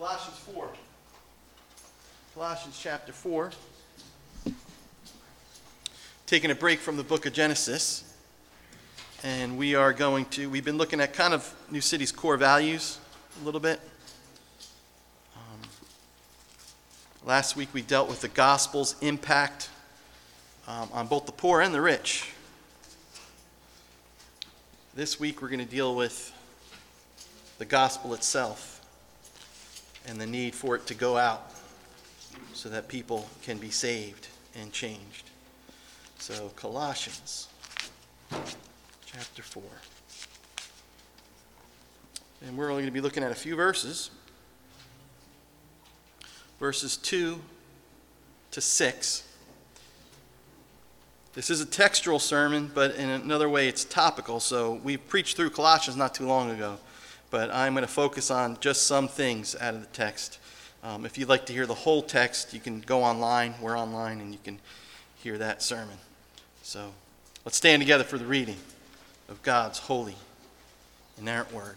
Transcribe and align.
Colossians 0.00 0.38
4. 0.54 0.68
Colossians 2.32 2.80
chapter 2.82 3.12
4. 3.12 3.50
Taking 6.24 6.50
a 6.50 6.54
break 6.54 6.78
from 6.78 6.96
the 6.96 7.02
book 7.02 7.26
of 7.26 7.34
Genesis. 7.34 8.10
And 9.22 9.58
we 9.58 9.74
are 9.74 9.92
going 9.92 10.24
to, 10.30 10.48
we've 10.48 10.64
been 10.64 10.78
looking 10.78 11.02
at 11.02 11.12
kind 11.12 11.34
of 11.34 11.54
New 11.70 11.82
City's 11.82 12.12
core 12.12 12.38
values 12.38 12.98
a 13.42 13.44
little 13.44 13.60
bit. 13.60 13.78
Um, 15.36 15.68
last 17.26 17.54
week 17.54 17.68
we 17.74 17.82
dealt 17.82 18.08
with 18.08 18.22
the 18.22 18.28
gospel's 18.28 18.96
impact 19.02 19.68
um, 20.66 20.88
on 20.94 21.08
both 21.08 21.26
the 21.26 21.32
poor 21.32 21.60
and 21.60 21.74
the 21.74 21.80
rich. 21.82 22.32
This 24.94 25.20
week 25.20 25.42
we're 25.42 25.48
going 25.48 25.58
to 25.58 25.70
deal 25.70 25.94
with 25.94 26.32
the 27.58 27.66
gospel 27.66 28.14
itself 28.14 28.79
and 30.06 30.20
the 30.20 30.26
need 30.26 30.54
for 30.54 30.74
it 30.76 30.86
to 30.86 30.94
go 30.94 31.16
out 31.16 31.52
so 32.52 32.68
that 32.68 32.88
people 32.88 33.28
can 33.42 33.58
be 33.58 33.70
saved 33.70 34.28
and 34.60 34.72
changed. 34.72 35.30
So, 36.18 36.50
Colossians 36.56 37.48
chapter 39.06 39.42
4. 39.42 39.62
And 42.46 42.56
we're 42.56 42.70
only 42.70 42.82
going 42.82 42.86
to 42.86 42.92
be 42.92 43.00
looking 43.00 43.22
at 43.22 43.32
a 43.32 43.36
few 43.36 43.56
verses 43.56 44.10
verses 46.58 46.98
2 46.98 47.40
to 48.50 48.60
6. 48.60 49.26
This 51.32 51.48
is 51.48 51.60
a 51.62 51.66
textual 51.66 52.18
sermon, 52.18 52.70
but 52.74 52.96
in 52.96 53.08
another 53.08 53.48
way, 53.48 53.66
it's 53.66 53.84
topical. 53.84 54.40
So, 54.40 54.74
we 54.84 54.96
preached 54.98 55.36
through 55.36 55.50
Colossians 55.50 55.96
not 55.96 56.14
too 56.14 56.26
long 56.26 56.50
ago 56.50 56.78
but 57.30 57.54
I'm 57.54 57.74
going 57.74 57.86
to 57.86 57.92
focus 57.92 58.30
on 58.30 58.58
just 58.60 58.86
some 58.86 59.08
things 59.08 59.54
out 59.60 59.74
of 59.74 59.80
the 59.80 59.86
text. 59.88 60.38
Um, 60.82 61.06
if 61.06 61.16
you'd 61.16 61.28
like 61.28 61.46
to 61.46 61.52
hear 61.52 61.66
the 61.66 61.74
whole 61.74 62.02
text, 62.02 62.52
you 62.52 62.60
can 62.60 62.80
go 62.80 63.02
online. 63.02 63.54
We're 63.60 63.78
online, 63.78 64.20
and 64.20 64.32
you 64.32 64.38
can 64.42 64.58
hear 65.16 65.38
that 65.38 65.62
sermon. 65.62 65.96
So 66.62 66.92
let's 67.44 67.56
stand 67.56 67.80
together 67.80 68.04
for 68.04 68.18
the 68.18 68.26
reading 68.26 68.56
of 69.28 69.42
God's 69.42 69.78
holy, 69.78 70.16
inerrant 71.18 71.52
word. 71.52 71.76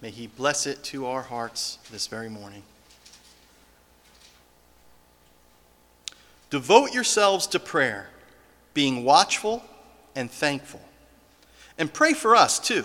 May 0.00 0.10
He 0.10 0.28
bless 0.28 0.66
it 0.66 0.84
to 0.84 1.06
our 1.06 1.22
hearts 1.22 1.78
this 1.90 2.06
very 2.06 2.28
morning. 2.28 2.62
Devote 6.50 6.94
yourselves 6.94 7.46
to 7.48 7.58
prayer, 7.58 8.08
being 8.72 9.04
watchful 9.04 9.64
and 10.14 10.30
thankful. 10.30 10.80
And 11.76 11.92
pray 11.92 12.12
for 12.12 12.36
us, 12.36 12.58
too 12.58 12.84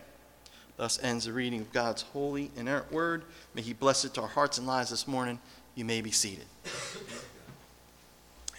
Thus 0.81 0.97
ends 1.03 1.25
the 1.25 1.31
reading 1.31 1.61
of 1.61 1.71
God's 1.71 2.01
holy, 2.01 2.49
inerrant 2.57 2.91
word. 2.91 3.21
May 3.53 3.61
He 3.61 3.71
bless 3.71 4.03
it 4.03 4.15
to 4.15 4.21
our 4.23 4.27
hearts 4.27 4.57
and 4.57 4.65
lives 4.65 4.89
this 4.89 5.07
morning. 5.07 5.37
You 5.75 5.85
may 5.85 6.01
be 6.01 6.09
seated. 6.09 6.45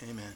Amen. 0.04 0.32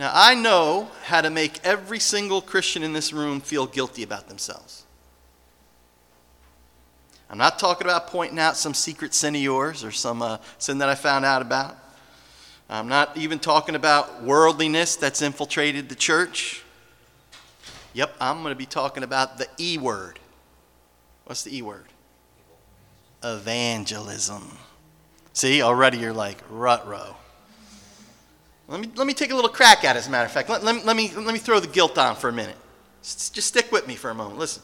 Now, 0.00 0.10
I 0.12 0.34
know 0.34 0.88
how 1.04 1.20
to 1.20 1.30
make 1.30 1.64
every 1.64 2.00
single 2.00 2.42
Christian 2.42 2.82
in 2.82 2.92
this 2.92 3.12
room 3.12 3.40
feel 3.40 3.64
guilty 3.64 4.02
about 4.02 4.26
themselves. 4.26 4.82
I'm 7.30 7.38
not 7.38 7.60
talking 7.60 7.86
about 7.86 8.08
pointing 8.08 8.40
out 8.40 8.56
some 8.56 8.74
secret 8.74 9.14
sin 9.14 9.36
of 9.36 9.40
yours 9.40 9.84
or 9.84 9.92
some 9.92 10.20
uh, 10.20 10.38
sin 10.58 10.78
that 10.78 10.88
I 10.88 10.96
found 10.96 11.24
out 11.24 11.42
about. 11.42 11.76
I'm 12.68 12.88
not 12.88 13.16
even 13.16 13.38
talking 13.38 13.76
about 13.76 14.24
worldliness 14.24 14.96
that's 14.96 15.22
infiltrated 15.22 15.88
the 15.88 15.94
church. 15.94 16.61
Yep, 17.94 18.16
I'm 18.20 18.42
going 18.42 18.52
to 18.52 18.58
be 18.58 18.66
talking 18.66 19.02
about 19.02 19.38
the 19.38 19.46
E 19.58 19.78
word. 19.78 20.18
What's 21.24 21.42
the 21.42 21.56
E 21.56 21.62
word? 21.62 21.86
Evangelism. 23.22 24.58
See, 25.32 25.62
already 25.62 25.98
you're 25.98 26.12
like, 26.12 26.38
rut 26.50 26.86
row. 26.86 27.16
Let 28.68 28.80
me, 28.80 28.88
let 28.94 29.06
me 29.06 29.14
take 29.14 29.30
a 29.30 29.34
little 29.34 29.50
crack 29.50 29.84
at 29.84 29.96
it, 29.96 30.00
as 30.00 30.08
a 30.08 30.10
matter 30.10 30.26
of 30.26 30.32
fact. 30.32 30.48
Let, 30.48 30.64
let, 30.64 30.84
let, 30.84 30.96
me, 30.96 31.12
let 31.14 31.32
me 31.32 31.38
throw 31.38 31.60
the 31.60 31.66
guilt 31.66 31.98
on 31.98 32.16
for 32.16 32.28
a 32.28 32.32
minute. 32.32 32.56
Just 33.02 33.40
stick 33.40 33.70
with 33.72 33.86
me 33.86 33.96
for 33.96 34.10
a 34.10 34.14
moment. 34.14 34.38
Listen. 34.38 34.62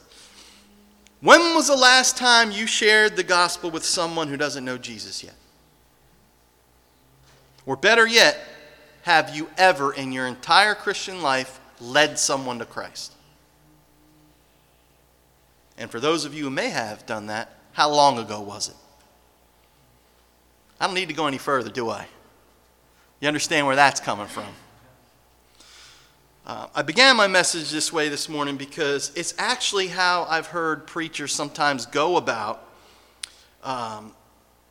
When 1.21 1.55
was 1.55 1.67
the 1.67 1.77
last 1.77 2.17
time 2.17 2.53
you 2.53 2.67
shared 2.67 3.17
the 3.17 3.25
gospel 3.25 3.71
with 3.71 3.85
someone 3.85 4.29
who 4.29 4.37
doesn't 4.37 4.65
know 4.65 4.79
Jesus 4.79 5.25
yet? 5.25 5.35
Or 7.67 7.77
better 7.77 8.07
yet, 8.07 8.39
have 9.03 9.35
you 9.35 9.49
ever 9.59 9.93
in 9.93 10.13
your 10.13 10.27
entire 10.27 10.75
Christian 10.75 11.21
life 11.21 11.61
led 11.81 12.19
someone 12.19 12.61
to 12.61 12.65
Christ? 12.65 13.15
And 15.79 15.89
for 15.91 16.01
those 16.01 16.25
of 16.25 16.35
you 16.35 16.45
who 16.45 16.51
may 16.51 16.71
have 16.71 17.07
done 17.07 17.29
that, 17.29 17.53
how 17.73 17.89
long 17.89 18.19
ago 18.19 18.41
was 18.41 18.69
it? 18.69 18.75
I 20.81 20.87
don't 20.87 20.95
need 20.95 21.09
to 21.09 21.15
go 21.15 21.29
any 21.29 21.39
further, 21.39 21.71
do 21.71 21.89
I? 21.89 22.07
You 23.21 23.29
understand 23.29 23.67
where 23.67 23.77
that's 23.77 24.01
coming 24.01 24.27
from? 24.27 24.47
Uh, 26.45 26.67
I 26.75 26.83
began 26.83 27.17
my 27.17 27.29
message 27.29 27.71
this 27.71 27.93
way 27.93 28.09
this 28.09 28.29
morning 28.29 28.57
because 28.57 29.13
it's 29.15 29.35
actually 29.39 29.87
how 29.89 30.25
I've 30.29 30.47
heard 30.47 30.87
preachers 30.87 31.33
sometimes 31.33 31.87
go 31.87 32.17
about 32.17 32.65
um, 33.63 34.13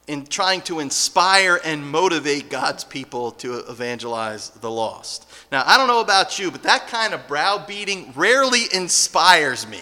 in 0.07 0.25
trying 0.25 0.62
to 0.62 0.79
inspire 0.79 1.59
and 1.63 1.85
motivate 1.85 2.50
God's 2.50 2.84
people 2.84 3.31
to 3.34 3.59
evangelize 3.69 4.50
the 4.50 4.72
lost. 4.72 5.29
Now, 5.51 5.63
I 5.66 5.78
don't 5.78 5.88
know 5.88 6.01
about 6.01 6.40
you, 6.40 6.51
but 6.51 6.63
that 6.63 6.88
kind 6.88 7.13
of 7.13 7.28
browbeating 7.28 8.13
rarely 8.16 8.63
inspires 8.73 9.67
me 9.67 9.81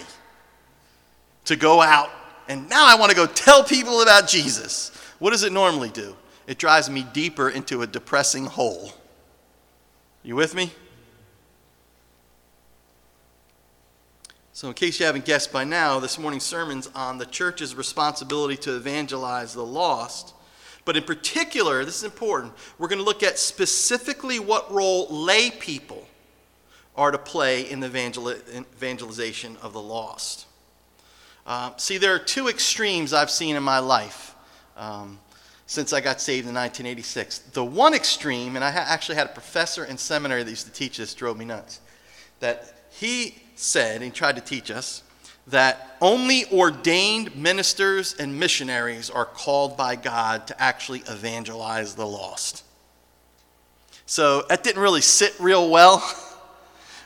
to 1.45 1.55
go 1.55 1.81
out 1.81 2.09
and 2.47 2.69
now 2.69 2.85
I 2.85 2.95
want 2.95 3.09
to 3.09 3.15
go 3.15 3.25
tell 3.25 3.63
people 3.63 4.01
about 4.01 4.27
Jesus. 4.27 4.91
What 5.19 5.31
does 5.31 5.43
it 5.43 5.51
normally 5.51 5.89
do? 5.89 6.15
It 6.47 6.57
drives 6.57 6.89
me 6.89 7.05
deeper 7.13 7.49
into 7.49 7.81
a 7.81 7.87
depressing 7.87 8.45
hole. 8.45 8.91
You 10.21 10.35
with 10.35 10.53
me? 10.53 10.71
So, 14.53 14.69
in 14.69 14.73
case 14.73 14.99
you 14.99 15.05
haven't 15.05 15.25
guessed 15.25 15.51
by 15.51 15.65
now, 15.65 15.99
this 15.99 16.17
morning's 16.17 16.43
sermon's 16.43 16.89
on 16.95 17.17
the 17.17 17.25
church's 17.25 17.75
responsibility 17.75 18.55
to 18.57 18.75
evangelize 18.75 19.53
the 19.53 19.65
lost. 19.65 20.33
But 20.85 20.95
in 20.95 21.03
particular, 21.03 21.83
this 21.83 21.97
is 21.97 22.03
important, 22.03 22.53
we're 22.77 22.87
going 22.87 22.99
to 22.99 23.05
look 23.05 23.23
at 23.23 23.39
specifically 23.39 24.39
what 24.39 24.71
role 24.71 25.07
lay 25.09 25.49
people 25.49 26.07
are 26.95 27.11
to 27.11 27.17
play 27.17 27.69
in 27.69 27.79
the 27.79 27.87
evangelization 28.77 29.57
of 29.61 29.73
the 29.73 29.81
lost. 29.81 30.45
Uh, 31.45 31.71
see, 31.77 31.97
there 31.97 32.15
are 32.15 32.19
two 32.19 32.47
extremes 32.47 33.13
I've 33.13 33.29
seen 33.29 33.55
in 33.55 33.61
my 33.61 33.79
life 33.79 34.35
um, 34.75 35.19
since 35.67 35.93
I 35.93 36.01
got 36.01 36.19
saved 36.19 36.47
in 36.47 36.55
1986. 36.55 37.39
The 37.53 37.63
one 37.63 37.93
extreme, 37.93 38.55
and 38.55 38.65
I 38.65 38.71
ha- 38.71 38.85
actually 38.87 39.15
had 39.15 39.27
a 39.27 39.33
professor 39.33 39.85
in 39.85 39.97
seminary 39.97 40.43
that 40.43 40.49
used 40.49 40.65
to 40.65 40.71
teach 40.71 40.97
this, 40.97 41.13
drove 41.13 41.37
me 41.37 41.45
nuts, 41.45 41.81
that 42.39 42.87
he 42.89 43.35
said, 43.55 44.01
and 44.01 44.13
tried 44.13 44.35
to 44.37 44.41
teach 44.41 44.71
us, 44.71 45.03
that 45.47 45.97
only 46.01 46.45
ordained 46.51 47.35
ministers 47.35 48.15
and 48.15 48.39
missionaries 48.39 49.11
are 49.11 49.25
called 49.25 49.77
by 49.77 49.95
God 49.95 50.47
to 50.47 50.59
actually 50.59 50.99
evangelize 51.01 51.93
the 51.93 52.07
lost. 52.07 52.63
So 54.07 54.43
that 54.49 54.63
didn't 54.63 54.81
really 54.81 55.01
sit 55.01 55.35
real 55.39 55.69
well 55.69 55.97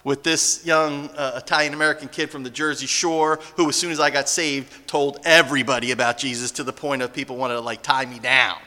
with 0.03 0.23
this 0.23 0.65
young 0.65 1.09
uh, 1.09 1.33
Italian 1.37 1.73
American 1.73 2.07
kid 2.07 2.29
from 2.29 2.43
the 2.43 2.49
Jersey 2.49 2.87
Shore 2.87 3.39
who, 3.55 3.69
as 3.69 3.75
soon 3.75 3.91
as 3.91 3.99
I 3.99 4.09
got 4.09 4.29
saved, 4.29 4.87
told 4.87 5.19
everybody 5.23 5.91
about 5.91 6.17
Jesus 6.17 6.51
to 6.51 6.63
the 6.63 6.73
point 6.73 7.01
of 7.01 7.13
people 7.13 7.35
wanted 7.35 7.55
to 7.55 7.61
like 7.61 7.81
tie 7.81 8.05
me 8.05 8.19
down. 8.19 8.57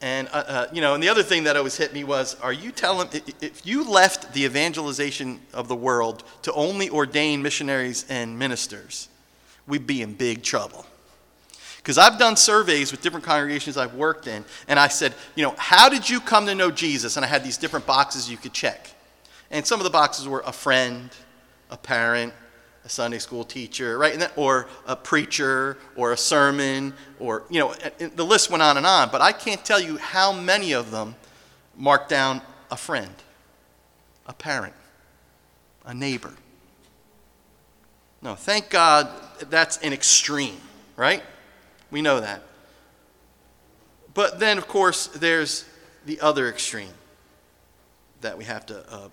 And, 0.00 0.26
uh, 0.32 0.44
uh, 0.46 0.66
you 0.72 0.80
know, 0.80 0.94
and 0.94 1.02
the 1.02 1.08
other 1.08 1.22
thing 1.22 1.44
that 1.44 1.56
always 1.56 1.76
hit 1.76 1.94
me 1.94 2.02
was 2.02 2.34
are 2.40 2.52
you 2.52 2.72
telling, 2.72 3.08
if 3.40 3.64
you 3.64 3.88
left 3.88 4.34
the 4.34 4.44
evangelization 4.44 5.40
of 5.54 5.68
the 5.68 5.76
world 5.76 6.24
to 6.42 6.52
only 6.54 6.90
ordain 6.90 7.40
missionaries 7.40 8.04
and 8.08 8.36
ministers, 8.36 9.08
we'd 9.68 9.86
be 9.86 10.02
in 10.02 10.14
big 10.14 10.42
trouble. 10.42 10.84
Because 11.76 11.98
I've 11.98 12.18
done 12.18 12.36
surveys 12.36 12.90
with 12.90 13.00
different 13.00 13.24
congregations 13.24 13.76
I've 13.76 13.94
worked 13.94 14.26
in, 14.26 14.44
and 14.68 14.78
I 14.78 14.88
said, 14.88 15.14
you 15.34 15.44
know, 15.44 15.54
how 15.56 15.88
did 15.88 16.08
you 16.08 16.20
come 16.20 16.46
to 16.46 16.54
know 16.54 16.70
Jesus? 16.70 17.16
And 17.16 17.24
I 17.24 17.28
had 17.28 17.44
these 17.44 17.56
different 17.56 17.86
boxes 17.86 18.30
you 18.30 18.36
could 18.36 18.52
check. 18.52 18.91
And 19.52 19.66
some 19.66 19.78
of 19.78 19.84
the 19.84 19.90
boxes 19.90 20.26
were 20.26 20.42
a 20.46 20.52
friend, 20.52 21.10
a 21.70 21.76
parent, 21.76 22.32
a 22.84 22.88
Sunday 22.88 23.18
school 23.18 23.44
teacher, 23.44 23.98
right? 23.98 24.18
That, 24.18 24.32
or 24.34 24.66
a 24.86 24.96
preacher, 24.96 25.76
or 25.94 26.12
a 26.12 26.16
sermon, 26.16 26.94
or, 27.20 27.44
you 27.50 27.60
know, 27.60 27.74
the 27.98 28.24
list 28.24 28.50
went 28.50 28.62
on 28.62 28.78
and 28.78 28.86
on. 28.86 29.10
But 29.10 29.20
I 29.20 29.30
can't 29.30 29.62
tell 29.64 29.78
you 29.78 29.98
how 29.98 30.32
many 30.32 30.72
of 30.72 30.90
them 30.90 31.14
marked 31.76 32.08
down 32.08 32.40
a 32.70 32.76
friend, 32.76 33.14
a 34.26 34.32
parent, 34.32 34.74
a 35.84 35.94
neighbor. 35.94 36.32
No, 38.22 38.34
thank 38.34 38.70
God 38.70 39.08
that's 39.50 39.76
an 39.78 39.92
extreme, 39.92 40.60
right? 40.96 41.22
We 41.90 42.00
know 42.00 42.20
that. 42.20 42.42
But 44.14 44.38
then, 44.38 44.56
of 44.56 44.66
course, 44.66 45.08
there's 45.08 45.66
the 46.06 46.20
other 46.20 46.48
extreme 46.48 46.92
that 48.22 48.38
we 48.38 48.44
have 48.44 48.64
to 48.66 48.92
uh, 48.92 49.08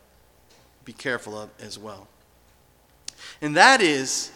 be 0.90 0.94
careful 0.94 1.38
of 1.38 1.52
as 1.60 1.78
well. 1.78 2.08
And 3.44 3.56
that 3.58 3.80
is 3.80 4.32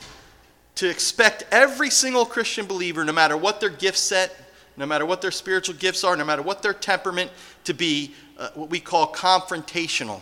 to 0.76 0.88
expect 0.88 1.46
every 1.50 1.90
single 1.90 2.28
Christian 2.28 2.68
believer, 2.68 3.04
no 3.04 3.12
matter 3.12 3.36
what 3.36 3.60
their 3.60 3.72
gift 3.72 3.98
set, 3.98 4.36
no 4.78 4.86
matter 4.86 5.04
what 5.04 5.20
their 5.20 5.32
spiritual 5.32 5.74
gifts 5.74 6.04
are, 6.04 6.16
no 6.16 6.24
matter 6.24 6.44
what 6.44 6.62
their 6.62 6.76
temperament, 6.76 7.32
to 7.64 7.74
be 7.74 8.14
uh, 8.38 8.52
what 8.54 8.70
we 8.70 8.80
call 8.80 9.12
confrontational 9.12 10.22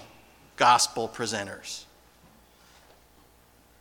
gospel 0.55 1.09
presenters. 1.13 1.83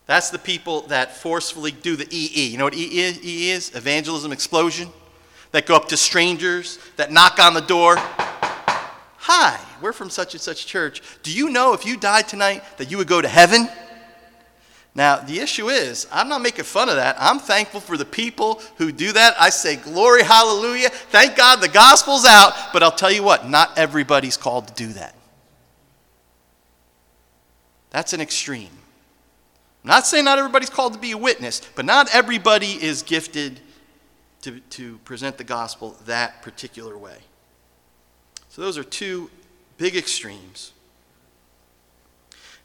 That's 0.06 0.30
the 0.30 0.38
people 0.40 0.80
that 0.88 1.16
forcefully 1.16 1.70
do 1.70 1.94
the 1.94 2.08
EE. 2.10 2.48
You 2.48 2.58
know 2.58 2.64
what 2.64 2.74
EE 2.74 3.50
is? 3.50 3.76
Evangelism 3.76 4.32
explosion. 4.32 4.88
That 5.52 5.66
go 5.66 5.76
up 5.76 5.86
to 5.88 5.96
strangers, 5.96 6.80
that 6.96 7.12
knock 7.12 7.38
on 7.38 7.54
the 7.54 7.60
door. 7.60 7.96
Hi, 9.24 9.60
we're 9.82 9.92
from 9.92 10.08
such 10.08 10.32
and 10.32 10.40
such 10.40 10.64
church. 10.64 11.02
Do 11.22 11.30
you 11.30 11.50
know 11.50 11.74
if 11.74 11.84
you 11.84 11.98
died 11.98 12.26
tonight 12.26 12.64
that 12.78 12.90
you 12.90 12.96
would 12.96 13.06
go 13.06 13.20
to 13.20 13.28
heaven? 13.28 13.68
Now, 14.94 15.16
the 15.16 15.40
issue 15.40 15.68
is, 15.68 16.06
I'm 16.10 16.30
not 16.30 16.40
making 16.40 16.64
fun 16.64 16.88
of 16.88 16.96
that. 16.96 17.16
I'm 17.20 17.38
thankful 17.38 17.80
for 17.80 17.98
the 17.98 18.06
people 18.06 18.62
who 18.78 18.90
do 18.90 19.12
that. 19.12 19.34
I 19.38 19.50
say, 19.50 19.76
glory, 19.76 20.22
hallelujah. 20.22 20.88
Thank 20.88 21.36
God 21.36 21.60
the 21.60 21.68
gospel's 21.68 22.24
out. 22.24 22.54
But 22.72 22.82
I'll 22.82 22.90
tell 22.90 23.12
you 23.12 23.22
what, 23.22 23.46
not 23.46 23.76
everybody's 23.76 24.38
called 24.38 24.68
to 24.68 24.74
do 24.74 24.90
that. 24.94 25.14
That's 27.90 28.14
an 28.14 28.22
extreme. 28.22 28.72
I'm 29.84 29.88
not 29.88 30.06
saying 30.06 30.24
not 30.24 30.38
everybody's 30.38 30.70
called 30.70 30.94
to 30.94 30.98
be 30.98 31.10
a 31.10 31.18
witness, 31.18 31.60
but 31.74 31.84
not 31.84 32.08
everybody 32.14 32.82
is 32.82 33.02
gifted 33.02 33.60
to, 34.42 34.60
to 34.60 34.96
present 35.04 35.36
the 35.36 35.44
gospel 35.44 35.94
that 36.06 36.40
particular 36.40 36.96
way. 36.96 37.18
So, 38.60 38.66
those 38.66 38.76
are 38.76 38.84
two 38.84 39.30
big 39.78 39.96
extremes. 39.96 40.72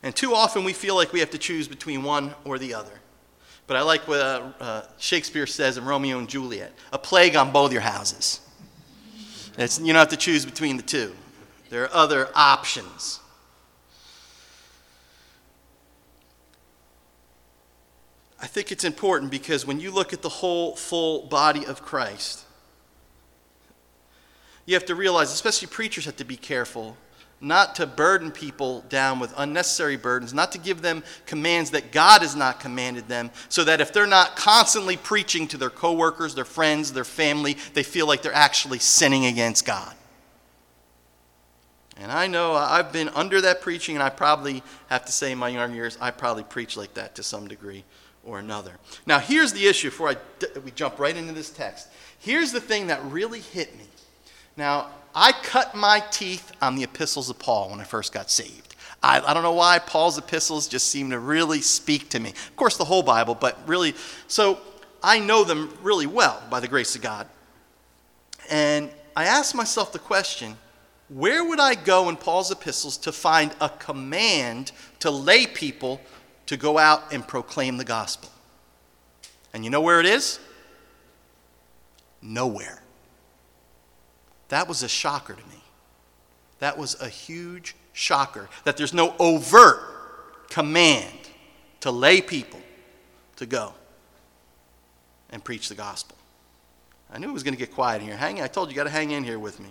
And 0.04 0.14
too 0.14 0.36
often 0.36 0.66
we 0.66 0.74
feel 0.74 0.94
like 0.94 1.14
we 1.14 1.22
have 1.22 1.30
to 1.30 1.38
choose 1.38 1.70
between 1.70 2.04
one 2.04 2.36
or 2.44 2.60
the 2.60 2.74
other. 2.74 2.92
But 3.66 3.78
I 3.78 3.82
like 3.82 4.06
what 4.06 4.20
uh, 4.20 4.52
uh, 4.60 4.82
Shakespeare 4.98 5.48
says 5.48 5.78
in 5.78 5.86
Romeo 5.86 6.20
and 6.20 6.28
Juliet 6.28 6.74
a 6.92 6.98
plague 6.98 7.38
on 7.38 7.54
both 7.54 7.72
your 7.72 7.80
houses. 7.80 8.42
It's, 9.58 9.80
you 9.80 9.86
don't 9.86 9.96
have 9.96 10.10
to 10.10 10.18
choose 10.18 10.46
between 10.46 10.76
the 10.76 10.84
two, 10.84 11.16
there 11.70 11.84
are 11.84 11.94
other 11.94 12.28
options. 12.36 13.22
I 18.42 18.48
think 18.48 18.74
it's 18.74 18.84
important 18.84 19.32
because 19.32 19.66
when 19.66 19.80
you 19.80 19.92
look 19.92 20.12
at 20.12 20.22
the 20.22 20.28
whole 20.28 20.76
full 20.76 21.22
body 21.28 21.66
of 21.66 21.82
Christ, 21.82 22.45
you 24.66 24.74
have 24.74 24.86
to 24.86 24.96
realize, 24.96 25.32
especially 25.32 25.68
preachers 25.68 26.06
have 26.06 26.18
to 26.18 26.26
be 26.26 26.38
careful 26.38 26.98
not 27.42 27.76
to 27.76 27.86
burden 27.86 28.32
people 28.32 28.82
down 28.90 29.20
with 29.20 29.34
unnecessary 29.38 29.98
burdens, 29.98 30.34
not 30.34 30.52
to 30.54 30.58
give 30.58 30.82
them 30.82 31.04
commands 31.26 31.72
that 31.72 31.92
God 31.92 32.22
has 32.22 32.36
not 32.36 32.60
commanded 32.60 33.08
them, 33.08 33.30
so 33.50 33.64
that 33.64 33.82
if 33.82 33.92
they're 33.92 34.08
not 34.08 34.36
constantly 34.36 34.98
preaching 34.98 35.48
to 35.50 35.58
their 35.58 35.70
coworkers, 35.70 36.34
their 36.34 36.46
friends, 36.46 36.94
their 36.94 37.04
family, 37.04 37.58
they 37.74 37.84
feel 37.84 38.08
like 38.08 38.22
they're 38.22 38.34
actually 38.34 38.80
sinning 38.80 39.26
against 39.26 39.66
God. 39.66 39.94
And 41.98 42.12
I 42.12 42.28
know 42.28 42.54
I've 42.54 42.92
been 42.92 43.10
under 43.10 43.42
that 43.42 43.62
preaching, 43.62 43.96
and 43.96 44.04
I 44.04 44.10
probably 44.10 44.64
have 44.88 45.06
to 45.06 45.12
say 45.12 45.32
in 45.32 45.38
my 45.38 45.50
younger 45.50 45.76
years, 45.76 45.98
I 46.02 46.12
probably 46.12 46.44
preach 46.44 46.76
like 46.76 46.94
that 46.96 47.16
to 47.16 47.24
some 47.24 47.48
degree 47.48 47.84
or 48.24 48.40
another. 48.40 48.74
Now, 49.06 49.20
here's 49.20 49.54
the 49.54 49.66
issue 49.68 49.90
before 49.90 50.10
I, 50.10 50.18
we 50.64 50.72
jump 50.72 51.00
right 51.00 51.16
into 51.16 51.34
this 51.34 51.52
text. 51.52 51.90
Here's 52.20 52.52
the 52.52 52.60
thing 52.60 52.88
that 52.88 53.04
really 53.06 53.40
hit 53.40 53.78
me. 53.78 53.86
Now, 54.58 54.90
I 55.14 55.32
cut 55.32 55.76
my 55.76 56.02
teeth 56.12 56.52
on 56.62 56.76
the 56.76 56.84
epistles 56.84 57.30
of 57.30 57.40
Paul 57.40 57.72
when 57.72 57.80
I 57.80 57.84
first 57.84 58.14
got 58.14 58.30
saved. 58.30 58.76
I, 59.02 59.20
I, 59.20 59.34
don't 59.34 59.44
know 59.44 59.54
why 59.54 59.80
Paul's 59.80 60.18
epistles 60.18 60.68
just 60.68 60.88
seem 60.88 61.10
to 61.12 61.20
really 61.20 61.62
speak 61.62 62.10
to 62.10 62.20
me. 62.20 62.30
Of 62.30 62.56
course, 62.56 62.78
the 62.78 62.86
whole 62.86 63.04
Bible, 63.04 63.36
but 63.36 63.58
really, 63.68 63.94
so 64.28 64.60
I 65.04 65.20
know 65.20 65.44
them 65.44 65.72
really 65.82 66.08
well 66.08 66.42
by 66.50 66.60
the 66.60 66.68
grace 66.68 66.96
of 66.96 67.02
God. 67.02 67.28
And 68.50 68.90
I 69.16 69.26
asked 69.26 69.56
myself 69.56 69.94
the 69.94 70.00
question 70.00 70.58
where 71.08 71.46
would 71.46 71.60
I 71.60 71.76
go 71.76 72.10
in 72.10 72.16
Paul's 72.16 72.50
epistles 72.50 72.98
to 72.98 73.12
find 73.12 73.54
a 73.62 73.70
command 73.70 74.72
to 75.00 75.12
lay 75.12 75.46
people 75.46 76.02
to 76.48 76.58
go 76.58 76.80
out 76.80 77.14
and 77.14 77.28
proclaim 77.28 77.78
the 77.78 77.86
gospel? 77.86 78.32
And 79.54 79.64
you 79.64 79.70
know 79.70 79.82
where 79.82 80.00
it 80.00 80.08
is? 80.08 80.40
Nowhere. 82.24 82.82
That 84.50 84.68
was 84.68 84.84
a 84.84 84.88
shocker 84.88 85.34
to 85.34 85.48
me. 85.48 85.62
That 86.60 86.78
was 86.78 87.00
a 87.02 87.10
huge 87.10 87.76
shocker 87.94 88.50
that 88.64 88.78
there's 88.78 88.94
no 88.94 89.16
overt 89.20 90.50
command 90.50 91.30
to 91.82 91.92
lay 91.92 92.22
people 92.22 92.60
to 93.38 93.46
go 93.46 93.74
and 95.30 95.44
preach 95.44 95.70
the 95.70 95.76
gospel. 95.76 96.18
I 97.12 97.18
knew 97.18 97.30
it 97.30 97.34
was 97.34 97.44
going 97.44 97.54
to 97.54 97.60
get 97.60 97.74
quiet 97.74 98.02
in 98.02 98.08
here. 98.08 98.18
Hang. 98.18 98.42
I 98.42 98.48
told 98.48 98.70
you, 98.70 98.74
you 98.74 98.76
got 98.76 98.86
to 98.86 98.90
hang 98.90 99.12
in 99.12 99.24
here 99.24 99.40
with 99.40 99.60
me. 99.60 99.70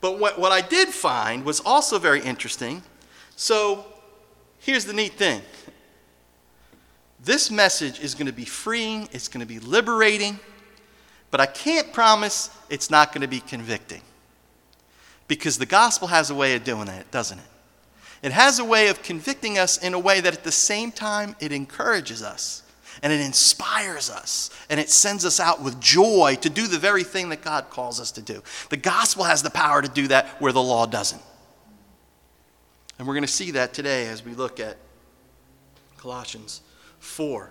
But 0.00 0.18
what, 0.18 0.38
what 0.38 0.52
I 0.52 0.60
did 0.60 0.88
find 0.88 1.44
was 1.44 1.60
also 1.60 1.98
very 1.98 2.20
interesting. 2.20 2.82
So 3.36 3.84
here's 4.58 4.84
the 4.84 4.92
neat 4.92 5.14
thing 5.14 5.42
this 7.22 7.50
message 7.50 8.00
is 8.00 8.14
going 8.14 8.26
to 8.26 8.32
be 8.32 8.44
freeing, 8.44 9.08
it's 9.12 9.28
going 9.28 9.40
to 9.40 9.46
be 9.46 9.58
liberating. 9.58 10.38
But 11.34 11.40
I 11.40 11.46
can't 11.46 11.92
promise 11.92 12.48
it's 12.70 12.92
not 12.92 13.12
going 13.12 13.22
to 13.22 13.26
be 13.26 13.40
convicting. 13.40 14.02
Because 15.26 15.58
the 15.58 15.66
gospel 15.66 16.06
has 16.06 16.30
a 16.30 16.34
way 16.36 16.54
of 16.54 16.62
doing 16.62 16.86
that, 16.86 17.10
doesn't 17.10 17.40
it? 17.40 17.44
It 18.22 18.30
has 18.30 18.60
a 18.60 18.64
way 18.64 18.86
of 18.86 19.02
convicting 19.02 19.58
us 19.58 19.76
in 19.76 19.94
a 19.94 19.98
way 19.98 20.20
that 20.20 20.32
at 20.32 20.44
the 20.44 20.52
same 20.52 20.92
time 20.92 21.34
it 21.40 21.50
encourages 21.50 22.22
us 22.22 22.62
and 23.02 23.12
it 23.12 23.20
inspires 23.20 24.10
us 24.10 24.48
and 24.70 24.78
it 24.78 24.90
sends 24.90 25.24
us 25.24 25.40
out 25.40 25.60
with 25.60 25.80
joy 25.80 26.38
to 26.40 26.48
do 26.48 26.68
the 26.68 26.78
very 26.78 27.02
thing 27.02 27.30
that 27.30 27.42
God 27.42 27.68
calls 27.68 27.98
us 27.98 28.12
to 28.12 28.22
do. 28.22 28.40
The 28.70 28.76
gospel 28.76 29.24
has 29.24 29.42
the 29.42 29.50
power 29.50 29.82
to 29.82 29.88
do 29.88 30.06
that 30.06 30.40
where 30.40 30.52
the 30.52 30.62
law 30.62 30.86
doesn't. 30.86 31.22
And 32.96 33.08
we're 33.08 33.14
going 33.14 33.22
to 33.22 33.26
see 33.26 33.50
that 33.50 33.74
today 33.74 34.06
as 34.06 34.24
we 34.24 34.34
look 34.34 34.60
at 34.60 34.76
Colossians 35.96 36.60
4. 37.00 37.50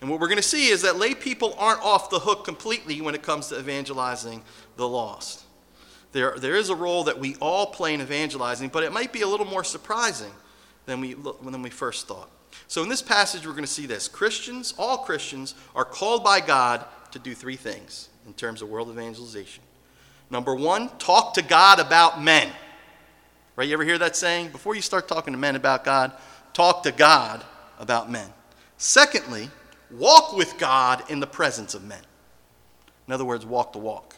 And 0.00 0.08
what 0.08 0.18
we're 0.18 0.28
going 0.28 0.36
to 0.36 0.42
see 0.42 0.68
is 0.68 0.82
that 0.82 0.96
lay 0.96 1.14
people 1.14 1.54
aren't 1.58 1.82
off 1.82 2.10
the 2.10 2.20
hook 2.20 2.44
completely 2.44 3.00
when 3.00 3.14
it 3.14 3.22
comes 3.22 3.48
to 3.48 3.58
evangelizing 3.58 4.42
the 4.76 4.88
lost. 4.88 5.44
There, 6.12 6.36
there 6.38 6.56
is 6.56 6.70
a 6.70 6.74
role 6.74 7.04
that 7.04 7.18
we 7.18 7.36
all 7.36 7.66
play 7.66 7.94
in 7.94 8.00
evangelizing, 8.00 8.70
but 8.70 8.82
it 8.82 8.92
might 8.92 9.12
be 9.12 9.20
a 9.20 9.26
little 9.26 9.46
more 9.46 9.62
surprising 9.62 10.32
than 10.86 11.00
we, 11.00 11.14
than 11.14 11.62
we 11.62 11.70
first 11.70 12.08
thought. 12.08 12.30
So, 12.66 12.82
in 12.82 12.88
this 12.88 13.02
passage, 13.02 13.46
we're 13.46 13.52
going 13.52 13.64
to 13.64 13.70
see 13.70 13.86
this 13.86 14.08
Christians, 14.08 14.74
all 14.78 14.98
Christians, 14.98 15.54
are 15.74 15.84
called 15.84 16.24
by 16.24 16.40
God 16.40 16.84
to 17.12 17.18
do 17.18 17.34
three 17.34 17.56
things 17.56 18.08
in 18.26 18.32
terms 18.32 18.62
of 18.62 18.68
world 18.68 18.88
evangelization. 18.90 19.62
Number 20.30 20.54
one, 20.54 20.88
talk 20.98 21.34
to 21.34 21.42
God 21.42 21.78
about 21.78 22.22
men. 22.22 22.50
Right? 23.56 23.68
You 23.68 23.74
ever 23.74 23.84
hear 23.84 23.98
that 23.98 24.16
saying? 24.16 24.50
Before 24.50 24.74
you 24.74 24.82
start 24.82 25.06
talking 25.08 25.32
to 25.32 25.38
men 25.38 25.56
about 25.56 25.84
God, 25.84 26.12
talk 26.52 26.82
to 26.84 26.92
God 26.92 27.44
about 27.78 28.10
men. 28.10 28.28
Secondly, 28.78 29.50
walk 29.90 30.36
with 30.36 30.58
God 30.58 31.08
in 31.10 31.20
the 31.20 31.26
presence 31.26 31.74
of 31.74 31.84
men. 31.84 32.02
In 33.06 33.14
other 33.14 33.24
words, 33.24 33.44
walk 33.44 33.72
the 33.72 33.78
walk. 33.78 34.16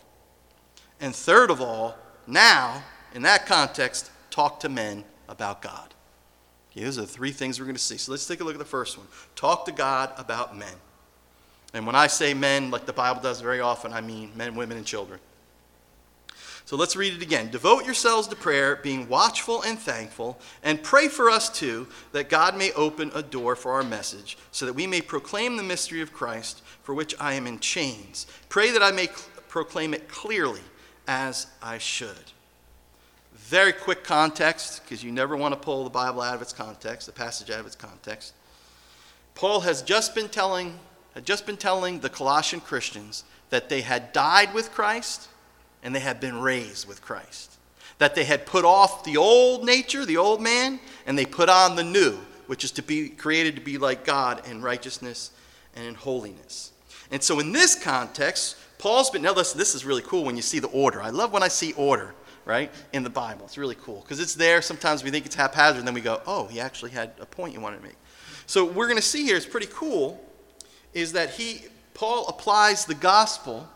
And 1.00 1.14
third 1.14 1.50
of 1.50 1.60
all, 1.60 1.96
now, 2.26 2.82
in 3.14 3.22
that 3.22 3.46
context, 3.46 4.10
talk 4.30 4.60
to 4.60 4.68
men 4.68 5.04
about 5.28 5.62
God. 5.62 5.94
Okay, 6.70 6.84
those 6.84 6.98
are 6.98 7.02
the 7.02 7.06
three 7.06 7.32
things 7.32 7.58
we're 7.58 7.66
going 7.66 7.76
to 7.76 7.82
see. 7.82 7.96
So 7.96 8.12
let's 8.12 8.26
take 8.26 8.40
a 8.40 8.44
look 8.44 8.54
at 8.54 8.58
the 8.58 8.64
first 8.64 8.96
one 8.96 9.06
talk 9.34 9.64
to 9.66 9.72
God 9.72 10.12
about 10.16 10.56
men. 10.56 10.74
And 11.74 11.86
when 11.86 11.94
I 11.94 12.06
say 12.06 12.34
men, 12.34 12.70
like 12.70 12.86
the 12.86 12.92
Bible 12.92 13.22
does 13.22 13.40
very 13.40 13.60
often, 13.60 13.92
I 13.92 14.00
mean 14.00 14.30
men, 14.36 14.54
women, 14.54 14.76
and 14.76 14.86
children. 14.86 15.20
So 16.64 16.76
let's 16.76 16.96
read 16.96 17.12
it 17.12 17.22
again. 17.22 17.50
Devote 17.50 17.84
yourselves 17.84 18.28
to 18.28 18.36
prayer, 18.36 18.76
being 18.76 19.08
watchful 19.08 19.62
and 19.62 19.78
thankful, 19.78 20.38
and 20.62 20.82
pray 20.82 21.08
for 21.08 21.28
us 21.28 21.50
too, 21.50 21.88
that 22.12 22.28
God 22.28 22.56
may 22.56 22.72
open 22.72 23.10
a 23.14 23.22
door 23.22 23.56
for 23.56 23.72
our 23.72 23.82
message, 23.82 24.38
so 24.52 24.66
that 24.66 24.72
we 24.72 24.86
may 24.86 25.00
proclaim 25.00 25.56
the 25.56 25.62
mystery 25.62 26.00
of 26.00 26.12
Christ, 26.12 26.62
for 26.82 26.94
which 26.94 27.14
I 27.20 27.34
am 27.34 27.46
in 27.46 27.58
chains. 27.58 28.26
Pray 28.48 28.70
that 28.70 28.82
I 28.82 28.92
may 28.92 29.06
cl- 29.06 29.28
proclaim 29.48 29.92
it 29.92 30.08
clearly 30.08 30.62
as 31.08 31.46
I 31.62 31.78
should. 31.78 32.32
Very 33.34 33.72
quick 33.72 34.04
context, 34.04 34.82
because 34.82 35.02
you 35.02 35.10
never 35.12 35.36
want 35.36 35.52
to 35.52 35.60
pull 35.60 35.84
the 35.84 35.90
Bible 35.90 36.22
out 36.22 36.34
of 36.34 36.42
its 36.42 36.52
context, 36.52 37.06
the 37.06 37.12
passage 37.12 37.50
out 37.50 37.60
of 37.60 37.66
its 37.66 37.76
context. 37.76 38.34
Paul 39.34 39.60
has 39.60 39.82
just 39.82 40.14
been 40.14 40.28
telling 40.28 40.78
had 41.14 41.26
just 41.26 41.44
been 41.44 41.58
telling 41.58 42.00
the 42.00 42.08
Colossian 42.08 42.60
Christians 42.60 43.24
that 43.50 43.68
they 43.68 43.82
had 43.82 44.14
died 44.14 44.54
with 44.54 44.72
Christ 44.72 45.28
and 45.82 45.94
they 45.94 46.00
had 46.00 46.20
been 46.20 46.40
raised 46.40 46.86
with 46.86 47.02
Christ. 47.02 47.58
That 47.98 48.14
they 48.14 48.24
had 48.24 48.46
put 48.46 48.64
off 48.64 49.04
the 49.04 49.16
old 49.16 49.64
nature, 49.64 50.04
the 50.04 50.16
old 50.16 50.40
man, 50.40 50.80
and 51.06 51.18
they 51.18 51.26
put 51.26 51.48
on 51.48 51.76
the 51.76 51.84
new, 51.84 52.18
which 52.46 52.64
is 52.64 52.70
to 52.72 52.82
be 52.82 53.08
created 53.08 53.56
to 53.56 53.60
be 53.60 53.78
like 53.78 54.04
God 54.04 54.46
in 54.48 54.62
righteousness 54.62 55.30
and 55.74 55.86
in 55.86 55.94
holiness. 55.94 56.72
And 57.10 57.22
so 57.22 57.38
in 57.40 57.52
this 57.52 57.74
context, 57.74 58.56
Paul's 58.78 59.10
been 59.10 59.22
now 59.22 59.34
listen, 59.34 59.58
this 59.58 59.74
is 59.74 59.84
really 59.84 60.02
cool 60.02 60.24
when 60.24 60.36
you 60.36 60.42
see 60.42 60.58
the 60.58 60.68
order. 60.68 61.02
I 61.02 61.10
love 61.10 61.32
when 61.32 61.42
I 61.42 61.48
see 61.48 61.72
order, 61.74 62.14
right, 62.44 62.70
in 62.92 63.04
the 63.04 63.10
Bible. 63.10 63.44
It's 63.44 63.58
really 63.58 63.76
cool 63.76 64.00
because 64.00 64.18
it's 64.18 64.34
there. 64.34 64.62
Sometimes 64.62 65.04
we 65.04 65.10
think 65.10 65.26
it's 65.26 65.36
haphazard, 65.36 65.78
and 65.78 65.86
then 65.86 65.94
we 65.94 66.00
go, 66.00 66.20
oh, 66.26 66.46
he 66.46 66.58
actually 66.58 66.90
had 66.90 67.12
a 67.20 67.26
point 67.26 67.54
you 67.54 67.60
wanted 67.60 67.76
to 67.76 67.82
make. 67.84 67.96
So 68.46 68.64
we're 68.64 68.86
going 68.86 68.98
to 68.98 69.02
see 69.02 69.24
here, 69.24 69.36
it's 69.36 69.46
pretty 69.46 69.68
cool, 69.72 70.20
is 70.94 71.12
that 71.12 71.30
he, 71.30 71.62
Paul 71.94 72.26
applies 72.28 72.84
the 72.84 72.94
gospel 72.94 73.68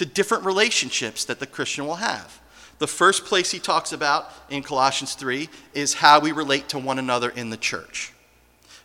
to 0.00 0.06
different 0.06 0.46
relationships 0.46 1.26
that 1.26 1.40
the 1.40 1.46
Christian 1.46 1.86
will 1.86 1.96
have. 1.96 2.40
The 2.78 2.86
first 2.86 3.26
place 3.26 3.50
he 3.50 3.58
talks 3.58 3.92
about 3.92 4.32
in 4.48 4.62
Colossians 4.62 5.12
3 5.12 5.46
is 5.74 5.92
how 5.92 6.20
we 6.20 6.32
relate 6.32 6.70
to 6.70 6.78
one 6.78 6.98
another 6.98 7.28
in 7.28 7.50
the 7.50 7.58
church. 7.58 8.14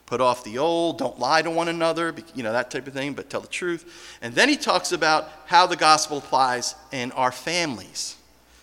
Put 0.07 0.19
off 0.19 0.43
the 0.43 0.57
old, 0.57 0.97
don't 0.97 1.17
lie 1.17 1.41
to 1.41 1.49
one 1.49 1.69
another, 1.69 2.13
you 2.33 2.43
know, 2.43 2.51
that 2.51 2.69
type 2.69 2.85
of 2.85 2.91
thing, 2.91 3.13
but 3.13 3.29
tell 3.29 3.39
the 3.39 3.47
truth. 3.47 4.17
And 4.21 4.35
then 4.35 4.49
he 4.49 4.57
talks 4.57 4.91
about 4.91 5.29
how 5.45 5.65
the 5.65 5.77
gospel 5.77 6.17
applies 6.17 6.75
in 6.91 7.13
our 7.13 7.31
families. 7.31 8.17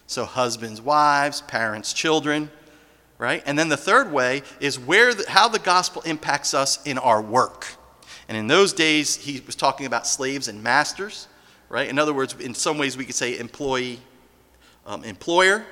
So, 0.07 0.27
husbands, 0.27 0.79
wives, 0.79 1.41
parents, 1.41 1.95
children, 1.95 2.51
right? 3.17 3.43
And 3.47 3.59
then 3.59 3.71
the 3.71 3.79
third 3.79 4.13
way 4.13 4.43
is 4.61 4.79
where 4.79 5.15
the, 5.15 5.25
how 5.27 5.49
the 5.49 5.59
gospel 5.59 6.03
impacts 6.03 6.53
us 6.53 6.85
in 6.85 6.99
our 6.99 7.23
work. 7.23 7.67
And 8.29 8.37
in 8.37 8.47
those 8.47 8.75
days, 8.75 9.17
he 9.17 9.41
was 9.41 9.55
talking 9.55 9.87
about 9.87 10.07
slaves 10.07 10.49
and 10.49 10.63
masters, 10.63 11.29
right? 11.73 11.89
In 11.89 11.99
other 11.99 12.13
words, 12.13 12.37
in 12.39 12.55
some 12.55 12.77
ways, 12.77 12.99
we 12.99 13.07
could 13.07 13.15
say 13.15 13.39
employee, 13.39 13.99
um, 14.87 15.03
employer, 15.05 15.65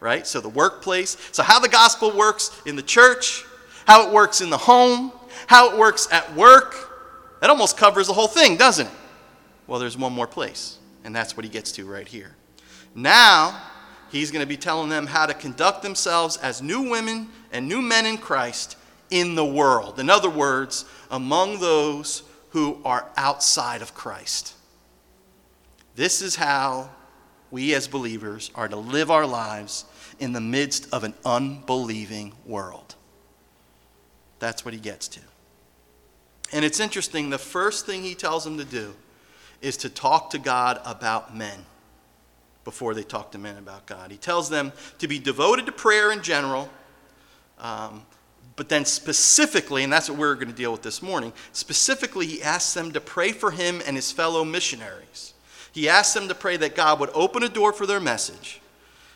right? 0.00 0.26
So 0.26 0.40
the 0.40 0.48
workplace. 0.48 1.18
So, 1.30 1.42
how 1.42 1.60
the 1.60 1.68
gospel 1.68 2.10
works 2.10 2.50
in 2.64 2.74
the 2.74 2.82
church, 2.82 3.44
how 3.86 4.08
it 4.08 4.12
works 4.12 4.40
in 4.40 4.48
the 4.48 4.56
home, 4.56 5.12
how 5.46 5.70
it 5.70 5.78
works 5.78 6.08
at 6.10 6.34
work. 6.34 6.88
That 7.40 7.50
almost 7.50 7.76
covers 7.76 8.06
the 8.06 8.14
whole 8.14 8.28
thing, 8.28 8.56
doesn't 8.56 8.86
it? 8.86 8.92
Well, 9.66 9.78
there's 9.78 9.98
one 9.98 10.12
more 10.12 10.26
place, 10.26 10.78
and 11.04 11.14
that's 11.14 11.36
what 11.36 11.44
he 11.44 11.50
gets 11.50 11.70
to 11.72 11.84
right 11.86 12.08
here. 12.08 12.34
Now, 12.94 13.60
he's 14.10 14.30
going 14.30 14.42
to 14.42 14.48
be 14.48 14.56
telling 14.56 14.88
them 14.88 15.06
how 15.06 15.26
to 15.26 15.34
conduct 15.34 15.82
themselves 15.82 16.38
as 16.38 16.62
new 16.62 16.88
women 16.88 17.28
and 17.52 17.68
new 17.68 17.82
men 17.82 18.06
in 18.06 18.16
Christ 18.16 18.76
in 19.10 19.34
the 19.34 19.44
world. 19.44 20.00
In 20.00 20.08
other 20.08 20.30
words, 20.30 20.86
among 21.10 21.60
those 21.60 22.22
who 22.50 22.80
are 22.86 23.10
outside 23.16 23.82
of 23.82 23.92
Christ. 23.92 24.54
This 25.94 26.22
is 26.22 26.36
how 26.36 26.90
we 27.50 27.74
as 27.74 27.86
believers 27.86 28.50
are 28.54 28.68
to 28.68 28.76
live 28.76 29.10
our 29.10 29.26
lives 29.26 29.84
in 30.18 30.32
the 30.32 30.40
midst 30.40 30.92
of 30.92 31.04
an 31.04 31.14
unbelieving 31.24 32.32
world. 32.46 32.94
That's 34.38 34.64
what 34.64 34.74
he 34.74 34.80
gets 34.80 35.06
to. 35.08 35.20
And 36.52 36.64
it's 36.64 36.80
interesting, 36.80 37.30
the 37.30 37.38
first 37.38 37.86
thing 37.86 38.02
he 38.02 38.14
tells 38.14 38.44
them 38.44 38.58
to 38.58 38.64
do 38.64 38.94
is 39.60 39.76
to 39.78 39.88
talk 39.88 40.30
to 40.30 40.38
God 40.38 40.80
about 40.84 41.36
men 41.36 41.64
before 42.64 42.94
they 42.94 43.02
talk 43.02 43.32
to 43.32 43.38
men 43.38 43.56
about 43.56 43.86
God. 43.86 44.10
He 44.10 44.16
tells 44.16 44.48
them 44.48 44.72
to 44.98 45.08
be 45.08 45.18
devoted 45.18 45.66
to 45.66 45.72
prayer 45.72 46.12
in 46.12 46.22
general, 46.22 46.68
um, 47.58 48.04
but 48.56 48.68
then 48.68 48.84
specifically, 48.84 49.82
and 49.82 49.92
that's 49.92 50.08
what 50.10 50.18
we're 50.18 50.34
going 50.34 50.48
to 50.48 50.54
deal 50.54 50.72
with 50.72 50.82
this 50.82 51.02
morning, 51.02 51.32
specifically, 51.52 52.26
he 52.26 52.42
asks 52.42 52.74
them 52.74 52.92
to 52.92 53.00
pray 53.00 53.32
for 53.32 53.50
him 53.50 53.80
and 53.86 53.96
his 53.96 54.12
fellow 54.12 54.44
missionaries. 54.44 55.31
He 55.72 55.88
asked 55.88 56.14
them 56.14 56.28
to 56.28 56.34
pray 56.34 56.56
that 56.58 56.74
God 56.76 57.00
would 57.00 57.10
open 57.14 57.42
a 57.42 57.48
door 57.48 57.72
for 57.72 57.86
their 57.86 58.00
message, 58.00 58.60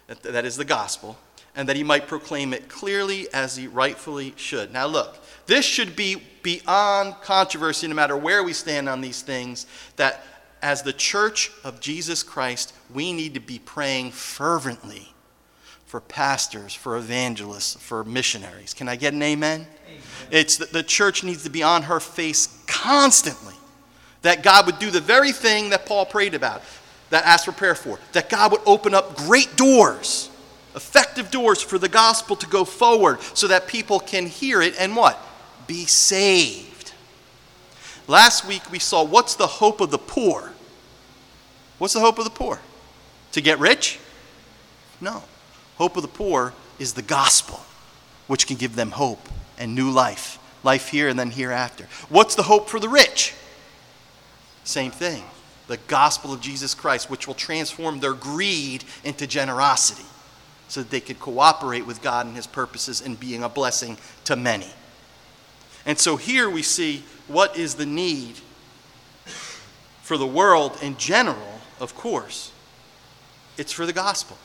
that 0.08 0.44
is 0.44 0.56
the 0.56 0.64
gospel, 0.64 1.18
and 1.54 1.68
that 1.68 1.76
he 1.76 1.84
might 1.84 2.08
proclaim 2.08 2.52
it 2.52 2.68
clearly 2.68 3.28
as 3.32 3.56
he 3.56 3.66
rightfully 3.66 4.34
should. 4.36 4.72
Now, 4.72 4.86
look, 4.86 5.18
this 5.46 5.64
should 5.64 5.94
be 5.94 6.22
beyond 6.42 7.14
controversy, 7.22 7.86
no 7.88 7.94
matter 7.94 8.16
where 8.16 8.42
we 8.42 8.52
stand 8.52 8.88
on 8.88 9.00
these 9.00 9.22
things, 9.22 9.66
that 9.96 10.25
as 10.62 10.82
the 10.82 10.92
church 10.92 11.50
of 11.64 11.80
Jesus 11.80 12.22
Christ, 12.22 12.75
we 12.92 13.12
need 13.12 13.34
to 13.34 13.40
be 13.40 13.58
praying 13.58 14.10
fervently 14.10 15.12
for 15.86 16.00
pastors, 16.00 16.75
for 16.75 16.96
evangelists, 16.96 17.76
for 17.76 18.02
missionaries. 18.04 18.75
Can 18.75 18.88
I 18.88 18.96
get 18.96 19.14
an 19.14 19.22
amen? 19.22 19.66
amen. 19.86 20.02
It's 20.30 20.56
the, 20.56 20.66
the 20.66 20.82
church 20.82 21.22
needs 21.22 21.44
to 21.44 21.50
be 21.50 21.62
on 21.62 21.84
her 21.84 22.00
face 22.00 22.58
constantly. 22.66 23.54
That 24.26 24.42
God 24.42 24.66
would 24.66 24.80
do 24.80 24.90
the 24.90 25.00
very 25.00 25.30
thing 25.30 25.71
that 25.71 25.87
Paul 25.87 26.04
prayed 26.04 26.35
about, 26.35 26.62
that 27.11 27.25
asked 27.25 27.45
for 27.45 27.52
prayer 27.52 27.76
for, 27.76 28.00
that 28.11 28.28
God 28.28 28.50
would 28.50 28.61
open 28.66 28.92
up 28.92 29.16
great 29.16 29.56
doors 29.56 30.30
effective 30.75 31.30
doors 31.30 31.62
for 31.62 31.78
the 31.78 31.88
gospel 31.88 32.37
to 32.37 32.47
go 32.47 32.62
forward 32.62 33.18
so 33.33 33.49
that 33.49 33.66
people 33.66 33.99
can 33.99 34.26
hear 34.26 34.61
it 34.61 34.75
and 34.78 34.95
what? 34.95 35.18
Be 35.66 35.87
saved. 35.87 36.92
Last 38.06 38.45
week 38.45 38.71
we 38.71 38.78
saw 38.78 39.02
what's 39.02 39.37
the 39.37 39.47
hope 39.47 39.80
of 39.80 39.90
the 39.90 39.99
poor? 39.99 40.52
What's 41.78 41.95
the 41.95 42.00
hope 42.00 42.18
of 42.18 42.25
the 42.25 42.30
poor? 42.30 42.61
To 43.33 43.40
get 43.40 43.59
rich? 43.59 43.99
No. 45.00 45.23
Hope 45.76 45.97
of 45.97 46.02
the 46.02 46.09
poor 46.09 46.52
is 46.78 46.92
the 46.92 47.02
gospel, 47.02 47.61
which 48.26 48.47
can 48.47 48.56
give 48.56 48.76
them 48.76 48.90
hope 48.90 49.30
and 49.59 49.75
new 49.75 49.90
life. 49.90 50.38
Life 50.62 50.88
here 50.88 51.09
and 51.09 51.18
then 51.18 51.30
hereafter. 51.30 51.87
What's 52.11 52.35
the 52.35 52.42
hope 52.42 52.68
for 52.68 52.78
the 52.78 52.88
rich? 52.88 53.33
Same 54.66 54.90
thing. 54.90 55.23
The 55.68 55.76
gospel 55.88 56.32
of 56.32 56.40
Jesus 56.40 56.75
Christ, 56.75 57.08
which 57.08 57.26
will 57.26 57.35
transform 57.35 58.00
their 58.00 58.12
greed 58.12 58.85
into 59.04 59.26
generosity 59.26 60.04
so 60.68 60.80
that 60.80 60.90
they 60.90 61.00
could 61.00 61.20
cooperate 61.20 61.87
with 61.87 62.02
God 62.02 62.26
and 62.26 62.35
His 62.35 62.49
purposes 62.49 63.00
in 63.00 63.14
being 63.14 63.44
a 63.44 63.49
blessing 63.49 63.96
to 64.25 64.35
many. 64.35 64.68
And 65.87 65.96
so 65.99 66.16
here 66.16 66.50
we 66.50 66.62
see 66.62 67.04
what 67.28 67.56
is 67.56 67.76
the 67.76 67.87
need 67.87 68.40
for 70.02 70.16
the 70.16 70.26
world 70.26 70.76
in 70.82 70.96
general, 70.96 71.61
of 71.78 71.94
course. 71.94 72.50
It's 73.56 73.73
for 73.73 73.87
the 73.87 73.92
gospel. 73.92 74.37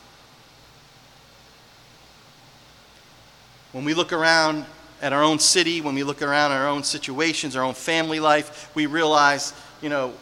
When 3.71 3.85
we 3.85 3.95
look 3.95 4.13
around 4.13 4.65
at 5.01 5.13
our 5.13 5.23
own 5.23 5.39
city, 5.39 5.81
when 5.81 5.95
we 5.95 6.03
look 6.03 6.21
around 6.21 6.51
our 6.51 6.67
own 6.67 6.83
situations, 6.83 7.55
our 7.55 7.63
own 7.63 7.73
family 7.73 8.19
life, 8.19 8.71
we 8.75 8.85
realize, 8.85 9.53
you 9.81 9.89
know, 9.89 10.13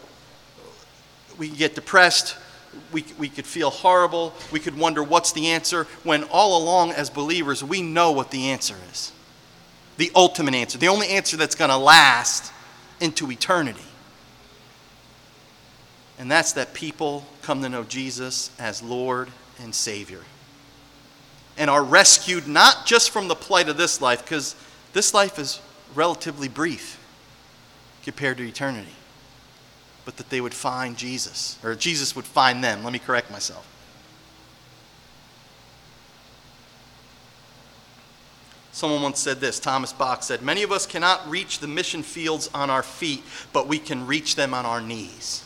we 1.38 1.48
get 1.48 1.74
depressed, 1.74 2.36
we, 2.92 3.04
we 3.18 3.28
could 3.28 3.46
feel 3.46 3.70
horrible. 3.70 4.34
We 4.52 4.60
could 4.60 4.78
wonder 4.78 5.02
what's 5.02 5.32
the 5.32 5.48
answer 5.48 5.84
when 6.04 6.24
all 6.24 6.62
along, 6.62 6.92
as 6.92 7.10
believers, 7.10 7.64
we 7.64 7.82
know 7.82 8.12
what 8.12 8.30
the 8.30 8.50
answer 8.50 8.76
is 8.90 9.12
the 10.00 10.10
ultimate 10.14 10.54
answer, 10.54 10.78
the 10.78 10.88
only 10.88 11.08
answer 11.08 11.36
that's 11.36 11.54
going 11.54 11.68
to 11.68 11.76
last 11.76 12.50
into 13.00 13.30
eternity. 13.30 13.84
And 16.18 16.30
that's 16.30 16.54
that 16.54 16.72
people 16.72 17.26
come 17.42 17.60
to 17.62 17.68
know 17.68 17.84
Jesus 17.84 18.50
as 18.58 18.82
Lord 18.82 19.28
and 19.62 19.74
Savior. 19.74 20.22
And 21.58 21.68
are 21.68 21.84
rescued 21.84 22.48
not 22.48 22.86
just 22.86 23.10
from 23.10 23.28
the 23.28 23.34
plight 23.34 23.68
of 23.68 23.76
this 23.76 24.00
life, 24.00 24.24
because 24.24 24.56
this 24.92 25.14
life 25.14 25.38
is 25.38 25.60
relatively 25.94 26.48
brief 26.48 26.98
compared 28.02 28.36
to 28.38 28.46
eternity 28.46 28.94
but 30.04 30.16
that 30.16 30.30
they 30.30 30.40
would 30.40 30.54
find 30.54 30.96
Jesus, 30.96 31.58
or 31.62 31.74
Jesus 31.74 32.16
would 32.16 32.24
find 32.24 32.64
them. 32.64 32.82
Let 32.82 32.92
me 32.92 32.98
correct 32.98 33.30
myself. 33.30 33.66
Someone 38.72 39.02
once 39.02 39.18
said 39.18 39.40
this, 39.40 39.60
Thomas 39.60 39.92
Bach 39.92 40.22
said, 40.22 40.42
Many 40.42 40.62
of 40.62 40.72
us 40.72 40.86
cannot 40.86 41.28
reach 41.28 41.58
the 41.58 41.68
mission 41.68 42.02
fields 42.02 42.48
on 42.54 42.70
our 42.70 42.82
feet, 42.82 43.22
but 43.52 43.68
we 43.68 43.78
can 43.78 44.06
reach 44.06 44.36
them 44.36 44.54
on 44.54 44.64
our 44.64 44.80
knees. 44.80 45.44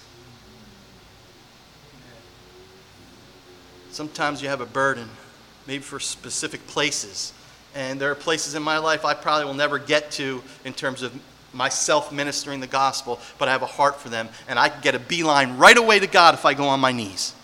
Sometimes 3.91 4.43
you 4.43 4.49
have 4.49 4.61
a 4.61 4.67
burden, 4.67 5.09
maybe 5.67 5.83
for 5.83 6.01
specific 6.01 6.67
places. 6.67 7.33
And 7.75 8.01
there 8.01 8.11
are 8.11 8.15
places 8.15 8.55
in 8.55 8.63
my 8.63 8.79
life 8.79 9.05
I 9.05 9.15
probably 9.15 9.47
will 9.47 9.55
never 9.55 9.79
get 9.79 10.11
to 10.13 10.43
in 10.65 10.73
terms 10.73 11.03
of 11.03 11.13
myself 11.53 12.13
ministering 12.13 12.61
the 12.61 12.67
gospel, 12.67 13.21
but 13.39 13.49
I 13.49 13.53
have 13.53 13.63
a 13.63 13.67
heart 13.67 14.01
for 14.01 14.09
them. 14.09 14.29
And 14.49 14.59
I 14.59 14.69
can 14.69 14.81
get 14.81 14.95
a 14.95 14.99
beeline 14.99 15.57
right 15.57 15.77
away 15.77 15.99
to 15.99 16.07
God 16.07 16.35
if 16.35 16.45
I 16.45 16.55
go 16.55 16.67
on 16.67 16.81
my 16.81 16.93
knees. 16.93 17.35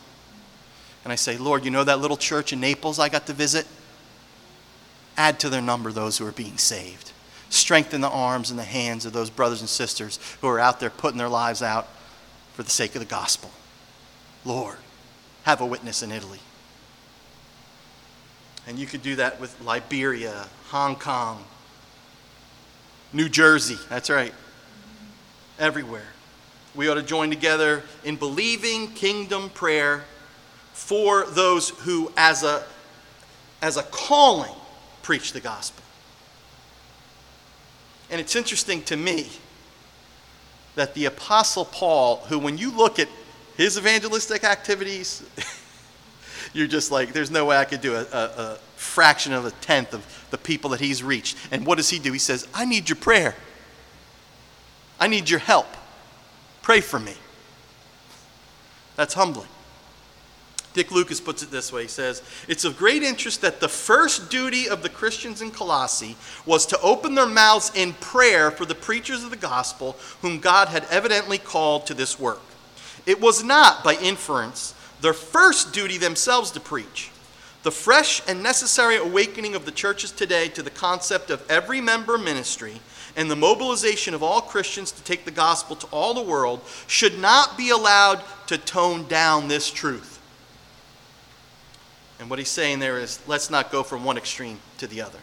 And 1.04 1.12
I 1.12 1.16
say, 1.16 1.36
Lord, 1.36 1.64
you 1.64 1.70
know 1.70 1.84
that 1.84 2.00
little 2.00 2.16
church 2.16 2.52
in 2.52 2.60
Naples 2.60 2.98
I 2.98 3.08
got 3.08 3.26
to 3.26 3.32
visit? 3.32 3.66
Add 5.16 5.40
to 5.40 5.48
their 5.48 5.62
number 5.62 5.90
those 5.92 6.18
who 6.18 6.26
are 6.26 6.32
being 6.32 6.58
saved. 6.58 7.12
Strengthen 7.48 8.00
the 8.00 8.08
arms 8.08 8.50
and 8.50 8.58
the 8.58 8.64
hands 8.64 9.06
of 9.06 9.12
those 9.12 9.30
brothers 9.30 9.60
and 9.60 9.68
sisters 9.68 10.18
who 10.40 10.48
are 10.48 10.60
out 10.60 10.78
there 10.78 10.90
putting 10.90 11.18
their 11.18 11.28
lives 11.28 11.62
out 11.62 11.88
for 12.54 12.62
the 12.62 12.70
sake 12.70 12.94
of 12.94 13.00
the 13.00 13.06
gospel. 13.06 13.50
Lord, 14.44 14.76
have 15.44 15.60
a 15.60 15.66
witness 15.66 16.02
in 16.02 16.12
Italy. 16.12 16.38
And 18.66 18.78
you 18.78 18.86
could 18.86 19.02
do 19.02 19.16
that 19.16 19.40
with 19.40 19.60
Liberia, 19.62 20.46
Hong 20.68 20.96
Kong, 20.96 21.44
New 23.12 23.28
Jersey, 23.28 23.78
that's 23.88 24.08
right. 24.08 24.32
everywhere. 25.58 26.06
We 26.74 26.88
ought 26.88 26.94
to 26.94 27.02
join 27.02 27.30
together 27.30 27.82
in 28.04 28.16
believing 28.16 28.92
kingdom 28.92 29.50
prayer 29.50 30.04
for 30.72 31.26
those 31.26 31.70
who, 31.70 32.12
as 32.16 32.44
a, 32.44 32.62
as 33.60 33.76
a 33.76 33.82
calling, 33.82 34.54
preach 35.02 35.32
the 35.32 35.40
gospel. 35.40 35.82
And 38.10 38.20
it's 38.20 38.36
interesting 38.36 38.82
to 38.84 38.96
me 38.96 39.28
that 40.76 40.94
the 40.94 41.06
Apostle 41.06 41.64
Paul, 41.64 42.16
who, 42.28 42.38
when 42.38 42.56
you 42.56 42.70
look 42.70 42.98
at 42.98 43.08
his 43.56 43.76
evangelistic 43.76 44.44
activities, 44.44 45.22
you're 46.52 46.66
just 46.66 46.90
like, 46.90 47.12
there's 47.12 47.30
no 47.30 47.44
way 47.44 47.56
I 47.56 47.64
could 47.64 47.80
do 47.80 47.94
a, 47.94 48.02
a, 48.02 48.24
a, 48.36 48.58
fraction 48.76 49.34
of 49.34 49.44
a 49.44 49.50
tenth 49.50 49.92
of 49.92 50.26
the 50.30 50.38
people 50.38 50.70
that 50.70 50.80
he's 50.80 51.02
reached. 51.02 51.36
And 51.50 51.66
what 51.66 51.76
does 51.76 51.90
he 51.90 51.98
do? 51.98 52.12
He 52.12 52.18
says, 52.18 52.48
I 52.54 52.64
need 52.64 52.88
your 52.88 52.96
prayer. 52.96 53.34
I 54.98 55.06
need 55.06 55.28
your 55.28 55.38
help. 55.38 55.66
Pray 56.62 56.80
for 56.80 56.98
me. 56.98 57.14
That's 58.96 59.14
humbling. 59.14 59.48
Dick 60.72 60.92
Lucas 60.92 61.20
puts 61.20 61.42
it 61.42 61.50
this 61.50 61.72
way 61.72 61.82
He 61.82 61.88
says, 61.88 62.22
It's 62.48 62.64
of 62.64 62.76
great 62.76 63.02
interest 63.02 63.40
that 63.42 63.60
the 63.60 63.68
first 63.68 64.30
duty 64.30 64.68
of 64.68 64.82
the 64.82 64.88
Christians 64.88 65.42
in 65.42 65.50
Colossae 65.50 66.16
was 66.46 66.64
to 66.66 66.80
open 66.80 67.14
their 67.14 67.26
mouths 67.26 67.72
in 67.74 67.92
prayer 67.94 68.50
for 68.50 68.64
the 68.64 68.74
preachers 68.74 69.24
of 69.24 69.30
the 69.30 69.36
gospel 69.36 69.96
whom 70.22 70.38
God 70.38 70.68
had 70.68 70.86
evidently 70.90 71.38
called 71.38 71.86
to 71.86 71.94
this 71.94 72.18
work. 72.18 72.40
It 73.06 73.20
was 73.20 73.42
not, 73.42 73.82
by 73.82 73.94
inference, 73.94 74.74
their 75.00 75.12
first 75.12 75.72
duty 75.72 75.98
themselves 75.98 76.50
to 76.52 76.60
preach. 76.60 77.10
The 77.62 77.70
fresh 77.70 78.22
and 78.26 78.42
necessary 78.42 78.96
awakening 78.96 79.54
of 79.54 79.66
the 79.66 79.70
churches 79.70 80.12
today 80.12 80.48
to 80.48 80.62
the 80.62 80.70
concept 80.70 81.30
of 81.30 81.44
every 81.50 81.80
member 81.80 82.16
ministry 82.16 82.80
and 83.16 83.30
the 83.30 83.36
mobilization 83.36 84.14
of 84.14 84.22
all 84.22 84.40
Christians 84.40 84.92
to 84.92 85.02
take 85.02 85.24
the 85.24 85.30
gospel 85.30 85.76
to 85.76 85.86
all 85.88 86.14
the 86.14 86.22
world 86.22 86.62
should 86.86 87.18
not 87.18 87.58
be 87.58 87.70
allowed 87.70 88.22
to 88.46 88.56
tone 88.56 89.06
down 89.08 89.48
this 89.48 89.70
truth. 89.70 90.20
And 92.18 92.30
what 92.30 92.38
he's 92.38 92.48
saying 92.48 92.78
there 92.78 92.98
is 92.98 93.20
let's 93.26 93.50
not 93.50 93.70
go 93.72 93.82
from 93.82 94.04
one 94.04 94.16
extreme 94.16 94.58
to 94.78 94.86
the 94.86 95.02
other. 95.02 95.18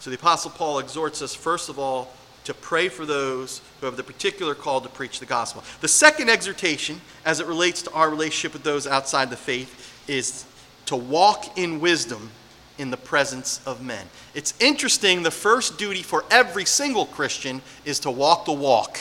So 0.00 0.10
the 0.10 0.16
Apostle 0.16 0.50
Paul 0.50 0.78
exhorts 0.78 1.22
us, 1.22 1.34
first 1.34 1.68
of 1.68 1.78
all, 1.78 2.12
to 2.48 2.54
pray 2.54 2.88
for 2.88 3.04
those 3.04 3.60
who 3.78 3.84
have 3.84 3.98
the 3.98 4.02
particular 4.02 4.54
call 4.54 4.80
to 4.80 4.88
preach 4.88 5.20
the 5.20 5.26
gospel. 5.26 5.62
The 5.82 5.88
second 5.88 6.30
exhortation, 6.30 6.98
as 7.26 7.40
it 7.40 7.46
relates 7.46 7.82
to 7.82 7.92
our 7.92 8.08
relationship 8.08 8.54
with 8.54 8.62
those 8.62 8.86
outside 8.86 9.28
the 9.28 9.36
faith, 9.36 10.02
is 10.08 10.46
to 10.86 10.96
walk 10.96 11.58
in 11.58 11.78
wisdom 11.78 12.30
in 12.78 12.90
the 12.90 12.96
presence 12.96 13.60
of 13.66 13.82
men. 13.82 14.06
It's 14.34 14.54
interesting, 14.60 15.22
the 15.22 15.30
first 15.30 15.76
duty 15.76 16.02
for 16.02 16.24
every 16.30 16.64
single 16.64 17.04
Christian 17.04 17.60
is 17.84 18.00
to 18.00 18.10
walk 18.10 18.46
the 18.46 18.54
walk 18.54 18.98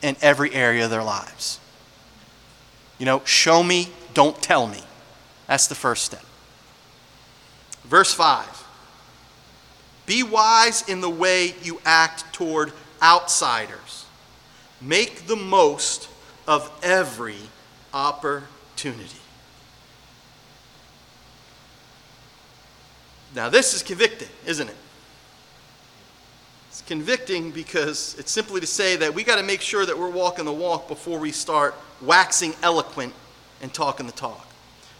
in 0.00 0.14
every 0.22 0.54
area 0.54 0.84
of 0.84 0.90
their 0.90 1.02
lives. 1.02 1.58
You 2.98 3.06
know, 3.06 3.20
show 3.24 3.64
me, 3.64 3.88
don't 4.14 4.40
tell 4.40 4.68
me. 4.68 4.84
That's 5.48 5.66
the 5.66 5.74
first 5.74 6.04
step. 6.04 6.24
Verse 7.82 8.14
5 8.14 8.57
be 10.08 10.22
wise 10.22 10.88
in 10.88 11.02
the 11.02 11.10
way 11.10 11.54
you 11.62 11.80
act 11.84 12.32
toward 12.32 12.72
outsiders. 13.00 14.06
Make 14.80 15.26
the 15.26 15.36
most 15.36 16.08
of 16.48 16.70
every 16.82 17.36
opportunity. 17.92 19.20
Now, 23.34 23.50
this 23.50 23.74
is 23.74 23.82
convicting, 23.82 24.28
isn't 24.46 24.68
it? 24.68 24.76
It's 26.70 26.80
convicting 26.82 27.50
because 27.50 28.16
it's 28.18 28.32
simply 28.32 28.60
to 28.62 28.66
say 28.66 28.96
that 28.96 29.12
we 29.12 29.22
got 29.22 29.36
to 29.36 29.42
make 29.42 29.60
sure 29.60 29.84
that 29.84 29.96
we're 29.96 30.08
walking 30.08 30.46
the 30.46 30.52
walk 30.52 30.88
before 30.88 31.18
we 31.18 31.32
start 31.32 31.74
waxing 32.00 32.54
eloquent 32.62 33.12
and 33.60 33.72
talking 33.74 34.06
the 34.06 34.12
talk. 34.12 34.46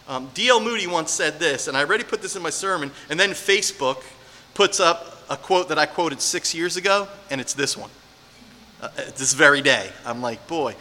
Um, 0.07 0.29
D.L. 0.35 0.59
Moody 0.59 0.85
once 0.85 1.11
said 1.11 1.39
this, 1.39 1.67
and 1.67 1.75
I 1.75 1.83
already 1.83 2.03
put 2.03 2.21
this 2.21 2.35
in 2.35 2.43
my 2.43 2.49
sermon, 2.51 2.91
and 3.09 3.19
then 3.19 3.31
Facebook 3.31 4.03
puts 4.59 4.81
up 4.81 5.15
a 5.29 5.37
quote 5.37 5.69
that 5.69 5.79
I 5.79 5.85
quoted 5.85 6.19
six 6.19 6.53
years 6.53 6.75
ago, 6.75 7.07
and 7.31 7.39
it's 7.39 7.53
this 7.53 7.77
one. 7.77 7.89
Uh, 8.81 8.89
this 9.15 9.33
very 9.33 9.61
day. 9.61 9.89
I'm 10.05 10.21
like, 10.21 10.45
boy, 10.49 10.75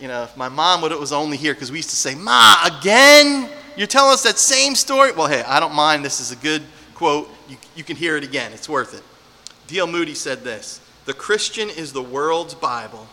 you 0.00 0.08
know, 0.08 0.24
if 0.24 0.36
my 0.36 0.48
mom 0.48 0.82
would 0.82 0.90
have 0.90 0.98
was 0.98 1.12
only 1.12 1.36
here, 1.36 1.54
because 1.54 1.70
we 1.70 1.78
used 1.78 1.90
to 1.90 1.96
say, 1.96 2.16
Ma, 2.16 2.56
again? 2.64 3.48
You're 3.76 3.86
telling 3.86 4.12
us 4.12 4.24
that 4.24 4.38
same 4.38 4.74
story? 4.74 5.12
Well, 5.12 5.28
hey, 5.28 5.44
I 5.44 5.60
don't 5.60 5.72
mind. 5.72 6.04
This 6.04 6.18
is 6.18 6.32
a 6.32 6.36
good 6.36 6.62
quote. 6.94 7.30
You, 7.48 7.56
you 7.76 7.84
can 7.84 7.94
hear 7.94 8.16
it 8.16 8.24
again. 8.24 8.52
It's 8.52 8.68
worth 8.68 8.92
it. 8.92 9.04
D.L. 9.68 9.86
Moody 9.86 10.14
said 10.14 10.42
this 10.42 10.80
The 11.04 11.14
Christian 11.14 11.70
is 11.70 11.92
the 11.92 12.02
world's 12.02 12.54
Bible, 12.54 13.06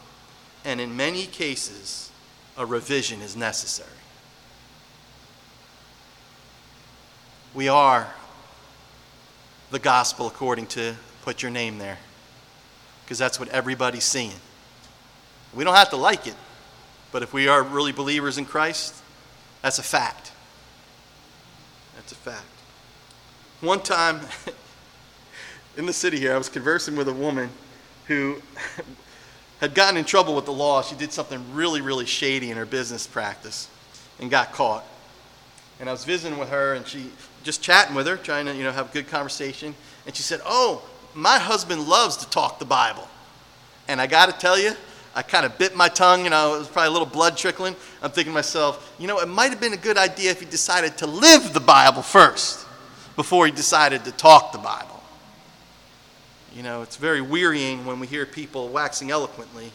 and 0.66 0.82
in 0.82 0.98
many 0.98 1.28
cases, 1.28 2.10
a 2.58 2.66
revision 2.66 3.22
is 3.22 3.38
necessary. 3.38 3.90
We 7.54 7.68
are 7.68 8.12
the 9.72 9.80
gospel 9.80 10.28
according 10.28 10.68
to 10.68 10.96
put 11.24 11.42
your 11.42 11.52
name 11.52 11.78
there. 11.78 11.98
Because 13.04 13.18
that's 13.18 13.40
what 13.40 13.50
everybody's 13.50 14.04
seeing. 14.04 14.34
We 15.54 15.64
don't 15.64 15.76
have 15.76 15.90
to 15.92 15.98
like 15.98 16.28
it, 16.28 16.36
but 17.12 17.24
if 17.24 17.34
we 17.34 17.48
are 17.48 17.64
really 17.64 17.92
believers 17.92 18.38
in 18.38 18.46
Christ, 18.46 18.96
that's 19.62 19.80
a 19.80 19.84
fact. 19.84 20.32
That's 21.96 22.12
a 22.12 22.16
fact. 22.16 22.46
One 23.62 23.82
time 23.82 24.22
in 25.78 25.86
the 25.86 25.94
city 25.94 26.20
here, 26.20 26.34
I 26.34 26.38
was 26.38 26.50
conversing 26.50 26.96
with 26.96 27.08
a 27.08 27.14
woman 27.14 27.50
who 28.08 28.42
had 29.60 29.74
gotten 29.74 29.98
in 29.98 30.06
trouble 30.06 30.36
with 30.36 30.46
the 30.46 30.54
law. 30.54 30.82
She 30.82 30.96
did 30.96 31.12
something 31.12 31.54
really, 31.54 31.82
really 31.82 32.06
shady 32.06 32.52
in 32.52 32.58
her 32.58 32.66
business 32.66 33.06
practice 33.06 33.68
and 34.20 34.30
got 34.30 34.54
caught. 34.54 34.86
And 35.80 35.90
I 35.90 35.92
was 35.92 36.06
visiting 36.06 36.38
with 36.38 36.50
her, 36.50 36.74
and 36.74 36.86
she 36.86 37.10
just 37.44 37.62
chatting 37.62 37.96
with 37.96 38.08
her, 38.08 38.18
trying 38.18 38.46
to, 38.46 38.56
you 38.56 38.64
know, 38.64 38.72
have 38.72 38.90
a 38.90 38.94
good 38.94 39.08
conversation. 39.08 39.76
And 40.06 40.16
she 40.16 40.24
said, 40.24 40.42
Oh, 40.46 40.84
my 41.14 41.40
husband 41.40 41.88
loves 41.88 42.18
to 42.18 42.30
talk 42.30 42.60
the 42.60 42.66
Bible. 42.66 43.08
And 43.88 44.00
I 44.00 44.08
got 44.08 44.28
to 44.28 44.38
tell 44.38 44.60
you, 44.60 44.74
I 45.16 45.22
kind 45.24 45.46
of 45.46 45.58
bit 45.58 45.76
my 45.76 45.90
tongue, 45.90 46.24
you 46.24 46.30
know, 46.30 46.56
it 46.56 46.60
was 46.60 46.68
probably 46.68 46.90
a 46.90 46.92
little 46.92 47.08
blood 47.08 47.36
trickling. 47.36 47.76
I'm 48.02 48.12
thinking 48.12 48.32
to 48.32 48.36
myself, 48.36 48.96
you 49.00 49.08
know, 49.08 49.20
it 49.20 49.28
might 49.28 49.50
have 49.50 49.60
been 49.60 49.74
a 49.74 49.78
good 49.78 49.98
idea 49.98 50.32
if 50.32 50.40
he 50.40 50.46
decided 50.46 50.98
to 51.00 51.08
live 51.08 51.54
the 51.54 51.60
Bible 51.60 52.02
first 52.02 52.66
before 53.16 53.46
he 53.46 53.52
decided 53.52 54.06
to 54.06 54.12
talk 54.12 54.52
the 54.52 54.60
Bible. 54.60 55.02
You 56.56 56.64
know, 56.64 56.84
it's 56.84 56.96
very 56.96 57.22
wearying 57.22 57.86
when 57.86 58.00
we 58.00 58.08
hear 58.08 58.26
people 58.26 58.70
waxing 58.70 59.12
eloquently 59.12 59.72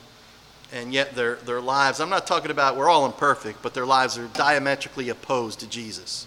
and 0.72 0.92
yet 0.92 1.14
their, 1.14 1.36
their 1.36 1.60
lives, 1.60 2.00
I'm 2.00 2.10
not 2.10 2.26
talking 2.26 2.50
about 2.50 2.76
we're 2.76 2.88
all 2.88 3.06
imperfect, 3.06 3.62
but 3.62 3.74
their 3.74 3.86
lives 3.86 4.18
are 4.18 4.26
diametrically 4.28 5.08
opposed 5.08 5.60
to 5.60 5.68
Jesus 5.68 6.26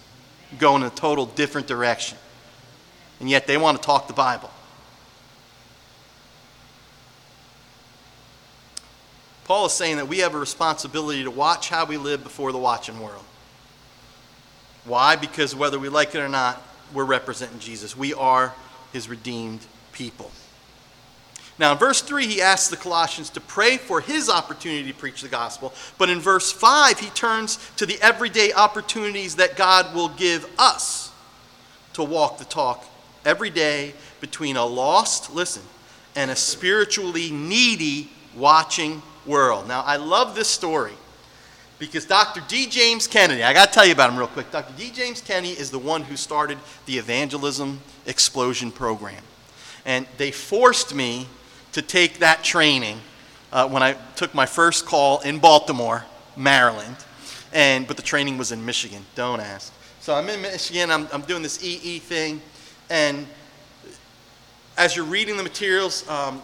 going 0.58 0.82
in 0.82 0.88
a 0.88 0.90
total 0.90 1.26
different 1.26 1.66
direction. 1.66 2.16
And 3.20 3.28
yet 3.28 3.46
they 3.46 3.56
want 3.56 3.80
to 3.80 3.84
talk 3.84 4.06
the 4.06 4.14
Bible. 4.14 4.50
Paul 9.44 9.66
is 9.66 9.72
saying 9.72 9.96
that 9.96 10.08
we 10.08 10.18
have 10.18 10.34
a 10.34 10.38
responsibility 10.38 11.24
to 11.24 11.30
watch 11.30 11.68
how 11.68 11.86
we 11.86 11.96
live 11.96 12.22
before 12.22 12.52
the 12.52 12.58
watching 12.58 13.00
world. 13.00 13.24
Why? 14.84 15.16
Because 15.16 15.54
whether 15.54 15.78
we 15.78 15.88
like 15.88 16.14
it 16.14 16.18
or 16.18 16.28
not, 16.28 16.62
we're 16.92 17.04
representing 17.04 17.58
Jesus. 17.58 17.96
We 17.96 18.14
are 18.14 18.54
his 18.92 19.08
redeemed 19.08 19.60
people. 19.92 20.30
Now, 21.58 21.72
in 21.72 21.78
verse 21.78 22.00
3, 22.00 22.26
he 22.26 22.40
asks 22.40 22.68
the 22.68 22.76
Colossians 22.76 23.30
to 23.30 23.40
pray 23.40 23.78
for 23.78 24.00
his 24.00 24.28
opportunity 24.30 24.92
to 24.92 24.96
preach 24.96 25.22
the 25.22 25.28
gospel. 25.28 25.72
But 25.98 26.08
in 26.08 26.20
verse 26.20 26.52
5, 26.52 27.00
he 27.00 27.10
turns 27.10 27.58
to 27.76 27.86
the 27.86 27.98
everyday 28.00 28.52
opportunities 28.52 29.36
that 29.36 29.56
God 29.56 29.94
will 29.94 30.08
give 30.10 30.48
us 30.58 31.10
to 31.94 32.04
walk 32.04 32.38
the 32.38 32.44
talk 32.44 32.84
every 33.24 33.50
day 33.50 33.92
between 34.20 34.56
a 34.56 34.64
lost, 34.64 35.34
listen, 35.34 35.62
and 36.14 36.30
a 36.30 36.36
spiritually 36.36 37.30
needy 37.30 38.10
watching 38.36 39.02
world. 39.26 39.66
Now, 39.66 39.82
I 39.82 39.96
love 39.96 40.36
this 40.36 40.48
story 40.48 40.92
because 41.80 42.04
Dr. 42.04 42.40
D. 42.48 42.66
James 42.66 43.06
Kennedy, 43.08 43.42
I 43.42 43.52
got 43.52 43.68
to 43.68 43.72
tell 43.72 43.86
you 43.86 43.92
about 43.92 44.10
him 44.10 44.16
real 44.16 44.28
quick. 44.28 44.50
Dr. 44.50 44.72
D. 44.76 44.90
James 44.90 45.20
Kennedy 45.20 45.52
is 45.52 45.70
the 45.70 45.78
one 45.78 46.02
who 46.02 46.16
started 46.16 46.58
the 46.86 46.98
evangelism 46.98 47.80
explosion 48.06 48.70
program. 48.70 49.22
And 49.84 50.06
they 50.16 50.30
forced 50.30 50.94
me 50.94 51.26
to 51.78 51.82
take 51.82 52.18
that 52.18 52.42
training 52.42 53.00
uh, 53.52 53.68
when 53.68 53.84
I 53.84 53.92
took 54.16 54.34
my 54.34 54.46
first 54.46 54.84
call 54.84 55.20
in 55.20 55.38
Baltimore, 55.38 56.04
Maryland. 56.36 56.96
And, 57.52 57.86
but 57.86 57.96
the 57.96 58.02
training 58.02 58.36
was 58.36 58.50
in 58.50 58.64
Michigan. 58.64 59.04
Don't 59.14 59.38
ask. 59.38 59.72
So 60.00 60.12
I'm 60.12 60.28
in 60.28 60.42
Michigan. 60.42 60.90
I'm, 60.90 61.06
I'm 61.12 61.22
doing 61.22 61.40
this 61.40 61.62
EE 61.62 62.00
thing. 62.00 62.42
And 62.90 63.28
as 64.76 64.96
you're 64.96 65.04
reading 65.04 65.36
the 65.36 65.44
materials, 65.44 66.06
um, 66.08 66.42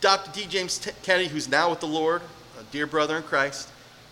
Dr. 0.00 0.32
D. 0.32 0.46
James 0.48 0.78
T- 0.78 0.90
Kennedy, 1.04 1.28
who's 1.28 1.48
now 1.48 1.70
with 1.70 1.78
the 1.78 1.86
Lord, 1.86 2.20
a 2.58 2.64
dear 2.72 2.88
brother 2.88 3.18
in 3.18 3.22
Christ, 3.22 3.68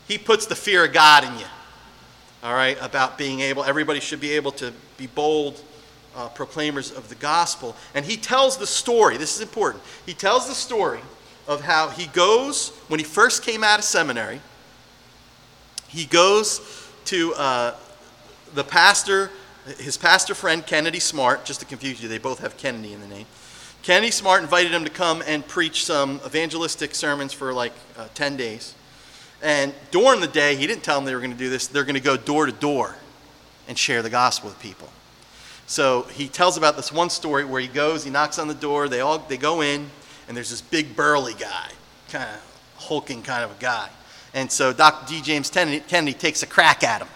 he 0.06 0.16
puts 0.16 0.46
the 0.46 0.54
fear 0.54 0.84
of 0.84 0.92
God 0.92 1.24
in 1.24 1.36
you. 1.40 1.46
All 2.44 2.54
right, 2.54 2.78
about 2.80 3.18
being 3.18 3.40
able, 3.40 3.64
everybody 3.64 3.98
should 3.98 4.20
be 4.20 4.30
able 4.30 4.52
to 4.52 4.72
be 4.96 5.08
bold 5.08 5.60
uh, 6.16 6.28
proclaimers 6.28 6.90
of 6.90 7.08
the 7.08 7.14
gospel. 7.14 7.76
And 7.94 8.04
he 8.04 8.16
tells 8.16 8.56
the 8.56 8.66
story, 8.66 9.16
this 9.16 9.34
is 9.36 9.42
important. 9.42 9.82
He 10.06 10.14
tells 10.14 10.48
the 10.48 10.54
story 10.54 11.00
of 11.46 11.62
how 11.62 11.88
he 11.88 12.06
goes, 12.08 12.70
when 12.88 13.00
he 13.00 13.04
first 13.04 13.42
came 13.42 13.64
out 13.64 13.78
of 13.78 13.84
seminary, 13.84 14.40
he 15.88 16.04
goes 16.04 16.88
to 17.06 17.34
uh, 17.34 17.74
the 18.54 18.64
pastor, 18.64 19.30
his 19.78 19.96
pastor 19.96 20.34
friend, 20.34 20.64
Kennedy 20.64 21.00
Smart, 21.00 21.44
just 21.44 21.60
to 21.60 21.66
confuse 21.66 22.02
you, 22.02 22.08
they 22.08 22.18
both 22.18 22.38
have 22.40 22.56
Kennedy 22.56 22.92
in 22.92 23.00
the 23.00 23.08
name. 23.08 23.26
Kennedy 23.82 24.10
Smart 24.10 24.42
invited 24.42 24.72
him 24.72 24.84
to 24.84 24.90
come 24.90 25.22
and 25.26 25.46
preach 25.46 25.84
some 25.84 26.20
evangelistic 26.26 26.94
sermons 26.94 27.32
for 27.32 27.52
like 27.52 27.72
uh, 27.96 28.08
10 28.14 28.36
days. 28.36 28.74
And 29.42 29.74
during 29.90 30.20
the 30.20 30.28
day, 30.28 30.54
he 30.54 30.66
didn't 30.66 30.84
tell 30.84 30.96
them 30.96 31.06
they 31.06 31.14
were 31.14 31.20
going 31.20 31.32
to 31.32 31.38
do 31.38 31.48
this, 31.48 31.66
they're 31.66 31.84
going 31.84 31.94
to 31.94 32.00
go 32.00 32.16
door 32.16 32.46
to 32.46 32.52
door 32.52 32.94
and 33.66 33.78
share 33.78 34.02
the 34.02 34.10
gospel 34.10 34.50
with 34.50 34.60
people. 34.60 34.88
So 35.70 36.02
he 36.10 36.26
tells 36.26 36.56
about 36.56 36.74
this 36.74 36.90
one 36.90 37.10
story 37.10 37.44
where 37.44 37.60
he 37.60 37.68
goes, 37.68 38.02
he 38.02 38.10
knocks 38.10 38.40
on 38.40 38.48
the 38.48 38.54
door, 38.54 38.88
they 38.88 38.98
all 38.98 39.20
they 39.20 39.36
go 39.36 39.60
in, 39.60 39.88
and 40.26 40.36
there's 40.36 40.50
this 40.50 40.60
big 40.60 40.96
burly 40.96 41.34
guy, 41.34 41.70
kind 42.08 42.28
of 42.28 42.82
hulking 42.82 43.22
kind 43.22 43.44
of 43.44 43.52
a 43.52 43.60
guy. 43.60 43.88
And 44.34 44.50
so 44.50 44.72
Dr. 44.72 45.06
D. 45.06 45.20
James 45.22 45.48
Kennedy 45.48 46.12
takes 46.12 46.42
a 46.42 46.46
crack 46.48 46.82
at 46.82 47.00
him 47.00 47.06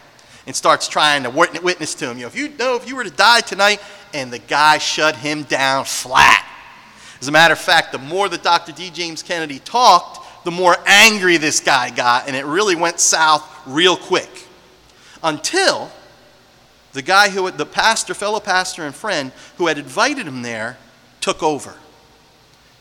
and 0.47 0.55
starts 0.55 0.87
trying 0.87 1.25
to 1.25 1.31
witness 1.31 1.97
to 1.97 2.09
him. 2.09 2.17
You 2.17 2.23
know, 2.23 2.29
if 2.29 2.37
you 2.37 2.49
know 2.51 2.77
if 2.77 2.87
you 2.87 2.95
were 2.95 3.03
to 3.03 3.11
die 3.11 3.41
tonight, 3.41 3.81
and 4.13 4.33
the 4.33 4.39
guy 4.39 4.79
shut 4.79 5.17
him 5.17 5.43
down 5.43 5.85
flat. 5.85 6.49
As 7.21 7.27
a 7.27 7.33
matter 7.33 7.55
of 7.55 7.59
fact, 7.59 7.91
the 7.91 7.99
more 7.99 8.29
that 8.29 8.45
Dr. 8.45 8.71
D. 8.71 8.89
James 8.91 9.25
Kennedy 9.25 9.59
talked, 9.59 10.45
the 10.45 10.53
more 10.53 10.77
angry 10.87 11.39
this 11.39 11.59
guy 11.59 11.91
got, 11.91 12.29
and 12.29 12.37
it 12.37 12.45
really 12.45 12.77
went 12.77 13.01
south 13.01 13.45
real 13.67 13.97
quick. 13.97 14.47
Until 15.25 15.91
the 16.95 17.03
guy 17.03 17.29
who, 17.29 17.51
the 17.51 17.67
pastor, 17.67 18.15
fellow 18.15 18.41
pastor 18.41 18.85
and 18.85 18.95
friend 18.95 19.33
who 19.59 19.67
had 19.67 19.77
invited 19.79 20.27
him 20.27 20.41
there, 20.41 20.79
took 21.21 21.43
over. 21.43 21.75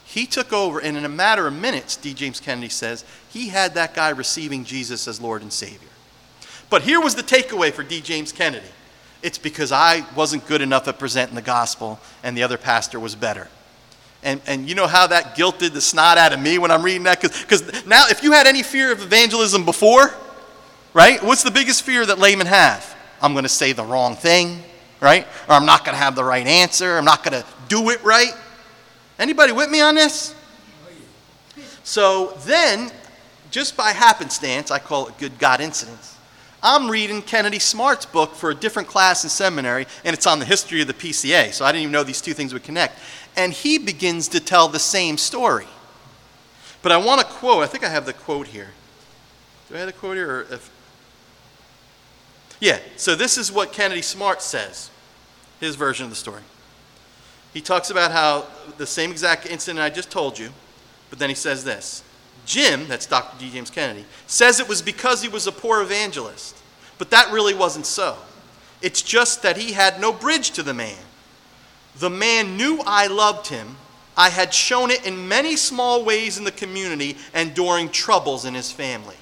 He 0.06 0.26
took 0.26 0.54
over, 0.54 0.80
and 0.80 0.96
in 0.96 1.04
a 1.04 1.10
matter 1.10 1.48
of 1.48 1.54
minutes, 1.54 1.98
D. 1.98 2.14
James 2.14 2.40
Kennedy 2.40 2.70
says, 2.70 3.04
he 3.30 3.50
had 3.50 3.74
that 3.74 3.94
guy 3.94 4.10
receiving 4.10 4.64
Jesus 4.64 5.08
as 5.08 5.20
Lord 5.20 5.42
and 5.42 5.52
Savior. 5.52 5.90
But 6.70 6.84
here 6.84 7.02
was 7.02 7.16
the 7.16 7.24
takeaway 7.24 7.72
for 7.74 7.84
D. 7.84 8.00
James 8.00 8.32
Kennedy 8.32 8.70
it's 9.24 9.38
because 9.38 9.72
I 9.72 10.06
wasn't 10.16 10.46
good 10.48 10.62
enough 10.62 10.88
at 10.90 11.00
presenting 11.00 11.36
the 11.36 11.42
gospel, 11.42 12.00
and 12.24 12.38
the 12.38 12.44
other 12.44 12.58
pastor 12.58 13.00
was 13.00 13.16
better. 13.16 13.48
And, 14.22 14.42
and 14.46 14.68
you 14.68 14.76
know 14.76 14.86
how 14.86 15.08
that 15.08 15.36
guilted 15.36 15.74
the 15.74 15.82
snot 15.82 16.18
out 16.18 16.34
of 16.34 16.42
me 16.42 16.58
when 16.58 16.72
I'm 16.72 16.84
reading 16.84 17.04
that? 17.04 17.22
Because 17.22 17.86
now, 17.86 18.04
if 18.10 18.22
you 18.22 18.34
had 18.34 18.48
any 18.48 18.64
fear 18.64 18.92
of 18.92 19.02
evangelism 19.02 19.64
before, 19.64 20.14
right, 20.94 21.24
what's 21.24 21.44
the 21.44 21.52
biggest 21.52 21.84
fear 21.84 22.06
that 22.06 22.20
laymen 22.20 22.48
have? 22.48 22.96
I'm 23.24 23.34
going 23.34 23.44
to 23.44 23.50
say 23.50 23.72
the 23.74 23.84
wrong 23.84 24.16
thing, 24.16 24.62
right? 25.00 25.26
Or 25.50 25.56
I'm 25.56 25.66
not 25.66 25.84
going 25.86 25.96
to 25.96 26.04
have 26.04 26.16
the 26.16 26.24
right 26.24 26.46
answer. 26.46 26.98
I'm 26.98 27.06
not 27.06 27.24
going 27.24 27.42
to 27.42 27.48
do 27.68 27.90
it 27.90 28.04
right. 28.04 28.34
Anybody 29.18 29.52
with 29.52 29.72
me 29.72 29.82
on 29.82 29.96
this? 29.96 30.36
So 31.84 32.38
then, 32.46 32.92
just 33.50 33.76
by 33.76 33.92
happenstance, 33.92 34.70
I 34.70 34.78
call 34.78 35.08
it 35.08 35.18
good 35.18 35.40
God 35.40 35.60
incidents, 35.62 36.12
I'm 36.62 36.90
reading 36.90 37.22
Kennedy 37.22 37.60
Smart's 37.60 38.06
book 38.06 38.36
for 38.36 38.52
a 38.52 38.56
different 38.56 38.88
class 38.88 39.26
in 39.26 39.30
seminary, 39.30 39.86
and 40.06 40.14
it's 40.14 40.26
on 40.26 40.40
the 40.40 40.46
history 40.46 40.80
of 40.80 40.88
the 40.88 40.94
PCA, 40.94 41.52
so 41.52 41.66
I 41.66 41.74
didn't 41.74 41.82
even 41.82 41.92
know 41.92 42.04
these 42.04 42.22
two 42.22 42.34
things 42.34 42.54
would 42.54 42.64
connect 42.64 43.00
and 43.36 43.54
he 43.54 43.78
begins 43.78 44.28
to 44.30 44.40
tell 44.40 44.68
the 44.68 44.80
same 44.80 45.18
story. 45.18 45.68
But 46.82 46.92
I 46.92 46.98
want 46.98 47.22
to 47.22 47.28
quote, 47.28 47.64
I 47.64 47.68
think 47.68 47.84
I 47.84 47.90
have 47.90 48.06
the 48.06 48.14
quote 48.14 48.48
here. 48.48 48.72
Do 49.70 49.76
I 49.76 49.80
have 49.80 49.88
the 49.88 49.94
quote 49.94 50.18
here? 50.18 50.46
If... 50.52 50.70
Yeah, 52.64 52.80
so 52.96 53.14
this 53.14 53.38
is 53.38 53.52
what 53.52 53.74
Kennedy 53.74 54.02
Smart 54.02 54.42
says, 54.42 54.90
his 55.60 55.76
version 55.76 56.06
of 56.06 56.10
the 56.10 56.16
story. 56.16 56.44
He 57.54 57.60
talks 57.60 57.90
about 57.90 58.14
how 58.14 58.46
the 58.78 58.88
same 58.88 59.12
exact 59.12 59.46
incident 59.46 59.84
I 59.84 59.90
just 59.90 60.10
told 60.10 60.40
you, 60.40 60.50
but 61.10 61.20
then 61.20 61.28
he 61.28 61.36
says 61.36 61.66
this 61.66 62.04
Jim, 62.46 62.88
that's 62.88 63.06
Dr. 63.06 63.38
D. 63.38 63.52
James 63.52 63.70
Kennedy, 63.70 64.06
says 64.28 64.62
it 64.62 64.70
was 64.70 64.82
because 64.82 65.22
he 65.22 65.28
was 65.28 65.46
a 65.46 65.52
poor 65.52 65.82
evangelist, 65.82 66.56
but 66.98 67.10
that 67.10 67.34
really 67.34 67.54
wasn't 67.54 67.86
so. 67.86 68.16
It's 68.82 69.02
just 69.02 69.42
that 69.42 69.58
he 69.58 69.74
had 69.74 70.00
no 70.00 70.14
bridge 70.14 70.52
to 70.52 70.64
the 70.64 70.74
man. 70.74 71.04
The 71.98 72.10
man 72.10 72.56
knew 72.56 72.82
I 72.88 73.08
loved 73.08 73.48
him. 73.48 73.76
I 74.16 74.30
had 74.30 74.54
shown 74.54 74.90
it 74.90 75.06
in 75.06 75.28
many 75.28 75.58
small 75.58 76.06
ways 76.06 76.38
in 76.38 76.46
the 76.46 76.52
community 76.52 77.18
and 77.34 77.54
during 77.54 77.90
troubles 77.90 78.46
in 78.46 78.54
his 78.54 78.72
family. 78.72 79.18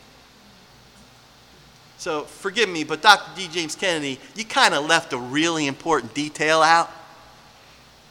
So 2.02 2.24
forgive 2.24 2.68
me, 2.68 2.84
but 2.84 3.04
Dr. 3.04 3.30
D. 3.36 3.48
James 3.48 3.76
Kennedy, 3.76 4.20
you 4.36 4.44
kind 4.44 4.74
of 4.74 4.88
left 4.88 5.14
a 5.14 5.20
really 5.20 5.68
important 5.68 6.16
detail 6.16 6.64
out. 6.64 6.90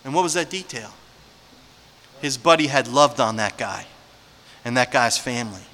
And 0.05 0.14
what 0.14 0.22
was 0.22 0.35
that 0.35 0.48
detail? 0.48 0.92
His 2.20 2.38
buddy 2.38 2.68
had 2.68 2.87
loved 2.87 3.18
on 3.18 3.35
that 3.38 3.59
guy 3.59 3.87
and 4.64 4.76
that 4.76 4.92
guy's 4.92 5.18
family. 5.18 5.64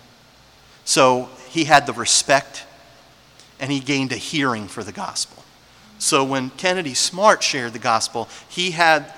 So 0.87 1.29
he 1.51 1.65
had 1.65 1.87
the 1.87 1.93
respect 1.93 2.65
and 3.61 3.71
he 3.71 3.81
gained 3.81 4.13
a 4.13 4.17
hearing 4.17 4.67
for 4.67 4.83
the 4.83 4.93
gospel. 4.93 5.45
So 5.99 6.25
when 6.25 6.49
Kennedy 6.49 6.95
Smart 6.95 7.43
shared 7.43 7.75
the 7.75 7.79
gospel, 7.79 8.31
he 8.49 8.71
had 8.71 9.13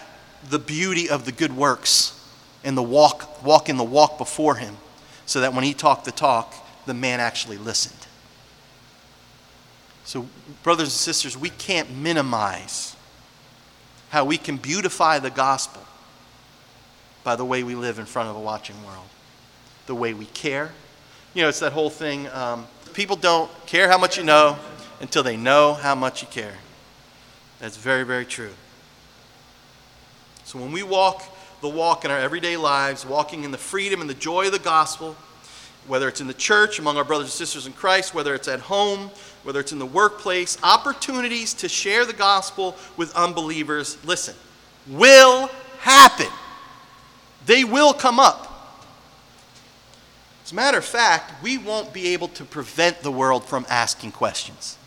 the 0.50 0.58
beauty 0.58 1.08
of 1.08 1.24
the 1.24 1.30
good 1.30 1.56
works 1.56 2.20
and 2.64 2.76
the 2.76 2.82
walk, 2.82 3.44
walk 3.44 3.68
in 3.68 3.76
the 3.76 3.84
walk 3.84 4.18
before 4.18 4.56
him, 4.56 4.76
so 5.24 5.40
that 5.42 5.54
when 5.54 5.62
he 5.62 5.72
talked 5.72 6.04
the 6.04 6.10
talk, 6.10 6.52
the 6.84 6.94
man 6.94 7.20
actually 7.20 7.58
listened. 7.58 8.07
So, 10.08 10.26
brothers 10.62 10.88
and 10.88 10.92
sisters, 10.92 11.36
we 11.36 11.50
can't 11.50 11.94
minimize 11.94 12.96
how 14.08 14.24
we 14.24 14.38
can 14.38 14.56
beautify 14.56 15.18
the 15.18 15.28
gospel 15.28 15.82
by 17.24 17.36
the 17.36 17.44
way 17.44 17.62
we 17.62 17.74
live 17.74 17.98
in 17.98 18.06
front 18.06 18.30
of 18.30 18.36
a 18.36 18.40
watching 18.40 18.82
world, 18.86 19.04
the 19.84 19.94
way 19.94 20.14
we 20.14 20.24
care. 20.24 20.72
You 21.34 21.42
know, 21.42 21.50
it's 21.50 21.60
that 21.60 21.74
whole 21.74 21.90
thing 21.90 22.26
um, 22.28 22.66
people 22.94 23.16
don't 23.16 23.50
care 23.66 23.86
how 23.86 23.98
much 23.98 24.16
you 24.16 24.24
know 24.24 24.56
until 25.02 25.22
they 25.22 25.36
know 25.36 25.74
how 25.74 25.94
much 25.94 26.22
you 26.22 26.28
care. 26.28 26.56
That's 27.60 27.76
very, 27.76 28.04
very 28.04 28.24
true. 28.24 28.54
So 30.44 30.58
when 30.58 30.72
we 30.72 30.82
walk 30.82 31.22
the 31.60 31.68
walk 31.68 32.06
in 32.06 32.10
our 32.10 32.18
everyday 32.18 32.56
lives, 32.56 33.04
walking 33.04 33.44
in 33.44 33.50
the 33.50 33.58
freedom 33.58 34.00
and 34.00 34.08
the 34.08 34.14
joy 34.14 34.46
of 34.46 34.52
the 34.52 34.58
gospel, 34.58 35.18
whether 35.88 36.08
it's 36.08 36.20
in 36.20 36.26
the 36.26 36.34
church, 36.34 36.78
among 36.78 36.96
our 36.96 37.04
brothers 37.04 37.26
and 37.26 37.32
sisters 37.32 37.66
in 37.66 37.72
Christ, 37.72 38.14
whether 38.14 38.34
it's 38.34 38.48
at 38.48 38.60
home, 38.60 39.10
whether 39.42 39.60
it's 39.60 39.72
in 39.72 39.78
the 39.78 39.86
workplace, 39.86 40.58
opportunities 40.62 41.54
to 41.54 41.68
share 41.68 42.04
the 42.04 42.12
gospel 42.12 42.76
with 42.96 43.14
unbelievers, 43.16 43.96
listen, 44.04 44.34
will 44.86 45.50
happen. 45.80 46.28
They 47.46 47.64
will 47.64 47.92
come 47.92 48.20
up. 48.20 48.44
As 50.44 50.52
a 50.52 50.54
matter 50.54 50.78
of 50.78 50.84
fact, 50.84 51.42
we 51.42 51.58
won't 51.58 51.92
be 51.92 52.08
able 52.14 52.28
to 52.28 52.44
prevent 52.44 53.02
the 53.02 53.12
world 53.12 53.44
from 53.44 53.66
asking 53.68 54.12
questions. 54.12 54.78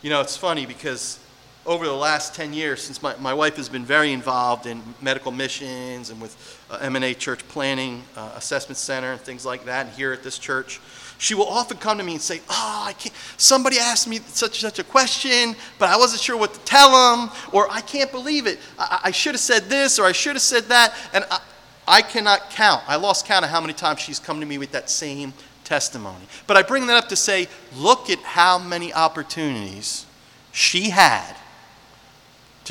You 0.00 0.10
know, 0.10 0.20
it's 0.20 0.36
funny 0.36 0.66
because 0.66 1.18
over 1.64 1.86
the 1.86 1.92
last 1.92 2.34
10 2.34 2.52
years, 2.52 2.82
since 2.82 3.02
my, 3.02 3.14
my 3.16 3.32
wife 3.32 3.56
has 3.56 3.68
been 3.68 3.84
very 3.84 4.12
involved 4.12 4.66
in 4.66 4.82
medical 5.00 5.30
missions 5.30 6.10
and 6.10 6.20
with 6.20 6.60
uh, 6.70 6.78
MNA 6.78 7.18
Church 7.18 7.46
Planting 7.48 8.02
uh, 8.16 8.32
Assessment 8.34 8.76
Center 8.76 9.12
and 9.12 9.20
things 9.20 9.46
like 9.46 9.64
that, 9.66 9.86
and 9.86 9.94
here 9.94 10.12
at 10.12 10.24
this 10.24 10.38
church, 10.38 10.80
she 11.18 11.34
will 11.34 11.46
often 11.46 11.76
come 11.76 11.98
to 11.98 12.04
me 12.04 12.14
and 12.14 12.20
say, 12.20 12.40
"Oh, 12.48 12.84
I 12.88 12.94
can't. 12.94 13.14
Somebody 13.36 13.78
asked 13.78 14.08
me 14.08 14.18
such 14.26 14.62
and 14.62 14.72
such 14.72 14.80
a 14.80 14.84
question, 14.84 15.54
but 15.78 15.88
I 15.88 15.96
wasn't 15.96 16.20
sure 16.20 16.36
what 16.36 16.52
to 16.52 16.60
tell 16.60 16.90
them, 16.90 17.30
or 17.52 17.70
I 17.70 17.80
can't 17.80 18.10
believe 18.10 18.48
it. 18.48 18.58
I, 18.76 19.00
I 19.04 19.10
should 19.12 19.34
have 19.34 19.40
said 19.40 19.64
this, 19.64 20.00
or 20.00 20.04
I 20.04 20.12
should 20.12 20.34
have 20.34 20.42
said 20.42 20.64
that." 20.64 20.92
And 21.14 21.24
I, 21.30 21.40
I 21.86 22.02
cannot 22.02 22.50
count. 22.50 22.82
I 22.88 22.96
lost 22.96 23.24
count 23.24 23.44
of 23.44 23.52
how 23.52 23.60
many 23.60 23.72
times 23.72 24.00
she's 24.00 24.18
come 24.18 24.40
to 24.40 24.46
me 24.46 24.58
with 24.58 24.72
that 24.72 24.90
same 24.90 25.32
testimony. 25.62 26.24
But 26.48 26.56
I 26.56 26.62
bring 26.62 26.88
that 26.88 26.96
up 26.96 27.08
to 27.10 27.16
say, 27.16 27.48
look 27.76 28.10
at 28.10 28.18
how 28.20 28.58
many 28.58 28.92
opportunities 28.92 30.06
she 30.52 30.90
had 30.90 31.36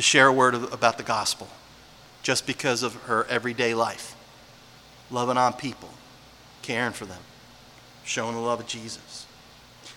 to 0.01 0.07
share 0.07 0.25
a 0.25 0.33
word 0.33 0.55
about 0.55 0.97
the 0.97 1.03
gospel 1.03 1.47
just 2.23 2.47
because 2.47 2.81
of 2.81 2.95
her 3.03 3.23
everyday 3.25 3.75
life. 3.75 4.15
Loving 5.11 5.37
on 5.37 5.53
people, 5.53 5.89
caring 6.63 6.93
for 6.93 7.05
them, 7.05 7.21
showing 8.03 8.33
the 8.33 8.41
love 8.41 8.59
of 8.59 8.65
Jesus. 8.65 9.27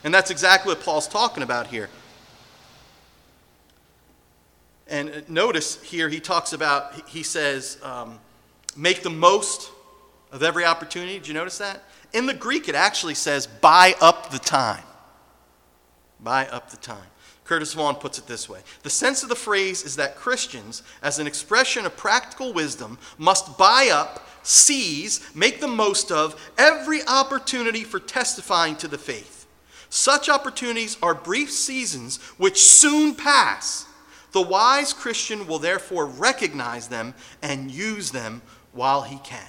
And 0.03 0.13
that's 0.13 0.31
exactly 0.31 0.75
what 0.75 0.85
Paul's 0.85 1.09
talking 1.09 1.43
about 1.43 1.69
here. 1.69 1.89
And 4.89 5.27
notice 5.27 5.81
here 5.83 6.11
he 6.11 6.21
talks 6.21 6.53
about, 6.53 7.09
he 7.09 7.23
says, 7.23 7.79
um, 7.83 8.19
make 8.77 9.03
the 9.03 9.09
most 9.09 9.71
of 10.33 10.43
every 10.43 10.67
opportunity. 10.67 11.15
Did 11.15 11.29
you 11.29 11.35
notice 11.35 11.57
that? 11.57 11.83
In 12.13 12.27
the 12.27 12.35
Greek, 12.35 12.69
it 12.69 12.75
actually 12.75 13.15
says, 13.15 13.47
buy 13.47 13.95
up 14.03 14.29
the 14.29 14.39
time. 14.39 14.85
Buy 16.21 16.47
up 16.49 16.71
the 16.71 16.77
time. 16.77 17.07
Curtis 17.45 17.75
Vaughan 17.75 17.97
puts 17.97 18.19
it 18.19 18.27
this 18.27 18.49
way 18.49 18.61
The 18.83 18.91
sense 18.91 19.23
of 19.23 19.29
the 19.29 19.35
phrase 19.35 19.85
is 19.85 19.97
that 19.97 20.17
Christians, 20.17 20.83
as 21.03 21.19
an 21.19 21.27
expression 21.27 21.87
of 21.87 21.97
practical 21.97 22.53
wisdom, 22.53 22.99
must 23.19 23.59
buy 23.59 23.91
up, 23.93 24.27
seize, 24.43 25.21
make 25.35 25.61
the 25.61 25.69
most 25.69 26.11
of 26.11 26.41
every 26.59 27.01
opportunity 27.07 27.85
for 27.85 28.01
testifying 28.01 28.77
to 28.77 28.89
the 28.89 28.99
faith. 28.99 29.47
Such 29.91 30.29
opportunities 30.29 30.97
are 31.03 31.15
brief 31.15 31.53
seasons 31.53 32.17
which 32.37 32.61
soon 32.61 33.15
pass. 33.15 33.87
The 34.33 34.43
wise 34.43 34.93
Christian 34.93 35.47
will 35.47 35.61
therefore 35.61 36.07
recognize 36.07 36.89
them 36.89 37.15
and 37.43 37.71
use 37.71 38.11
them 38.11 38.43
while 38.73 39.03
he 39.03 39.19
can. 39.19 39.47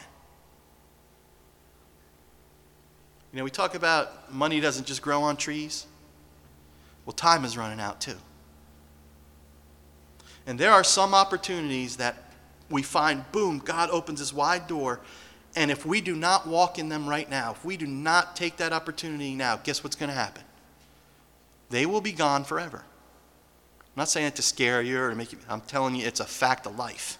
You 3.31 3.39
know, 3.39 3.43
we 3.43 3.49
talk 3.49 3.73
about 3.73 4.31
money 4.31 4.59
doesn't 4.59 4.85
just 4.85 5.01
grow 5.01 5.23
on 5.23 5.35
trees. 5.35 5.87
Well, 7.05 7.13
time 7.13 7.45
is 7.45 7.57
running 7.57 7.79
out 7.79 8.01
too. 8.01 8.17
And 10.47 10.59
there 10.59 10.71
are 10.71 10.83
some 10.83 11.13
opportunities 11.13 11.97
that 11.97 12.17
we 12.69 12.81
find, 12.81 13.29
boom, 13.31 13.59
God 13.59 13.89
opens 13.89 14.19
this 14.19 14.33
wide 14.33 14.67
door. 14.67 14.99
And 15.55 15.71
if 15.71 15.85
we 15.85 16.01
do 16.01 16.15
not 16.15 16.47
walk 16.47 16.77
in 16.77 16.89
them 16.89 17.07
right 17.07 17.29
now, 17.29 17.51
if 17.51 17.63
we 17.63 17.77
do 17.77 17.87
not 17.87 18.35
take 18.35 18.57
that 18.57 18.73
opportunity 18.73 19.35
now, 19.35 19.57
guess 19.57 19.83
what's 19.83 19.95
going 19.95 20.09
to 20.09 20.15
happen? 20.15 20.43
They 21.69 21.85
will 21.85 22.01
be 22.01 22.11
gone 22.11 22.43
forever. 22.43 22.77
I'm 22.77 24.01
not 24.01 24.09
saying 24.09 24.27
it 24.27 24.35
to 24.35 24.41
scare 24.41 24.81
you 24.81 24.99
or 24.99 25.09
to 25.09 25.15
make 25.15 25.31
you, 25.31 25.39
I'm 25.49 25.61
telling 25.61 25.95
you 25.95 26.05
it's 26.05 26.19
a 26.19 26.25
fact 26.25 26.65
of 26.65 26.77
life. 26.77 27.17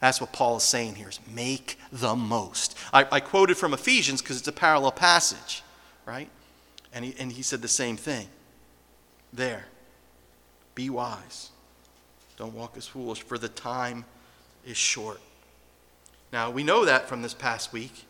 That's 0.00 0.20
what 0.20 0.32
Paul 0.32 0.56
is 0.56 0.64
saying 0.64 0.96
here 0.96 1.08
is 1.08 1.20
make 1.32 1.78
the 1.92 2.16
most. 2.16 2.76
I, 2.92 3.06
I 3.10 3.20
quoted 3.20 3.56
from 3.56 3.72
Ephesians 3.74 4.20
because 4.22 4.38
it's 4.38 4.48
a 4.48 4.52
parallel 4.52 4.92
passage, 4.92 5.62
right? 6.04 6.28
And 6.92 7.04
he, 7.04 7.14
and 7.18 7.32
he 7.32 7.42
said 7.42 7.62
the 7.62 7.68
same 7.68 7.96
thing. 7.96 8.28
There. 9.34 9.64
Be 10.74 10.90
wise. 10.90 11.50
Don't 12.36 12.54
walk 12.54 12.76
as 12.76 12.86
foolish, 12.86 13.22
for 13.22 13.36
the 13.36 13.48
time 13.48 14.04
is 14.64 14.76
short. 14.76 15.20
Now, 16.32 16.50
we 16.50 16.62
know 16.62 16.84
that 16.84 17.08
from 17.08 17.22
this 17.22 17.34
past 17.34 17.72
week 17.72 18.04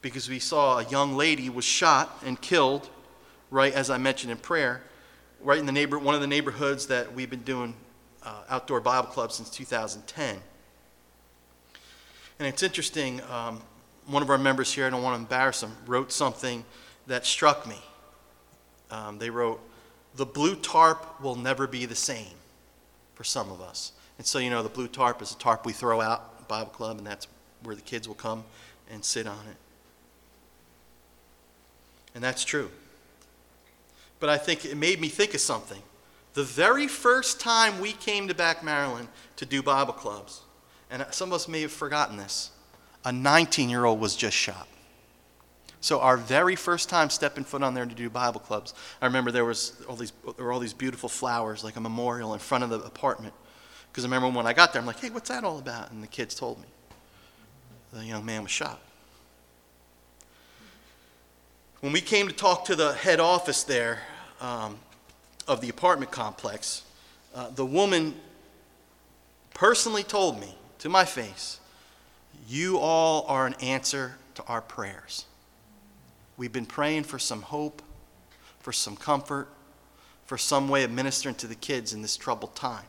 because 0.00 0.28
we 0.28 0.38
saw 0.38 0.78
a 0.78 0.84
young 0.84 1.16
lady 1.16 1.50
was 1.50 1.64
shot 1.64 2.22
and 2.24 2.40
killed, 2.40 2.88
right 3.50 3.72
as 3.72 3.90
I 3.90 3.98
mentioned 3.98 4.30
in 4.30 4.38
prayer, 4.38 4.82
right 5.40 5.58
in 5.58 5.66
the 5.66 5.72
neighbor, 5.72 5.98
one 5.98 6.14
of 6.14 6.20
the 6.20 6.26
neighborhoods 6.26 6.86
that 6.86 7.12
we've 7.14 7.30
been 7.30 7.42
doing 7.42 7.74
uh, 8.22 8.42
outdoor 8.48 8.80
Bible 8.80 9.08
club 9.08 9.32
since 9.32 9.50
2010. 9.50 10.38
And 12.38 12.46
it's 12.46 12.62
interesting, 12.62 13.20
um, 13.30 13.60
one 14.06 14.22
of 14.22 14.30
our 14.30 14.38
members 14.38 14.72
here, 14.72 14.86
I 14.86 14.90
don't 14.90 15.02
want 15.02 15.16
to 15.16 15.20
embarrass 15.20 15.62
him, 15.62 15.72
wrote 15.86 16.12
something 16.12 16.64
that 17.06 17.26
struck 17.26 17.66
me. 17.66 17.78
Um, 18.90 19.18
they 19.18 19.28
wrote, 19.28 19.60
The 20.18 20.26
blue 20.26 20.56
tarp 20.56 21.22
will 21.22 21.36
never 21.36 21.68
be 21.68 21.86
the 21.86 21.94
same 21.94 22.34
for 23.14 23.22
some 23.22 23.52
of 23.52 23.60
us. 23.60 23.92
And 24.18 24.26
so, 24.26 24.40
you 24.40 24.50
know, 24.50 24.64
the 24.64 24.68
blue 24.68 24.88
tarp 24.88 25.22
is 25.22 25.30
a 25.30 25.38
tarp 25.38 25.64
we 25.64 25.72
throw 25.72 26.00
out 26.00 26.48
Bible 26.48 26.72
Club, 26.72 26.98
and 26.98 27.06
that's 27.06 27.28
where 27.62 27.76
the 27.76 27.82
kids 27.82 28.08
will 28.08 28.16
come 28.16 28.42
and 28.90 29.04
sit 29.04 29.28
on 29.28 29.46
it. 29.48 29.56
And 32.16 32.24
that's 32.24 32.44
true. 32.44 32.68
But 34.18 34.28
I 34.28 34.38
think 34.38 34.64
it 34.64 34.76
made 34.76 35.00
me 35.00 35.06
think 35.06 35.34
of 35.34 35.40
something. 35.40 35.82
The 36.34 36.42
very 36.42 36.88
first 36.88 37.38
time 37.38 37.80
we 37.80 37.92
came 37.92 38.26
to 38.26 38.34
Back 38.34 38.64
Maryland 38.64 39.06
to 39.36 39.46
do 39.46 39.62
Bible 39.62 39.92
clubs, 39.92 40.40
and 40.90 41.06
some 41.12 41.28
of 41.28 41.34
us 41.34 41.46
may 41.46 41.60
have 41.60 41.70
forgotten 41.70 42.16
this, 42.16 42.50
a 43.04 43.12
19 43.12 43.70
year 43.70 43.84
old 43.84 44.00
was 44.00 44.16
just 44.16 44.36
shot. 44.36 44.66
So 45.80 46.00
our 46.00 46.16
very 46.16 46.56
first 46.56 46.88
time 46.88 47.08
stepping 47.08 47.44
foot 47.44 47.62
on 47.62 47.74
there 47.74 47.86
to 47.86 47.94
do 47.94 48.10
Bible 48.10 48.40
clubs, 48.40 48.74
I 49.00 49.06
remember 49.06 49.30
there 49.30 49.44
was 49.44 49.80
all 49.88 49.96
these 49.96 50.12
there 50.36 50.44
were 50.44 50.52
all 50.52 50.58
these 50.58 50.72
beautiful 50.72 51.08
flowers, 51.08 51.62
like 51.62 51.76
a 51.76 51.80
memorial 51.80 52.34
in 52.34 52.40
front 52.40 52.64
of 52.64 52.70
the 52.70 52.80
apartment. 52.80 53.34
Because 53.90 54.04
I 54.04 54.08
remember 54.08 54.36
when 54.36 54.46
I 54.46 54.52
got 54.52 54.72
there, 54.72 54.80
I'm 54.80 54.86
like, 54.86 55.00
hey, 55.00 55.10
what's 55.10 55.28
that 55.28 55.44
all 55.44 55.58
about? 55.58 55.90
And 55.90 56.02
the 56.02 56.08
kids 56.08 56.34
told 56.34 56.60
me. 56.60 56.66
The 57.92 58.04
young 58.04 58.24
man 58.24 58.42
was 58.42 58.50
shot. 58.50 58.80
When 61.80 61.92
we 61.92 62.00
came 62.00 62.28
to 62.28 62.34
talk 62.34 62.64
to 62.66 62.76
the 62.76 62.92
head 62.92 63.20
office 63.20 63.62
there 63.62 64.00
um, 64.40 64.78
of 65.46 65.60
the 65.60 65.68
apartment 65.68 66.10
complex, 66.10 66.82
uh, 67.34 67.50
the 67.50 67.64
woman 67.64 68.14
personally 69.54 70.02
told 70.02 70.40
me 70.40 70.54
to 70.80 70.88
my 70.88 71.04
face, 71.04 71.60
You 72.46 72.78
all 72.78 73.24
are 73.28 73.46
an 73.46 73.54
answer 73.54 74.16
to 74.34 74.44
our 74.44 74.60
prayers. 74.60 75.24
We've 76.38 76.52
been 76.52 76.66
praying 76.66 77.02
for 77.02 77.18
some 77.18 77.42
hope, 77.42 77.82
for 78.60 78.72
some 78.72 78.96
comfort, 78.96 79.48
for 80.24 80.38
some 80.38 80.68
way 80.68 80.84
of 80.84 80.90
ministering 80.92 81.34
to 81.34 81.48
the 81.48 81.56
kids 81.56 81.92
in 81.92 82.00
this 82.00 82.16
troubled 82.16 82.54
time. 82.54 82.84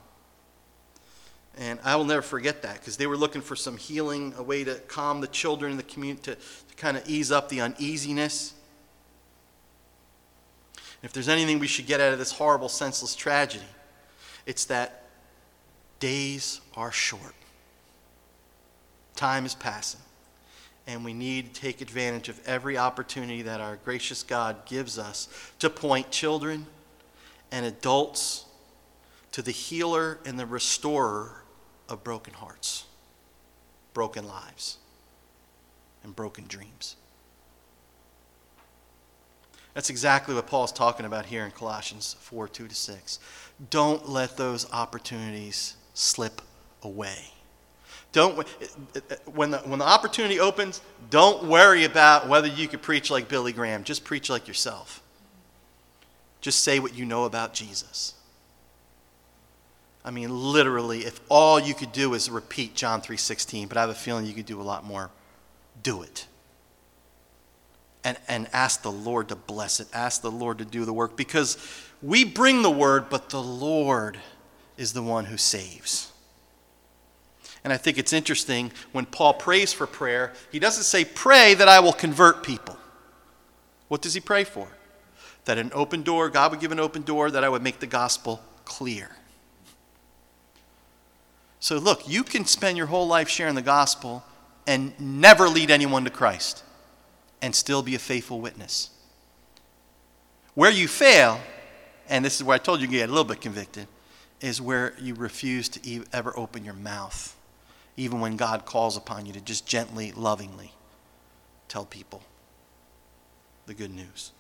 And 1.58 1.80
I 1.84 1.96
will 1.96 2.06
never 2.06 2.22
forget 2.22 2.62
that 2.62 2.76
because 2.76 2.96
they 2.96 3.08
were 3.08 3.18
looking 3.18 3.42
for 3.42 3.56
some 3.56 3.76
healing, 3.76 4.36
a 4.38 4.44
way 4.44 4.64
to 4.64 4.76
calm 4.88 5.20
the 5.20 5.28
children 5.28 5.72
in 5.72 5.78
the 5.78 5.84
community, 5.84 6.22
to, 6.22 6.36
to 6.36 6.76
kind 6.78 6.96
of 6.96 7.10
ease 7.10 7.32
up 7.32 7.50
the 7.50 7.60
uneasiness. 7.60 8.54
if 11.02 11.12
there's 11.12 11.28
anything 11.28 11.58
we 11.58 11.68
should 11.68 11.88
get 11.88 12.00
out 12.00 12.14
of 12.14 12.20
this 12.20 12.32
horrible, 12.32 12.70
senseless 12.70 13.16
tragedy, 13.16 13.66
it's 14.46 14.66
that 14.66 15.06
days 16.00 16.62
are 16.76 16.92
short. 16.92 17.34
Time 19.16 19.46
is 19.46 19.56
passing 19.56 20.02
and 20.90 21.06
we 21.06 21.14
need 21.14 21.54
to 21.54 21.62
take 21.62 21.82
advantage 21.82 22.30
of 22.30 22.48
every 22.48 22.76
opportunity 22.76 23.44
that 23.44 23.62
our 23.62 23.76
gracious 23.86 24.24
God 24.24 24.66
gives 24.66 24.98
us 24.98 25.28
to 25.60 25.70
point 25.70 26.10
children 26.10 26.66
and 27.52 27.64
adults 27.64 28.46
to 29.32 29.44
the 29.44 29.52
healer 29.52 30.18
and 30.26 30.40
the 30.40 30.48
restorer 30.48 31.44
of 31.88 32.04
broken 32.04 32.34
hearts, 32.34 32.86
broken 33.94 34.28
lives, 34.28 34.80
and 36.04 36.16
broken 36.16 36.46
dreams. 36.48 36.96
That's 39.76 39.92
exactly 39.92 40.34
what 40.34 40.48
Paul's 40.48 40.72
talking 40.72 41.06
about 41.06 41.28
here 41.28 41.46
in 41.46 41.52
Colossians 41.52 42.16
4 42.22 42.48
2 42.48 42.68
to 42.68 42.76
6. 42.76 43.20
Don't 43.70 44.10
let 44.10 44.38
those 44.38 44.72
opportunities 44.74 45.76
slip 45.94 46.42
away. 46.82 47.26
Don't, 48.12 48.48
when, 49.28 49.52
the, 49.52 49.60
when 49.60 49.80
the 49.80 49.86
opportunity 49.86 50.40
opens, 50.40 50.82
don't 51.10 51.44
worry 51.46 51.84
about 51.84 52.28
whether 52.28 52.48
you 52.48 52.68
could 52.68 52.82
preach 52.82 53.12
like 53.12 53.30
Billy 53.30 53.54
Graham. 53.54 53.84
Just 53.84 54.04
preach 54.04 54.30
like 54.30 54.48
yourself. 54.48 55.04
Just 56.42 56.64
say 56.64 56.80
what 56.80 56.96
you 56.96 57.06
know 57.06 57.26
about 57.26 57.54
Jesus. 57.54 58.16
I 60.04 60.12
mean, 60.12 60.30
literally, 60.30 61.00
if 61.00 61.20
all 61.30 61.60
you 61.60 61.76
could 61.76 61.92
do 61.92 62.14
is 62.14 62.32
repeat 62.32 62.74
John 62.74 63.02
3.16, 63.02 63.68
but 63.68 63.78
I 63.78 63.82
have 63.82 63.90
a 63.90 63.94
feeling 63.94 64.26
you 64.26 64.34
could 64.34 64.46
do 64.46 64.60
a 64.60 64.64
lot 64.64 64.84
more, 64.84 65.12
do 65.84 66.02
it. 66.02 66.26
And, 68.04 68.18
and 68.28 68.48
ask 68.54 68.82
the 68.82 68.92
Lord 68.92 69.28
to 69.28 69.36
bless 69.36 69.80
it. 69.80 69.88
Ask 69.94 70.22
the 70.22 70.32
Lord 70.32 70.58
to 70.60 70.66
do 70.66 70.86
the 70.86 70.94
work 70.94 71.18
because 71.18 71.58
we 72.02 72.24
bring 72.24 72.62
the 72.62 72.72
word, 72.72 73.10
but 73.10 73.30
the 73.30 73.44
Lord 73.44 74.18
is 74.78 74.94
the 74.94 75.04
one 75.04 75.26
who 75.26 75.36
saves. 75.36 76.12
And 77.64 77.74
I 77.74 77.78
think 77.78 77.98
it's 77.98 78.14
interesting 78.14 78.72
when 78.92 79.06
Paul 79.06 79.34
prays 79.34 79.74
for 79.74 79.86
prayer, 79.86 80.34
he 80.52 80.60
doesn't 80.60 80.84
say, 80.84 81.04
Pray 81.04 81.54
that 81.56 81.68
I 81.68 81.80
will 81.80 81.94
convert 81.94 82.44
people. 82.44 82.78
What 83.90 84.02
does 84.02 84.14
he 84.14 84.20
pray 84.20 84.44
for? 84.44 84.68
That 85.46 85.58
an 85.58 85.72
open 85.74 86.04
door, 86.04 86.30
God 86.30 86.52
would 86.52 86.60
give 86.60 86.72
an 86.72 86.80
open 86.80 87.02
door, 87.02 87.32
that 87.32 87.44
I 87.44 87.50
would 87.50 87.64
make 87.64 87.80
the 87.80 87.88
gospel 87.88 88.42
clear. 88.66 89.10
So, 91.60 91.78
look, 91.78 92.08
you 92.08 92.24
can 92.24 92.46
spend 92.46 92.78
your 92.78 92.88
whole 92.88 93.08
life 93.08 93.28
sharing 93.28 93.56
the 93.56 93.62
gospel 93.62 94.24
and 94.66 94.98
never 95.00 95.50
lead 95.50 95.72
anyone 95.72 96.06
to 96.06 96.10
Christ 96.10 96.64
and 97.42 97.54
still 97.54 97.82
be 97.82 97.96
a 97.96 98.00
faithful 98.00 98.40
witness. 98.40 98.92
Where 100.54 100.72
you 100.72 100.88
fail, 100.88 101.42
and 102.08 102.24
this 102.24 102.38
is 102.38 102.44
where 102.44 102.56
I 102.56 102.60
told 102.60 102.80
you 102.80 102.88
you 102.88 103.00
get 103.00 103.10
a 103.10 103.12
little 103.12 103.26
bit 103.26 103.42
convicted, 103.42 103.88
is 104.40 104.62
where 104.62 104.94
you 105.02 105.16
refuse 105.16 105.68
to 105.70 106.06
ever 106.14 106.38
open 106.38 106.64
your 106.64 106.76
mouth 106.76 107.36
even 108.00 108.22
when 108.22 108.38
God 108.38 108.66
calls 108.66 108.96
upon 108.96 109.26
you 109.26 109.34
to 109.34 109.42
just 109.42 109.68
gently, 109.68 110.14
lovingly 110.14 110.72
tell 111.68 111.86
people 111.86 112.24
the 113.66 113.74
good 113.74 113.92
news. 113.92 114.32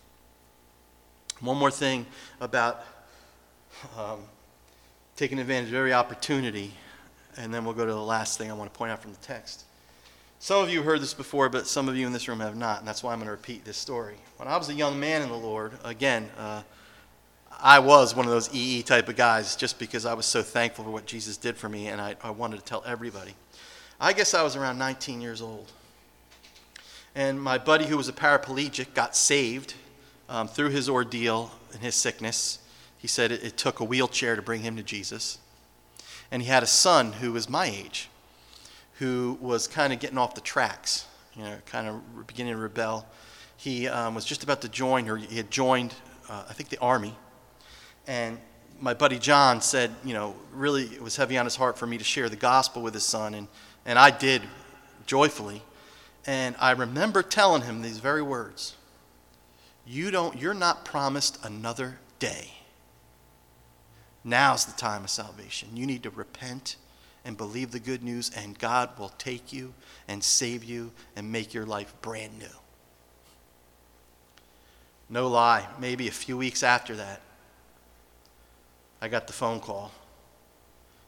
One 1.41 1.57
more 1.57 1.69
thing 1.69 2.05
about 2.39 2.85
um, 3.97 4.21
taking 5.17 5.39
advantage 5.39 5.69
of 5.69 5.75
every 5.75 5.93
opportunity, 5.93 6.73
and 7.35 7.53
then 7.53 7.65
we'll 7.65 7.73
go 7.73 7.85
to 7.85 7.91
the 7.91 8.01
last 8.01 8.37
thing 8.37 8.49
I 8.49 8.53
want 8.53 8.73
to 8.73 8.77
point 8.77 8.93
out 8.93 9.01
from 9.01 9.11
the 9.11 9.19
text. 9.19 9.65
Some 10.39 10.63
of 10.63 10.69
you 10.69 10.81
heard 10.81 11.01
this 11.01 11.13
before, 11.13 11.49
but 11.49 11.67
some 11.67 11.89
of 11.89 11.97
you 11.97 12.07
in 12.07 12.13
this 12.13 12.29
room 12.29 12.39
have 12.39 12.55
not, 12.55 12.79
and 12.79 12.87
that's 12.87 13.03
why 13.03 13.11
I'm 13.11 13.19
going 13.19 13.27
to 13.27 13.31
repeat 13.31 13.65
this 13.65 13.75
story. 13.75 14.15
When 14.37 14.47
I 14.47 14.55
was 14.55 14.69
a 14.69 14.73
young 14.73 14.97
man 14.97 15.21
in 15.21 15.27
the 15.27 15.35
Lord, 15.35 15.73
again, 15.83 16.29
uh, 16.37 16.61
I 17.61 17.79
was 17.79 18.15
one 18.15 18.25
of 18.25 18.31
those 18.31 18.53
EE 18.55 18.83
type 18.83 19.09
of 19.09 19.17
guys 19.17 19.57
just 19.57 19.79
because 19.79 20.05
I 20.05 20.13
was 20.13 20.25
so 20.25 20.41
thankful 20.41 20.85
for 20.85 20.91
what 20.91 21.05
Jesus 21.05 21.35
did 21.35 21.57
for 21.57 21.67
me, 21.67 21.87
and 21.87 21.99
I, 21.99 22.15
I 22.23 22.29
wanted 22.29 22.57
to 22.57 22.63
tell 22.63 22.83
everybody. 22.85 23.35
I 23.99 24.13
guess 24.13 24.33
I 24.33 24.43
was 24.43 24.55
around 24.55 24.77
19 24.77 25.19
years 25.21 25.41
old. 25.41 25.71
And 27.15 27.41
my 27.41 27.57
buddy, 27.57 27.85
who 27.85 27.97
was 27.97 28.07
a 28.07 28.13
paraplegic, 28.13 28.93
got 28.93 29.15
saved 29.15 29.73
um, 30.29 30.47
through 30.47 30.69
his 30.69 30.87
ordeal 30.87 31.51
and 31.73 31.81
his 31.81 31.95
sickness. 31.95 32.59
He 32.97 33.07
said 33.07 33.31
it, 33.31 33.43
it 33.43 33.57
took 33.57 33.79
a 33.79 33.83
wheelchair 33.83 34.35
to 34.35 34.41
bring 34.41 34.61
him 34.61 34.77
to 34.77 34.83
Jesus. 34.83 35.37
And 36.31 36.41
he 36.41 36.47
had 36.47 36.63
a 36.63 36.67
son 36.67 37.13
who 37.13 37.33
was 37.33 37.49
my 37.49 37.65
age, 37.65 38.09
who 38.99 39.37
was 39.41 39.67
kind 39.67 39.91
of 39.91 39.99
getting 39.99 40.17
off 40.17 40.33
the 40.33 40.41
tracks, 40.41 41.05
you 41.35 41.43
know, 41.43 41.57
kind 41.65 41.87
of 41.87 42.27
beginning 42.27 42.53
to 42.53 42.59
rebel. 42.59 43.05
He 43.57 43.87
um, 43.87 44.15
was 44.15 44.23
just 44.23 44.43
about 44.43 44.61
to 44.61 44.69
join, 44.69 45.09
or 45.09 45.17
he 45.17 45.35
had 45.35 45.51
joined 45.51 45.93
uh, 46.29 46.43
I 46.47 46.53
think, 46.53 46.69
the 46.69 46.79
Army. 46.79 47.15
And 48.07 48.37
my 48.79 48.93
buddy 48.93 49.19
John 49.19 49.61
said, 49.61 49.93
you 50.05 50.13
know, 50.13 50.35
really 50.53 50.83
it 50.83 51.01
was 51.01 51.15
heavy 51.15 51.37
on 51.37 51.45
his 51.45 51.55
heart 51.55 51.77
for 51.77 51.87
me 51.87 51.97
to 51.97 52.03
share 52.03 52.29
the 52.29 52.35
gospel 52.37 52.81
with 52.81 52.93
his 52.93 53.03
son, 53.03 53.33
and, 53.33 53.47
and 53.85 53.97
I 53.97 54.11
did 54.11 54.41
joyfully. 55.05 55.61
And 56.25 56.55
I 56.59 56.71
remember 56.71 57.23
telling 57.23 57.63
him 57.63 57.81
these 57.81 57.99
very 57.99 58.21
words 58.21 58.75
you 59.85 60.11
don't, 60.11 60.39
You're 60.39 60.53
not 60.53 60.85
promised 60.85 61.43
another 61.43 61.99
day. 62.19 62.51
Now's 64.23 64.65
the 64.65 64.79
time 64.79 65.03
of 65.03 65.09
salvation. 65.09 65.69
You 65.75 65.87
need 65.87 66.03
to 66.03 66.11
repent 66.11 66.75
and 67.25 67.35
believe 67.35 67.71
the 67.71 67.79
good 67.79 68.03
news, 68.03 68.29
and 68.35 68.57
God 68.57 68.97
will 68.99 69.09
take 69.17 69.51
you 69.51 69.73
and 70.07 70.23
save 70.23 70.63
you 70.63 70.91
and 71.15 71.31
make 71.31 71.53
your 71.53 71.65
life 71.65 71.93
brand 72.01 72.37
new. 72.37 72.45
No 75.09 75.27
lie, 75.27 75.67
maybe 75.79 76.07
a 76.07 76.11
few 76.11 76.37
weeks 76.37 76.61
after 76.61 76.95
that, 76.97 77.21
I 79.01 79.07
got 79.07 79.25
the 79.25 79.33
phone 79.33 79.59
call. 79.59 79.91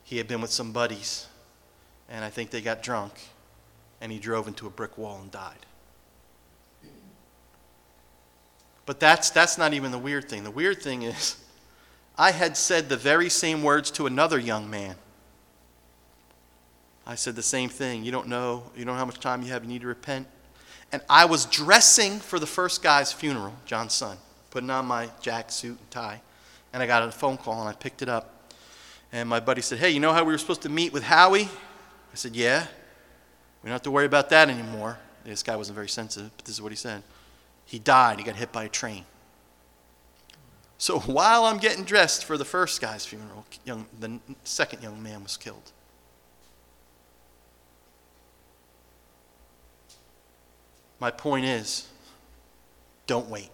He 0.03 0.17
had 0.17 0.27
been 0.27 0.41
with 0.41 0.51
some 0.51 0.71
buddies, 0.71 1.27
and 2.11 2.25
I 2.25 2.29
think 2.29 2.51
they 2.51 2.61
got 2.61 2.83
drunk, 2.83 3.13
and 4.01 4.11
he 4.11 4.19
drove 4.19 4.47
into 4.47 4.67
a 4.67 4.69
brick 4.69 4.97
wall 4.97 5.19
and 5.21 5.31
died. 5.31 5.65
But 8.85 8.99
that's, 8.99 9.29
that's 9.29 9.57
not 9.57 9.73
even 9.73 9.91
the 9.91 9.97
weird 9.97 10.27
thing. 10.27 10.43
The 10.43 10.51
weird 10.51 10.81
thing 10.81 11.03
is, 11.03 11.37
I 12.17 12.31
had 12.31 12.57
said 12.57 12.89
the 12.89 12.97
very 12.97 13.29
same 13.29 13.63
words 13.63 13.89
to 13.91 14.05
another 14.05 14.37
young 14.37 14.69
man. 14.69 14.95
I 17.07 17.15
said 17.15 17.35
the 17.35 17.41
same 17.41 17.69
thing. 17.69 18.03
You 18.03 18.11
don't 18.11 18.27
know, 18.27 18.63
you 18.75 18.83
don't 18.83 18.95
know 18.95 18.99
how 18.99 19.05
much 19.05 19.19
time 19.19 19.41
you 19.41 19.49
have, 19.53 19.63
you 19.63 19.69
need 19.69 19.81
to 19.81 19.87
repent. 19.87 20.27
And 20.91 21.01
I 21.09 21.23
was 21.23 21.45
dressing 21.45 22.19
for 22.19 22.37
the 22.37 22.45
first 22.45 22.83
guy's 22.83 23.13
funeral, 23.13 23.53
John's 23.65 23.93
son, 23.93 24.17
putting 24.49 24.69
on 24.69 24.85
my 24.85 25.09
jack, 25.21 25.49
suit, 25.49 25.77
and 25.79 25.91
tie. 25.91 26.21
And 26.73 26.83
I 26.83 26.87
got 26.87 27.03
a 27.03 27.11
phone 27.11 27.37
call 27.37 27.61
and 27.61 27.69
I 27.69 27.73
picked 27.73 28.01
it 28.01 28.09
up. 28.09 28.51
And 29.13 29.29
my 29.29 29.39
buddy 29.39 29.61
said, 29.61 29.79
Hey, 29.79 29.91
you 29.91 30.01
know 30.01 30.11
how 30.11 30.25
we 30.25 30.33
were 30.33 30.37
supposed 30.37 30.63
to 30.63 30.69
meet 30.69 30.91
with 30.91 31.03
Howie? 31.03 31.47
I 32.11 32.15
said, 32.15 32.35
Yeah. 32.35 32.65
We 33.63 33.67
don't 33.67 33.73
have 33.73 33.83
to 33.83 33.91
worry 33.91 34.05
about 34.05 34.29
that 34.31 34.49
anymore. 34.49 34.97
This 35.23 35.43
guy 35.43 35.55
wasn't 35.55 35.75
very 35.75 35.89
sensitive, 35.89 36.31
but 36.35 36.45
this 36.45 36.55
is 36.55 36.61
what 36.61 36.71
he 36.71 36.75
said. 36.75 37.03
He 37.65 37.77
died. 37.77 38.17
He 38.17 38.25
got 38.25 38.35
hit 38.35 38.51
by 38.51 38.63
a 38.63 38.69
train. 38.69 39.05
So 40.77 40.99
while 41.01 41.45
I'm 41.45 41.57
getting 41.57 41.83
dressed 41.83 42.25
for 42.25 42.37
the 42.37 42.45
first 42.45 42.81
guy's 42.81 43.05
funeral, 43.05 43.45
young, 43.65 43.85
the 43.99 44.19
second 44.43 44.81
young 44.81 45.01
man 45.01 45.23
was 45.23 45.37
killed. 45.37 45.71
My 50.99 51.11
point 51.11 51.45
is 51.45 51.87
don't 53.07 53.29
wait. 53.29 53.49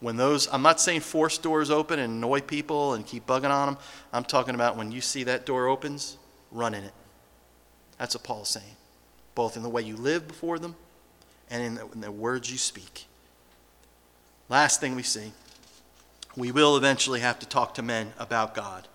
When 0.00 0.16
those, 0.16 0.48
I'm 0.50 0.62
not 0.62 0.80
saying 0.80 1.00
force 1.00 1.36
doors 1.36 1.70
open 1.70 1.98
and 1.98 2.14
annoy 2.14 2.40
people 2.40 2.94
and 2.94 3.06
keep 3.06 3.26
bugging 3.26 3.50
on 3.50 3.74
them. 3.74 3.78
I'm 4.12 4.24
talking 4.24 4.54
about 4.54 4.76
when 4.76 4.92
you 4.92 5.02
see 5.02 5.24
that 5.24 5.44
door 5.44 5.66
opens, 5.66 6.16
run 6.50 6.74
in 6.74 6.84
it. 6.84 6.92
That's 7.98 8.14
what 8.14 8.24
Paul's 8.24 8.48
saying, 8.48 8.76
both 9.34 9.56
in 9.56 9.62
the 9.62 9.68
way 9.68 9.82
you 9.82 9.96
live 9.96 10.26
before 10.26 10.58
them 10.58 10.74
and 11.50 11.62
in 11.62 11.74
the, 11.74 11.86
in 11.92 12.00
the 12.00 12.10
words 12.10 12.50
you 12.50 12.58
speak. 12.58 13.06
Last 14.48 14.80
thing 14.80 14.96
we 14.96 15.02
see, 15.02 15.32
we 16.36 16.52
will 16.52 16.76
eventually 16.76 17.20
have 17.20 17.38
to 17.40 17.46
talk 17.46 17.74
to 17.74 17.82
men 17.82 18.12
about 18.18 18.54
God. 18.54 18.88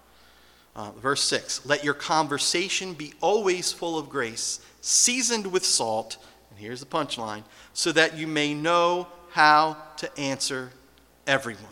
Uh, 0.75 0.91
verse 0.91 1.21
6 1.23 1.65
Let 1.65 1.83
your 1.83 1.93
conversation 1.93 2.93
be 2.93 3.13
always 3.21 3.71
full 3.71 3.97
of 3.97 4.09
grace, 4.09 4.59
seasoned 4.81 5.47
with 5.47 5.65
salt, 5.65 6.17
and 6.49 6.59
here's 6.59 6.79
the 6.79 6.85
punchline, 6.85 7.43
so 7.73 7.91
that 7.91 8.17
you 8.17 8.27
may 8.27 8.53
know 8.53 9.07
how 9.31 9.77
to 9.97 10.19
answer 10.19 10.71
everyone. 11.27 11.63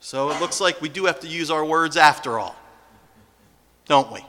So 0.00 0.30
it 0.30 0.40
looks 0.40 0.60
like 0.60 0.80
we 0.80 0.88
do 0.88 1.06
have 1.06 1.20
to 1.20 1.28
use 1.28 1.50
our 1.50 1.64
words 1.64 1.96
after 1.96 2.38
all, 2.38 2.56
don't 3.86 4.12
we? 4.12 4.20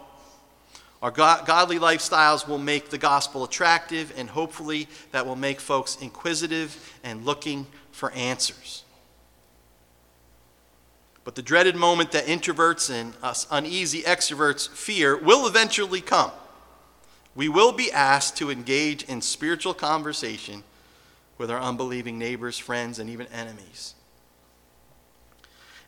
Our 1.01 1.11
godly 1.11 1.77
lifestyles 1.77 2.47
will 2.47 2.57
make 2.57 2.89
the 2.89 2.97
gospel 2.97 3.43
attractive, 3.43 4.11
and 4.17 4.29
hopefully 4.29 4.87
that 5.11 5.25
will 5.25 5.35
make 5.35 5.59
folks 5.59 5.97
inquisitive 6.01 6.99
and 7.03 7.23
looking 7.25 7.67
for 7.91 8.11
answers. 8.11 8.83
But 11.23 11.35
the 11.35 11.41
dreaded 11.41 11.75
moment 11.75 12.13
that 12.13 12.25
introverts 12.25 12.89
and 12.89 13.13
us 13.21 13.45
uneasy 13.51 14.01
extroverts 14.03 14.69
fear 14.69 15.17
will 15.17 15.45
eventually 15.45 16.01
come. 16.01 16.31
We 17.35 17.49
will 17.49 17.73
be 17.73 17.91
asked 17.91 18.37
to 18.37 18.49
engage 18.49 19.03
in 19.03 19.21
spiritual 19.21 19.75
conversation 19.75 20.63
with 21.37 21.51
our 21.51 21.59
unbelieving 21.59 22.17
neighbors, 22.17 22.57
friends, 22.57 22.97
and 22.97 23.09
even 23.09 23.27
enemies. 23.27 23.93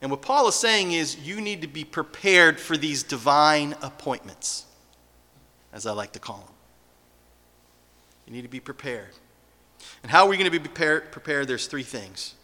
And 0.01 0.11
what 0.11 0.21
Paul 0.21 0.47
is 0.47 0.55
saying 0.55 0.91
is 0.91 1.17
you 1.17 1.41
need 1.41 1.61
to 1.63 1.67
be 1.67 1.83
prepared 1.83 2.59
for 2.59 2.77
these 2.77 3.01
divine 3.01 3.75
appointments, 3.81 4.65
as 5.73 5.85
I 5.85 5.91
like 5.91 6.11
to 6.13 6.19
call 6.19 6.39
them. 6.39 6.55
You 8.25 8.33
need 8.33 8.43
to 8.43 8.47
be 8.47 8.59
prepared. 8.59 9.09
And 10.03 10.11
how 10.11 10.25
are 10.25 10.29
we 10.29 10.37
going 10.37 10.45
to 10.45 10.51
be 10.51 10.59
prepared? 10.59 11.11
prepared? 11.11 11.47
There's 11.47 11.67
three 11.67 11.83
things. 11.83 12.35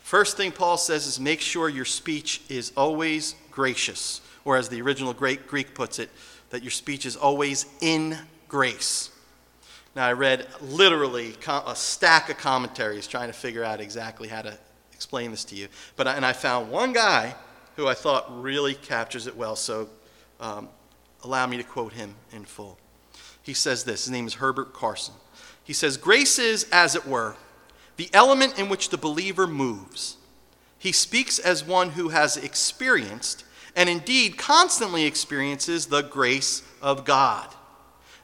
First 0.00 0.36
thing 0.36 0.52
Paul 0.52 0.76
says 0.76 1.06
is 1.06 1.20
make 1.20 1.40
sure 1.40 1.68
your 1.68 1.84
speech 1.84 2.42
is 2.48 2.72
always 2.76 3.34
gracious, 3.50 4.20
or 4.44 4.56
as 4.56 4.68
the 4.68 4.82
original 4.82 5.12
Greek 5.12 5.74
puts 5.74 5.98
it, 5.98 6.10
that 6.50 6.62
your 6.62 6.70
speech 6.70 7.06
is 7.06 7.16
always 7.16 7.66
in 7.80 8.16
grace. 8.48 9.10
Now, 9.94 10.06
I 10.06 10.12
read 10.12 10.46
literally 10.60 11.34
a 11.46 11.76
stack 11.76 12.30
of 12.30 12.38
commentaries 12.38 13.06
trying 13.06 13.28
to 13.28 13.34
figure 13.34 13.62
out 13.62 13.80
exactly 13.80 14.28
how 14.28 14.42
to 14.42 14.56
explain 14.92 15.30
this 15.30 15.44
to 15.46 15.54
you. 15.54 15.68
But 15.96 16.06
and 16.06 16.24
I 16.24 16.32
found 16.32 16.70
one 16.70 16.92
guy 16.92 17.34
who 17.76 17.86
I 17.86 17.94
thought 17.94 18.42
really 18.42 18.74
captures 18.74 19.26
it 19.26 19.36
well. 19.36 19.56
So 19.56 19.88
um, 20.40 20.68
allow 21.22 21.46
me 21.46 21.56
to 21.56 21.62
quote 21.62 21.92
him 21.92 22.14
in 22.32 22.44
full. 22.44 22.78
He 23.42 23.54
says 23.54 23.84
this. 23.84 24.04
His 24.04 24.10
name 24.10 24.26
is 24.26 24.34
Herbert 24.34 24.72
Carson. 24.72 25.14
He 25.64 25.72
says, 25.72 25.96
"Grace 25.96 26.38
is, 26.38 26.66
as 26.72 26.94
it 26.94 27.06
were, 27.06 27.36
the 27.96 28.10
element 28.12 28.58
in 28.58 28.68
which 28.68 28.88
the 28.88 28.98
believer 28.98 29.46
moves. 29.46 30.16
He 30.78 30.92
speaks 30.92 31.38
as 31.38 31.62
one 31.62 31.90
who 31.90 32.08
has 32.08 32.36
experienced, 32.36 33.44
and 33.76 33.88
indeed 33.88 34.36
constantly 34.36 35.04
experiences, 35.04 35.86
the 35.86 36.02
grace 36.02 36.62
of 36.80 37.04
God." 37.04 37.54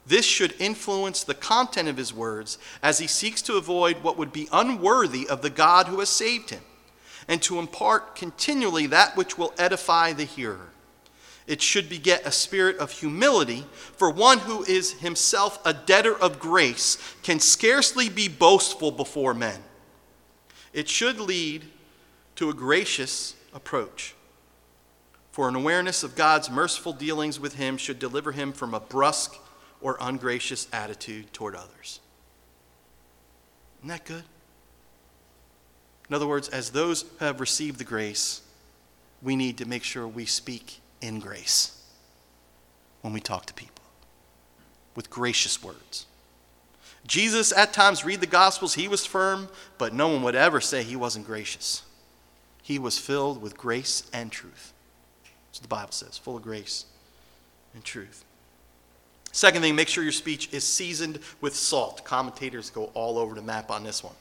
This 0.07 0.25
should 0.25 0.55
influence 0.59 1.23
the 1.23 1.35
content 1.35 1.89
of 1.89 1.99
his 1.99 2.15
words 2.15 2.57
as 2.83 2.99
he 2.99 3.07
seeks 3.07 3.43
to 3.43 3.57
avoid 3.57 4.03
what 4.03 4.17
would 4.17 4.33
be 4.33 4.49
unworthy 4.51 5.29
of 5.29 5.43
the 5.43 5.51
God 5.51 5.87
who 5.87 6.01
has 6.01 6.09
saved 6.09 6.51
him, 6.51 6.65
and 7.29 7.43
to 7.43 7.59
impart 7.59 8.17
continually 8.17 8.87
that 8.87 9.17
which 9.17 9.37
will 9.37 9.53
edify 9.59 10.13
the 10.13 10.25
hearer. 10.25 10.71
It 11.49 11.63
should 11.63 11.89
beget 11.89 12.27
a 12.27 12.31
spirit 12.31 12.77
of 12.77 12.93
humility, 12.93 13.65
for 13.97 14.11
one 14.11 14.39
who 14.41 14.65
is 14.65 14.93
himself 15.01 15.59
a 15.65 15.73
debtor 15.73 16.15
of 16.15 16.39
grace 16.39 16.99
can 17.23 17.41
scarcely 17.41 18.11
be 18.11 18.29
boastful 18.29 18.93
before 18.93 19.33
men. 19.33 19.59
It 20.75 20.91
should 20.91 21.19
lead 21.19 21.65
to 22.37 22.51
a 22.51 22.55
gracious 22.55 23.35
approach. 23.55 24.15
For 25.33 25.49
an 25.49 25.55
awareness 25.55 26.03
of 26.03 26.15
God's 26.15 26.51
merciful 26.51 26.93
dealings 26.93 27.41
with 27.41 27.55
him 27.55 27.79
should 27.79 27.99
deliver 27.99 28.33
him 28.33 28.53
from 28.53 28.75
a 28.75 28.81
brusque 28.81 29.35
or 29.81 29.97
ungracious 30.03 30.69
attitude 30.71 31.33
toward 31.33 31.57
others. 31.57 32.01
Isn't 33.79 33.89
that 33.89 34.05
good? 34.05 34.25
In 36.11 36.15
other 36.15 36.27
words, 36.27 36.51
as 36.51 36.71
those 36.71 37.03
who 37.03 37.25
have 37.25 37.41
received 37.41 37.79
the 37.79 37.85
grace, 37.85 38.43
we 39.23 39.35
need 39.35 39.57
to 39.59 39.65
make 39.65 39.83
sure 39.83 40.07
we 40.07 40.27
speak 40.27 40.81
in 41.01 41.21
grace 41.21 41.81
when 43.03 43.13
we 43.13 43.21
talk 43.21 43.47
to 43.47 43.55
people 43.55 43.85
with 44.95 45.11
gracious 45.11 45.63
words. 45.63 46.07
Jesus, 47.07 47.53
at 47.53 47.73
times, 47.73 48.05
read 48.05 48.21
the 48.21 48.27
Gospels, 48.27 48.75
he 48.75 48.89
was 48.89 49.07
firm, 49.07 49.49
but 49.79 49.95
no 49.95 50.09
one 50.09 50.23
would 50.23 50.35
ever 50.35 50.61
say 50.61 50.83
he 50.83 50.97
wasn't 50.97 51.27
gracious. 51.27 51.83
He 52.63 52.79
was 52.79 52.99
filled 52.99 53.41
with 53.41 53.57
grace 53.57 54.03
and 54.13 54.31
truth. 54.31 54.73
What 55.53 55.63
the 55.63 55.69
Bible 55.69 55.93
says, 55.93 56.19
full 56.19 56.37
of 56.37 56.43
grace 56.43 56.85
and 57.75 57.83
truth. 57.83 58.25
Second 59.33 59.63
thing, 59.63 59.75
make 59.75 59.89
sure 59.89 60.03
your 60.03 60.13
speech 60.13 60.53
is 60.53 60.65
seasoned 60.65 61.21
with 61.41 61.55
salt. 61.55 62.05
Commentators 62.05 62.71
go 62.71 62.91
all 62.95 63.19
over 63.19 63.35
the 63.35 63.43
map 63.43 63.71
on 63.71 63.85
this 63.85 64.03
one. 64.03 64.15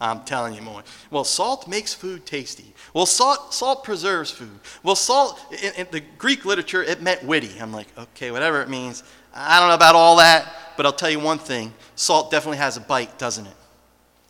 I'm 0.00 0.24
telling 0.24 0.54
you 0.54 0.62
more. 0.62 0.82
Well, 1.10 1.24
salt 1.24 1.68
makes 1.68 1.94
food 1.94 2.26
tasty. 2.26 2.74
Well, 2.92 3.06
salt, 3.06 3.54
salt 3.54 3.84
preserves 3.84 4.30
food. 4.30 4.58
Well, 4.82 4.96
salt, 4.96 5.40
in, 5.62 5.72
in, 5.74 5.86
the 5.90 6.00
Greek 6.18 6.44
literature, 6.44 6.82
it 6.82 7.00
meant 7.00 7.24
witty. 7.24 7.60
I'm 7.60 7.72
like, 7.72 7.86
okay, 7.96 8.30
whatever 8.30 8.60
it 8.60 8.68
means. 8.68 9.02
I 9.34 9.60
don't 9.60 9.68
know 9.68 9.74
about 9.74 9.94
all 9.94 10.16
that, 10.16 10.52
but 10.76 10.86
I'll 10.86 10.92
tell 10.92 11.10
you 11.10 11.20
one 11.20 11.38
thing 11.38 11.72
salt 11.96 12.30
definitely 12.30 12.58
has 12.58 12.76
a 12.76 12.80
bite, 12.80 13.18
doesn't 13.18 13.46
it? 13.46 13.56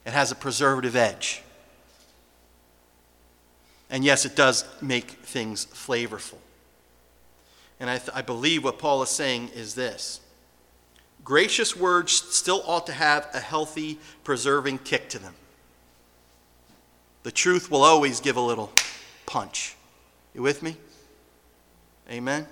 It 0.06 0.12
has 0.12 0.30
a 0.30 0.34
preservative 0.34 0.96
edge. 0.96 1.42
And 3.90 4.04
yes, 4.04 4.24
it 4.24 4.34
does 4.36 4.64
make 4.82 5.10
things 5.10 5.66
flavorful. 5.66 6.38
And 7.80 7.90
I, 7.90 7.98
th- 7.98 8.10
I 8.14 8.22
believe 8.22 8.64
what 8.64 8.78
Paul 8.78 9.02
is 9.02 9.10
saying 9.10 9.50
is 9.54 9.74
this 9.74 10.20
gracious 11.22 11.74
words 11.74 12.12
still 12.12 12.62
ought 12.66 12.86
to 12.86 12.92
have 12.92 13.28
a 13.32 13.40
healthy, 13.40 13.98
preserving 14.24 14.78
kick 14.78 15.08
to 15.10 15.18
them. 15.18 15.34
The 17.24 17.32
truth 17.32 17.70
will 17.70 17.82
always 17.82 18.20
give 18.20 18.36
a 18.36 18.40
little 18.40 18.70
punch. 19.26 19.74
You 20.34 20.42
with 20.42 20.62
me? 20.62 20.76
Amen? 22.10 22.46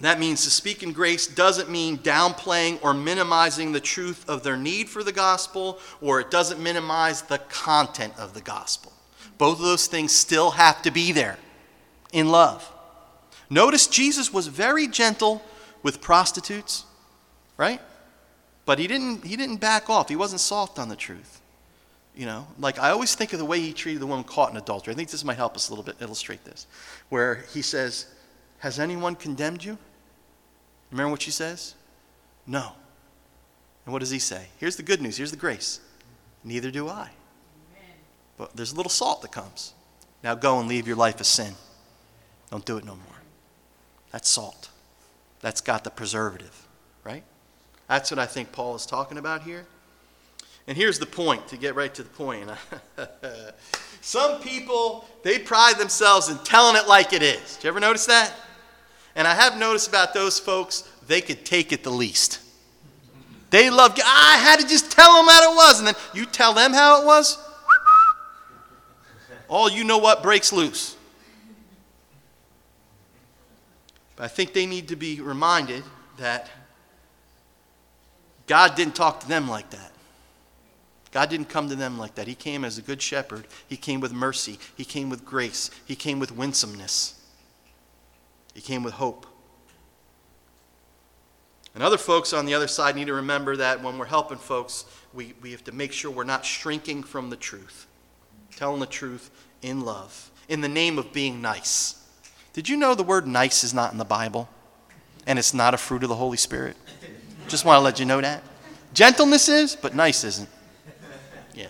That 0.00 0.20
means 0.20 0.44
to 0.44 0.50
speak 0.50 0.82
in 0.82 0.92
grace 0.92 1.26
doesn't 1.26 1.70
mean 1.70 1.98
downplaying 1.98 2.78
or 2.82 2.94
minimizing 2.94 3.72
the 3.72 3.80
truth 3.80 4.28
of 4.28 4.42
their 4.42 4.56
need 4.56 4.88
for 4.88 5.02
the 5.02 5.12
gospel, 5.12 5.78
or 6.00 6.20
it 6.20 6.30
doesn't 6.30 6.62
minimize 6.62 7.22
the 7.22 7.38
content 7.38 8.12
of 8.18 8.34
the 8.34 8.40
gospel. 8.40 8.92
Both 9.38 9.58
of 9.58 9.64
those 9.64 9.86
things 9.86 10.12
still 10.12 10.52
have 10.52 10.82
to 10.82 10.90
be 10.90 11.12
there 11.12 11.38
in 12.12 12.28
love. 12.28 12.70
Notice 13.50 13.86
Jesus 13.86 14.32
was 14.32 14.46
very 14.46 14.86
gentle 14.86 15.42
with 15.82 16.00
prostitutes, 16.00 16.84
right? 17.56 17.80
But 18.66 18.78
he 18.78 18.86
didn't, 18.86 19.24
he 19.24 19.36
didn't 19.36 19.56
back 19.56 19.90
off. 19.90 20.08
He 20.08 20.16
wasn't 20.16 20.40
soft 20.40 20.78
on 20.78 20.88
the 20.88 20.96
truth. 20.96 21.40
You 22.16 22.26
know, 22.26 22.46
like 22.58 22.78
I 22.78 22.90
always 22.90 23.14
think 23.14 23.32
of 23.32 23.40
the 23.40 23.44
way 23.44 23.60
he 23.60 23.72
treated 23.72 24.00
the 24.00 24.06
woman 24.06 24.24
caught 24.24 24.50
in 24.50 24.56
adultery. 24.56 24.92
I 24.92 24.96
think 24.96 25.10
this 25.10 25.24
might 25.24 25.36
help 25.36 25.56
us 25.56 25.68
a 25.68 25.72
little 25.72 25.84
bit 25.84 25.96
illustrate 26.00 26.44
this. 26.44 26.66
Where 27.08 27.44
he 27.52 27.60
says, 27.60 28.06
Has 28.58 28.78
anyone 28.78 29.16
condemned 29.16 29.64
you? 29.64 29.76
Remember 30.92 31.10
what 31.10 31.22
she 31.22 31.32
says? 31.32 31.74
No. 32.46 32.72
And 33.84 33.92
what 33.92 33.98
does 33.98 34.10
he 34.10 34.20
say? 34.20 34.46
Here's 34.58 34.76
the 34.76 34.82
good 34.84 35.02
news. 35.02 35.16
Here's 35.16 35.32
the 35.32 35.36
grace. 35.36 35.80
Neither 36.44 36.70
do 36.70 36.88
I. 36.88 37.10
But 38.36 38.54
there's 38.56 38.72
a 38.72 38.76
little 38.76 38.90
salt 38.90 39.22
that 39.22 39.32
comes. 39.32 39.74
Now 40.22 40.34
go 40.34 40.58
and 40.60 40.68
leave 40.68 40.86
your 40.86 40.96
life 40.96 41.20
a 41.20 41.24
sin. 41.24 41.54
Don't 42.50 42.64
do 42.64 42.76
it 42.76 42.84
no 42.84 42.94
more. 42.94 43.22
That's 44.12 44.28
salt. 44.28 44.70
That's 45.40 45.60
got 45.60 45.82
the 45.84 45.90
preservative? 45.90 46.63
That's 47.88 48.10
what 48.10 48.18
I 48.18 48.26
think 48.26 48.52
Paul 48.52 48.74
is 48.74 48.86
talking 48.86 49.18
about 49.18 49.42
here. 49.42 49.66
And 50.66 50.76
here's 50.76 50.98
the 50.98 51.06
point 51.06 51.46
to 51.48 51.56
get 51.56 51.74
right 51.74 51.94
to 51.94 52.02
the 52.02 52.08
point. 52.08 52.48
Some 54.00 54.40
people, 54.40 55.06
they 55.22 55.38
pride 55.38 55.78
themselves 55.78 56.28
in 56.28 56.38
telling 56.38 56.76
it 56.76 56.88
like 56.88 57.12
it 57.12 57.22
is. 57.22 57.56
Did 57.56 57.64
you 57.64 57.68
ever 57.68 57.80
notice 57.80 58.06
that? 58.06 58.32
And 59.14 59.28
I 59.28 59.34
have 59.34 59.58
noticed 59.58 59.88
about 59.88 60.14
those 60.14 60.38
folks, 60.38 60.90
they 61.06 61.20
could 61.20 61.44
take 61.44 61.72
it 61.72 61.82
the 61.84 61.90
least. 61.90 62.40
They 63.50 63.70
love, 63.70 63.98
I 64.04 64.36
had 64.38 64.58
to 64.60 64.66
just 64.66 64.90
tell 64.90 65.14
them 65.14 65.26
how 65.26 65.52
it 65.52 65.54
was. 65.54 65.78
And 65.78 65.88
then 65.88 65.94
you 66.12 66.26
tell 66.26 66.54
them 66.54 66.72
how 66.72 67.02
it 67.02 67.06
was, 67.06 67.38
all 69.48 69.70
you 69.70 69.84
know 69.84 69.98
what 69.98 70.22
breaks 70.22 70.52
loose. 70.52 70.96
But 74.16 74.24
I 74.24 74.28
think 74.28 74.52
they 74.52 74.66
need 74.66 74.88
to 74.88 74.96
be 74.96 75.20
reminded 75.20 75.84
that 76.18 76.48
God 78.46 78.74
didn't 78.74 78.94
talk 78.94 79.20
to 79.20 79.28
them 79.28 79.48
like 79.48 79.70
that. 79.70 79.92
God 81.12 81.30
didn't 81.30 81.48
come 81.48 81.68
to 81.68 81.76
them 81.76 81.96
like 81.96 82.16
that. 82.16 82.26
He 82.26 82.34
came 82.34 82.64
as 82.64 82.76
a 82.76 82.82
good 82.82 83.00
shepherd. 83.00 83.46
He 83.68 83.76
came 83.76 84.00
with 84.00 84.12
mercy. 84.12 84.58
He 84.76 84.84
came 84.84 85.10
with 85.10 85.24
grace. 85.24 85.70
He 85.84 85.94
came 85.94 86.18
with 86.18 86.32
winsomeness. 86.32 87.20
He 88.52 88.60
came 88.60 88.82
with 88.82 88.94
hope. 88.94 89.26
And 91.74 91.82
other 91.82 91.98
folks 91.98 92.32
on 92.32 92.46
the 92.46 92.54
other 92.54 92.68
side 92.68 92.96
need 92.96 93.06
to 93.06 93.14
remember 93.14 93.56
that 93.56 93.82
when 93.82 93.98
we're 93.98 94.06
helping 94.06 94.38
folks, 94.38 94.84
we, 95.12 95.34
we 95.40 95.52
have 95.52 95.64
to 95.64 95.72
make 95.72 95.92
sure 95.92 96.10
we're 96.10 96.24
not 96.24 96.44
shrinking 96.44 97.02
from 97.02 97.30
the 97.30 97.36
truth, 97.36 97.86
telling 98.56 98.80
the 98.80 98.86
truth 98.86 99.30
in 99.62 99.80
love, 99.80 100.30
in 100.48 100.60
the 100.60 100.68
name 100.68 100.98
of 100.98 101.12
being 101.12 101.40
nice. 101.40 102.00
Did 102.52 102.68
you 102.68 102.76
know 102.76 102.94
the 102.94 103.02
word 103.02 103.26
nice 103.26 103.64
is 103.64 103.74
not 103.74 103.92
in 103.92 103.98
the 103.98 104.04
Bible? 104.04 104.48
And 105.26 105.38
it's 105.38 105.54
not 105.54 105.74
a 105.74 105.78
fruit 105.78 106.02
of 106.02 106.08
the 106.08 106.16
Holy 106.16 106.36
Spirit? 106.36 106.76
Just 107.48 107.64
want 107.64 107.78
to 107.78 107.80
let 107.80 107.98
you 107.98 108.06
know 108.06 108.20
that. 108.20 108.42
Gentleness 108.92 109.48
is, 109.48 109.76
but 109.76 109.94
nice 109.94 110.24
isn't. 110.24 110.48
Yeah. 111.54 111.66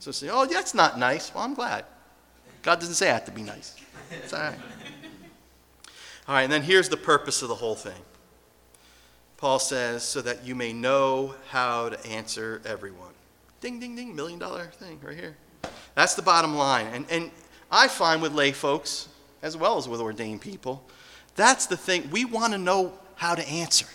So 0.00 0.10
say, 0.10 0.28
oh, 0.30 0.46
that's 0.46 0.74
not 0.74 0.98
nice. 0.98 1.34
Well, 1.34 1.44
I'm 1.44 1.54
glad. 1.54 1.84
God 2.62 2.80
doesn't 2.80 2.94
say 2.94 3.10
I 3.10 3.14
have 3.14 3.24
to 3.26 3.30
be 3.30 3.42
nice. 3.42 3.76
It's 4.10 4.32
all 4.32 4.40
right. 4.40 4.58
All 6.28 6.34
right, 6.34 6.42
and 6.42 6.52
then 6.52 6.62
here's 6.62 6.88
the 6.88 6.96
purpose 6.96 7.42
of 7.42 7.48
the 7.48 7.54
whole 7.54 7.76
thing. 7.76 8.00
Paul 9.36 9.58
says, 9.58 10.02
so 10.02 10.22
that 10.22 10.44
you 10.44 10.54
may 10.54 10.72
know 10.72 11.34
how 11.50 11.90
to 11.90 12.06
answer 12.06 12.60
everyone. 12.64 13.12
Ding, 13.60 13.78
ding, 13.78 13.94
ding, 13.94 14.16
million 14.16 14.38
dollar 14.38 14.66
thing 14.66 14.98
right 15.02 15.16
here. 15.16 15.36
That's 15.94 16.14
the 16.14 16.22
bottom 16.22 16.56
line. 16.56 16.86
And, 16.92 17.06
and 17.10 17.30
I 17.70 17.88
find 17.88 18.20
with 18.20 18.32
lay 18.32 18.52
folks, 18.52 19.08
as 19.42 19.56
well 19.56 19.76
as 19.78 19.88
with 19.88 20.00
ordained 20.00 20.40
people, 20.40 20.82
that's 21.36 21.66
the 21.66 21.76
thing. 21.76 22.08
We 22.10 22.24
want 22.24 22.52
to 22.54 22.58
know 22.58 22.94
how 23.14 23.34
to 23.34 23.46
answer. 23.46 23.86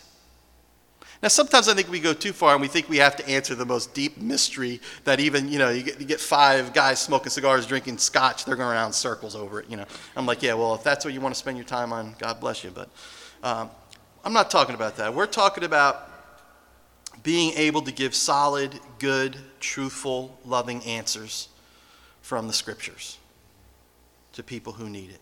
Now, 1.21 1.27
sometimes 1.27 1.67
I 1.67 1.75
think 1.75 1.89
we 1.91 1.99
go 1.99 2.13
too 2.13 2.33
far 2.33 2.53
and 2.53 2.61
we 2.61 2.67
think 2.67 2.89
we 2.89 2.97
have 2.97 3.15
to 3.17 3.29
answer 3.29 3.53
the 3.53 3.65
most 3.65 3.93
deep 3.93 4.17
mystery 4.17 4.81
that 5.03 5.19
even, 5.19 5.51
you 5.51 5.59
know, 5.59 5.69
you 5.69 5.83
get, 5.83 5.99
you 5.99 6.05
get 6.07 6.19
five 6.19 6.73
guys 6.73 6.99
smoking 6.99 7.29
cigars, 7.29 7.67
drinking 7.67 7.99
scotch, 7.99 8.43
they're 8.43 8.55
going 8.55 8.69
around 8.69 8.93
circles 8.93 9.35
over 9.35 9.59
it, 9.59 9.69
you 9.69 9.77
know. 9.77 9.85
I'm 10.15 10.25
like, 10.25 10.41
yeah, 10.41 10.55
well, 10.55 10.73
if 10.73 10.83
that's 10.83 11.05
what 11.05 11.13
you 11.13 11.21
want 11.21 11.35
to 11.35 11.39
spend 11.39 11.57
your 11.57 11.65
time 11.65 11.93
on, 11.93 12.15
God 12.17 12.39
bless 12.39 12.63
you. 12.63 12.71
But 12.71 12.89
um, 13.43 13.69
I'm 14.25 14.33
not 14.33 14.49
talking 14.49 14.73
about 14.73 14.97
that. 14.97 15.13
We're 15.13 15.27
talking 15.27 15.63
about 15.63 16.09
being 17.21 17.53
able 17.53 17.83
to 17.83 17.91
give 17.91 18.15
solid, 18.15 18.79
good, 18.97 19.37
truthful, 19.59 20.39
loving 20.43 20.83
answers 20.85 21.49
from 22.23 22.47
the 22.47 22.53
scriptures 22.53 23.19
to 24.33 24.41
people 24.41 24.73
who 24.73 24.89
need 24.89 25.11
it. 25.11 25.19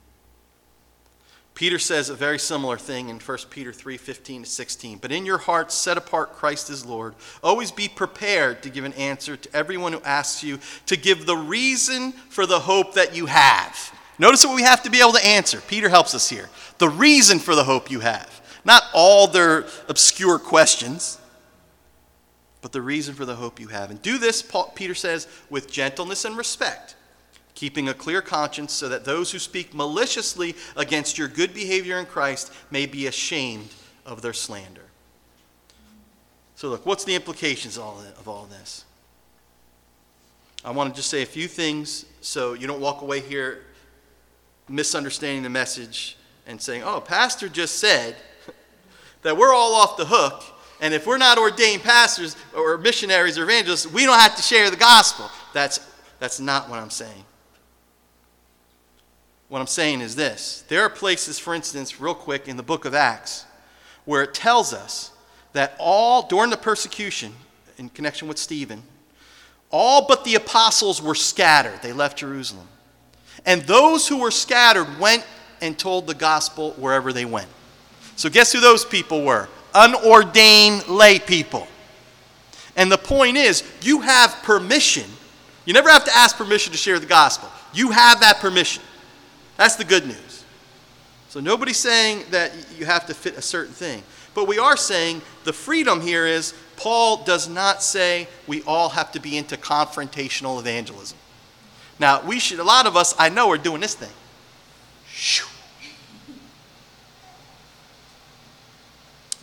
Peter 1.59 1.77
says 1.77 2.07
a 2.07 2.15
very 2.15 2.39
similar 2.39 2.77
thing 2.77 3.09
in 3.09 3.19
1 3.19 3.37
Peter 3.49 3.73
3 3.73 3.97
15 3.97 4.43
to 4.43 4.49
16. 4.49 4.97
But 4.99 5.11
in 5.11 5.25
your 5.25 5.39
hearts, 5.39 5.75
set 5.75 5.97
apart 5.97 6.31
Christ 6.31 6.69
as 6.69 6.85
Lord. 6.85 7.15
Always 7.43 7.69
be 7.69 7.89
prepared 7.89 8.63
to 8.63 8.69
give 8.69 8.85
an 8.85 8.93
answer 8.93 9.35
to 9.35 9.53
everyone 9.53 9.91
who 9.91 10.01
asks 10.03 10.41
you 10.41 10.59
to 10.85 10.95
give 10.95 11.25
the 11.25 11.35
reason 11.35 12.13
for 12.13 12.45
the 12.45 12.61
hope 12.61 12.93
that 12.93 13.13
you 13.13 13.25
have. 13.25 13.93
Notice 14.17 14.45
what 14.45 14.55
we 14.55 14.61
have 14.61 14.83
to 14.83 14.89
be 14.89 15.01
able 15.01 15.11
to 15.11 15.27
answer. 15.27 15.59
Peter 15.67 15.89
helps 15.89 16.15
us 16.15 16.29
here. 16.29 16.47
The 16.77 16.87
reason 16.87 17.39
for 17.39 17.55
the 17.55 17.65
hope 17.65 17.91
you 17.91 17.99
have. 17.99 18.41
Not 18.63 18.83
all 18.93 19.27
their 19.27 19.65
obscure 19.89 20.39
questions, 20.39 21.19
but 22.61 22.71
the 22.71 22.81
reason 22.81 23.15
for 23.15 23.25
the 23.25 23.35
hope 23.35 23.59
you 23.59 23.67
have. 23.67 23.91
And 23.91 24.01
do 24.01 24.17
this, 24.17 24.41
Paul, 24.41 24.71
Peter 24.75 24.95
says, 24.95 25.27
with 25.49 25.69
gentleness 25.69 26.23
and 26.23 26.37
respect 26.37 26.95
keeping 27.59 27.89
a 27.89 27.93
clear 27.93 28.21
conscience 28.21 28.71
so 28.71 28.87
that 28.87 29.03
those 29.03 29.31
who 29.33 29.37
speak 29.37 29.73
maliciously 29.73 30.55
against 30.77 31.17
your 31.17 31.27
good 31.27 31.53
behavior 31.53 31.99
in 31.99 32.05
Christ 32.05 32.53
may 32.71 32.85
be 32.85 33.05
ashamed 33.05 33.67
of 34.05 34.21
their 34.21 34.31
slander. 34.31 34.85
So, 36.55 36.69
look, 36.69 36.85
what's 36.85 37.03
the 37.03 37.15
implications 37.15 37.77
of 37.77 38.27
all 38.29 38.45
this? 38.45 38.85
I 40.63 40.71
want 40.71 40.93
to 40.93 40.95
just 40.95 41.09
say 41.09 41.21
a 41.21 41.25
few 41.25 41.49
things 41.49 42.05
so 42.21 42.53
you 42.53 42.65
don't 42.65 42.79
walk 42.79 43.01
away 43.01 43.19
here 43.19 43.65
misunderstanding 44.69 45.43
the 45.43 45.49
message 45.49 46.17
and 46.47 46.61
saying, 46.61 46.83
oh, 46.85 47.01
Pastor 47.01 47.49
just 47.49 47.77
said 47.79 48.15
that 49.23 49.35
we're 49.35 49.53
all 49.53 49.75
off 49.75 49.97
the 49.97 50.05
hook, 50.05 50.43
and 50.79 50.93
if 50.93 51.05
we're 51.05 51.17
not 51.17 51.37
ordained 51.37 51.83
pastors 51.83 52.37
or 52.55 52.77
missionaries 52.77 53.37
or 53.37 53.43
evangelists, 53.43 53.85
we 53.85 54.05
don't 54.05 54.19
have 54.19 54.37
to 54.37 54.41
share 54.41 54.69
the 54.69 54.77
gospel. 54.77 55.29
That's, 55.53 55.81
that's 56.19 56.39
not 56.39 56.69
what 56.69 56.79
I'm 56.79 56.89
saying. 56.89 57.25
What 59.49 59.59
I'm 59.59 59.67
saying 59.67 60.01
is 60.01 60.15
this 60.15 60.63
there 60.69 60.83
are 60.83 60.89
places, 60.89 61.37
for 61.39 61.53
instance, 61.53 61.99
real 61.99 62.13
quick 62.13 62.47
in 62.47 62.55
the 62.55 62.63
book 62.63 62.85
of 62.85 62.93
Acts, 62.93 63.45
where 64.05 64.23
it 64.23 64.33
tells 64.33 64.73
us 64.73 65.11
that 65.53 65.75
all, 65.79 66.27
during 66.27 66.51
the 66.51 66.57
persecution 66.57 67.33
in 67.77 67.89
connection 67.89 68.27
with 68.27 68.37
Stephen, 68.37 68.83
all 69.71 70.07
but 70.07 70.23
the 70.23 70.35
apostles 70.35 71.01
were 71.01 71.15
scattered. 71.15 71.81
They 71.81 71.93
left 71.93 72.19
Jerusalem. 72.19 72.67
And 73.45 73.61
those 73.63 74.07
who 74.07 74.19
were 74.19 74.31
scattered 74.31 74.99
went 74.99 75.25
and 75.61 75.77
told 75.77 76.07
the 76.07 76.13
gospel 76.13 76.71
wherever 76.73 77.11
they 77.11 77.25
went. 77.25 77.47
So, 78.15 78.29
guess 78.29 78.51
who 78.51 78.59
those 78.59 78.85
people 78.85 79.23
were? 79.23 79.47
Unordained 79.73 80.87
lay 80.87 81.19
people. 81.19 81.67
And 82.75 82.91
the 82.91 82.97
point 82.97 83.37
is, 83.37 83.63
you 83.81 84.01
have 84.01 84.35
permission. 84.43 85.09
You 85.65 85.73
never 85.73 85.89
have 85.89 86.05
to 86.05 86.15
ask 86.15 86.37
permission 86.37 86.71
to 86.71 86.77
share 86.77 86.99
the 86.99 87.05
gospel. 87.05 87.49
You 87.73 87.91
have 87.91 88.19
that 88.21 88.39
permission. 88.39 88.83
That's 89.59 89.75
the 89.75 89.83
good 89.83 90.07
news. 90.07 90.45
So 91.27 91.41
nobody's 91.41 91.75
saying 91.75 92.23
that 92.31 92.53
you 92.77 92.85
have 92.85 93.05
to 93.07 93.13
fit 93.13 93.35
a 93.35 93.41
certain 93.41 93.73
thing. 93.73 94.03
But 94.33 94.47
we 94.47 94.57
are 94.57 94.77
saying 94.77 95.21
the 95.43 95.51
freedom 95.51 95.99
here 95.99 96.25
is 96.25 96.53
Paul 96.77 97.25
does 97.25 97.49
not 97.49 97.83
say 97.83 98.29
we 98.47 98.61
all 98.61 98.87
have 98.87 99.11
to 99.11 99.19
be 99.19 99.37
into 99.37 99.57
confrontational 99.57 100.61
evangelism. 100.61 101.17
Now, 101.99 102.21
we 102.21 102.39
should, 102.39 102.59
a 102.59 102.63
lot 102.63 102.87
of 102.87 102.95
us, 102.95 103.13
I 103.19 103.27
know, 103.27 103.51
are 103.51 103.57
doing 103.57 103.81
this 103.81 103.95
thing. 103.95 104.07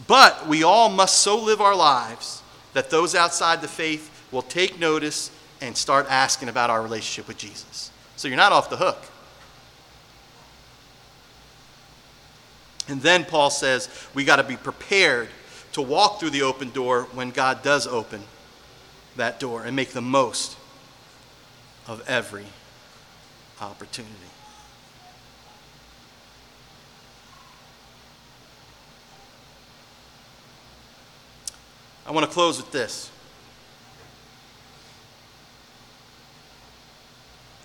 But 0.06 0.48
we 0.48 0.62
all 0.62 0.88
must 0.88 1.18
so 1.18 1.36
live 1.36 1.60
our 1.60 1.76
lives 1.76 2.42
that 2.72 2.88
those 2.88 3.14
outside 3.14 3.60
the 3.60 3.68
faith 3.68 4.10
will 4.32 4.40
take 4.40 4.80
notice 4.80 5.30
and 5.60 5.76
start 5.76 6.06
asking 6.08 6.48
about 6.48 6.70
our 6.70 6.80
relationship 6.80 7.28
with 7.28 7.36
Jesus. 7.36 7.90
So 8.16 8.28
you're 8.28 8.38
not 8.38 8.52
off 8.52 8.70
the 8.70 8.78
hook. 8.78 9.10
And 12.88 13.02
then 13.02 13.24
Paul 13.24 13.50
says 13.50 13.88
we 14.14 14.24
got 14.24 14.36
to 14.36 14.44
be 14.44 14.56
prepared 14.56 15.28
to 15.72 15.82
walk 15.82 16.20
through 16.20 16.30
the 16.30 16.42
open 16.42 16.70
door 16.70 17.02
when 17.12 17.30
God 17.30 17.62
does 17.62 17.86
open 17.86 18.22
that 19.16 19.40
door 19.40 19.64
and 19.64 19.74
make 19.74 19.90
the 19.90 20.00
most 20.00 20.56
of 21.86 22.02
every 22.08 22.46
opportunity. 23.60 24.12
I 32.06 32.12
want 32.12 32.24
to 32.24 32.32
close 32.32 32.56
with 32.56 32.70
this. 32.70 33.10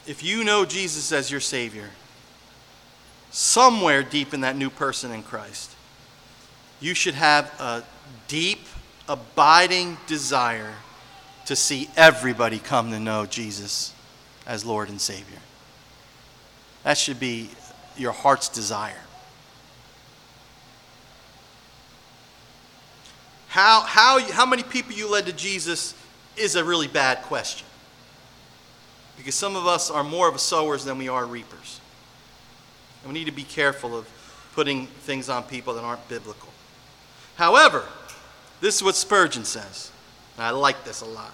If 0.07 0.23
you 0.23 0.43
know 0.43 0.65
Jesus 0.65 1.11
as 1.11 1.29
your 1.29 1.39
Savior, 1.39 1.91
somewhere 3.31 4.03
deep 4.03 4.33
in 4.33 4.41
that 4.41 4.55
new 4.55 4.69
person 4.69 5.11
in 5.11 5.23
Christ, 5.23 5.75
you 6.79 6.93
should 6.93 7.15
have 7.15 7.45
a 7.59 7.83
deep, 8.27 8.65
abiding 9.07 9.97
desire 10.07 10.73
to 11.45 11.55
see 11.55 11.89
everybody 11.97 12.59
come 12.59 12.91
to 12.91 12.99
know 12.99 13.25
Jesus 13.25 13.93
as 14.45 14.63
Lord 14.63 14.89
and 14.89 15.01
Savior. 15.01 15.39
That 16.83 16.97
should 16.97 17.19
be 17.19 17.49
your 17.97 18.11
heart's 18.11 18.49
desire. 18.49 18.95
How, 23.47 23.81
how, 23.81 24.19
how 24.31 24.45
many 24.45 24.63
people 24.63 24.93
you 24.93 25.11
led 25.11 25.25
to 25.25 25.33
Jesus 25.33 25.93
is 26.37 26.55
a 26.55 26.63
really 26.63 26.87
bad 26.87 27.21
question. 27.23 27.67
Because 29.17 29.35
some 29.35 29.57
of 29.57 29.67
us 29.67 29.91
are 29.91 30.05
more 30.05 30.29
of 30.29 30.35
a 30.35 30.39
sowers 30.39 30.85
than 30.85 30.97
we 30.97 31.09
are 31.09 31.25
reapers. 31.25 31.80
And 33.03 33.13
we 33.13 33.19
need 33.19 33.25
to 33.25 33.31
be 33.31 33.43
careful 33.43 33.97
of 33.97 34.07
putting 34.53 34.87
things 34.87 35.29
on 35.29 35.43
people 35.43 35.73
that 35.75 35.83
aren't 35.83 36.07
biblical. 36.07 36.49
However, 37.35 37.85
this 38.59 38.75
is 38.75 38.83
what 38.83 38.95
Spurgeon 38.95 39.45
says. 39.45 39.91
And 40.37 40.45
I 40.45 40.51
like 40.51 40.83
this 40.83 41.01
a 41.01 41.05
lot. 41.05 41.33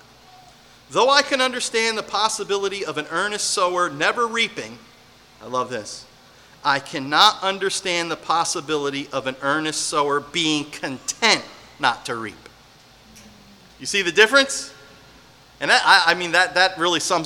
Though 0.89 1.09
I 1.09 1.21
can 1.21 1.41
understand 1.41 1.97
the 1.97 2.03
possibility 2.03 2.85
of 2.85 2.97
an 2.97 3.05
earnest 3.11 3.49
sower 3.49 3.89
never 3.89 4.25
reaping, 4.25 4.77
I 5.41 5.47
love 5.47 5.69
this. 5.69 6.05
I 6.63 6.79
cannot 6.79 7.43
understand 7.43 8.09
the 8.09 8.15
possibility 8.15 9.07
of 9.11 9.27
an 9.27 9.35
earnest 9.41 9.87
sower 9.87 10.19
being 10.19 10.65
content 10.65 11.43
not 11.79 12.05
to 12.05 12.15
reap. 12.15 12.35
You 13.79 13.85
see 13.85 14.01
the 14.01 14.11
difference? 14.11 14.73
And 15.59 15.69
that, 15.69 15.81
I, 15.85 16.11
I 16.11 16.13
mean, 16.13 16.31
that, 16.31 16.55
that 16.55 16.77
really 16.77 16.99
sums 16.99 17.21
up. 17.21 17.25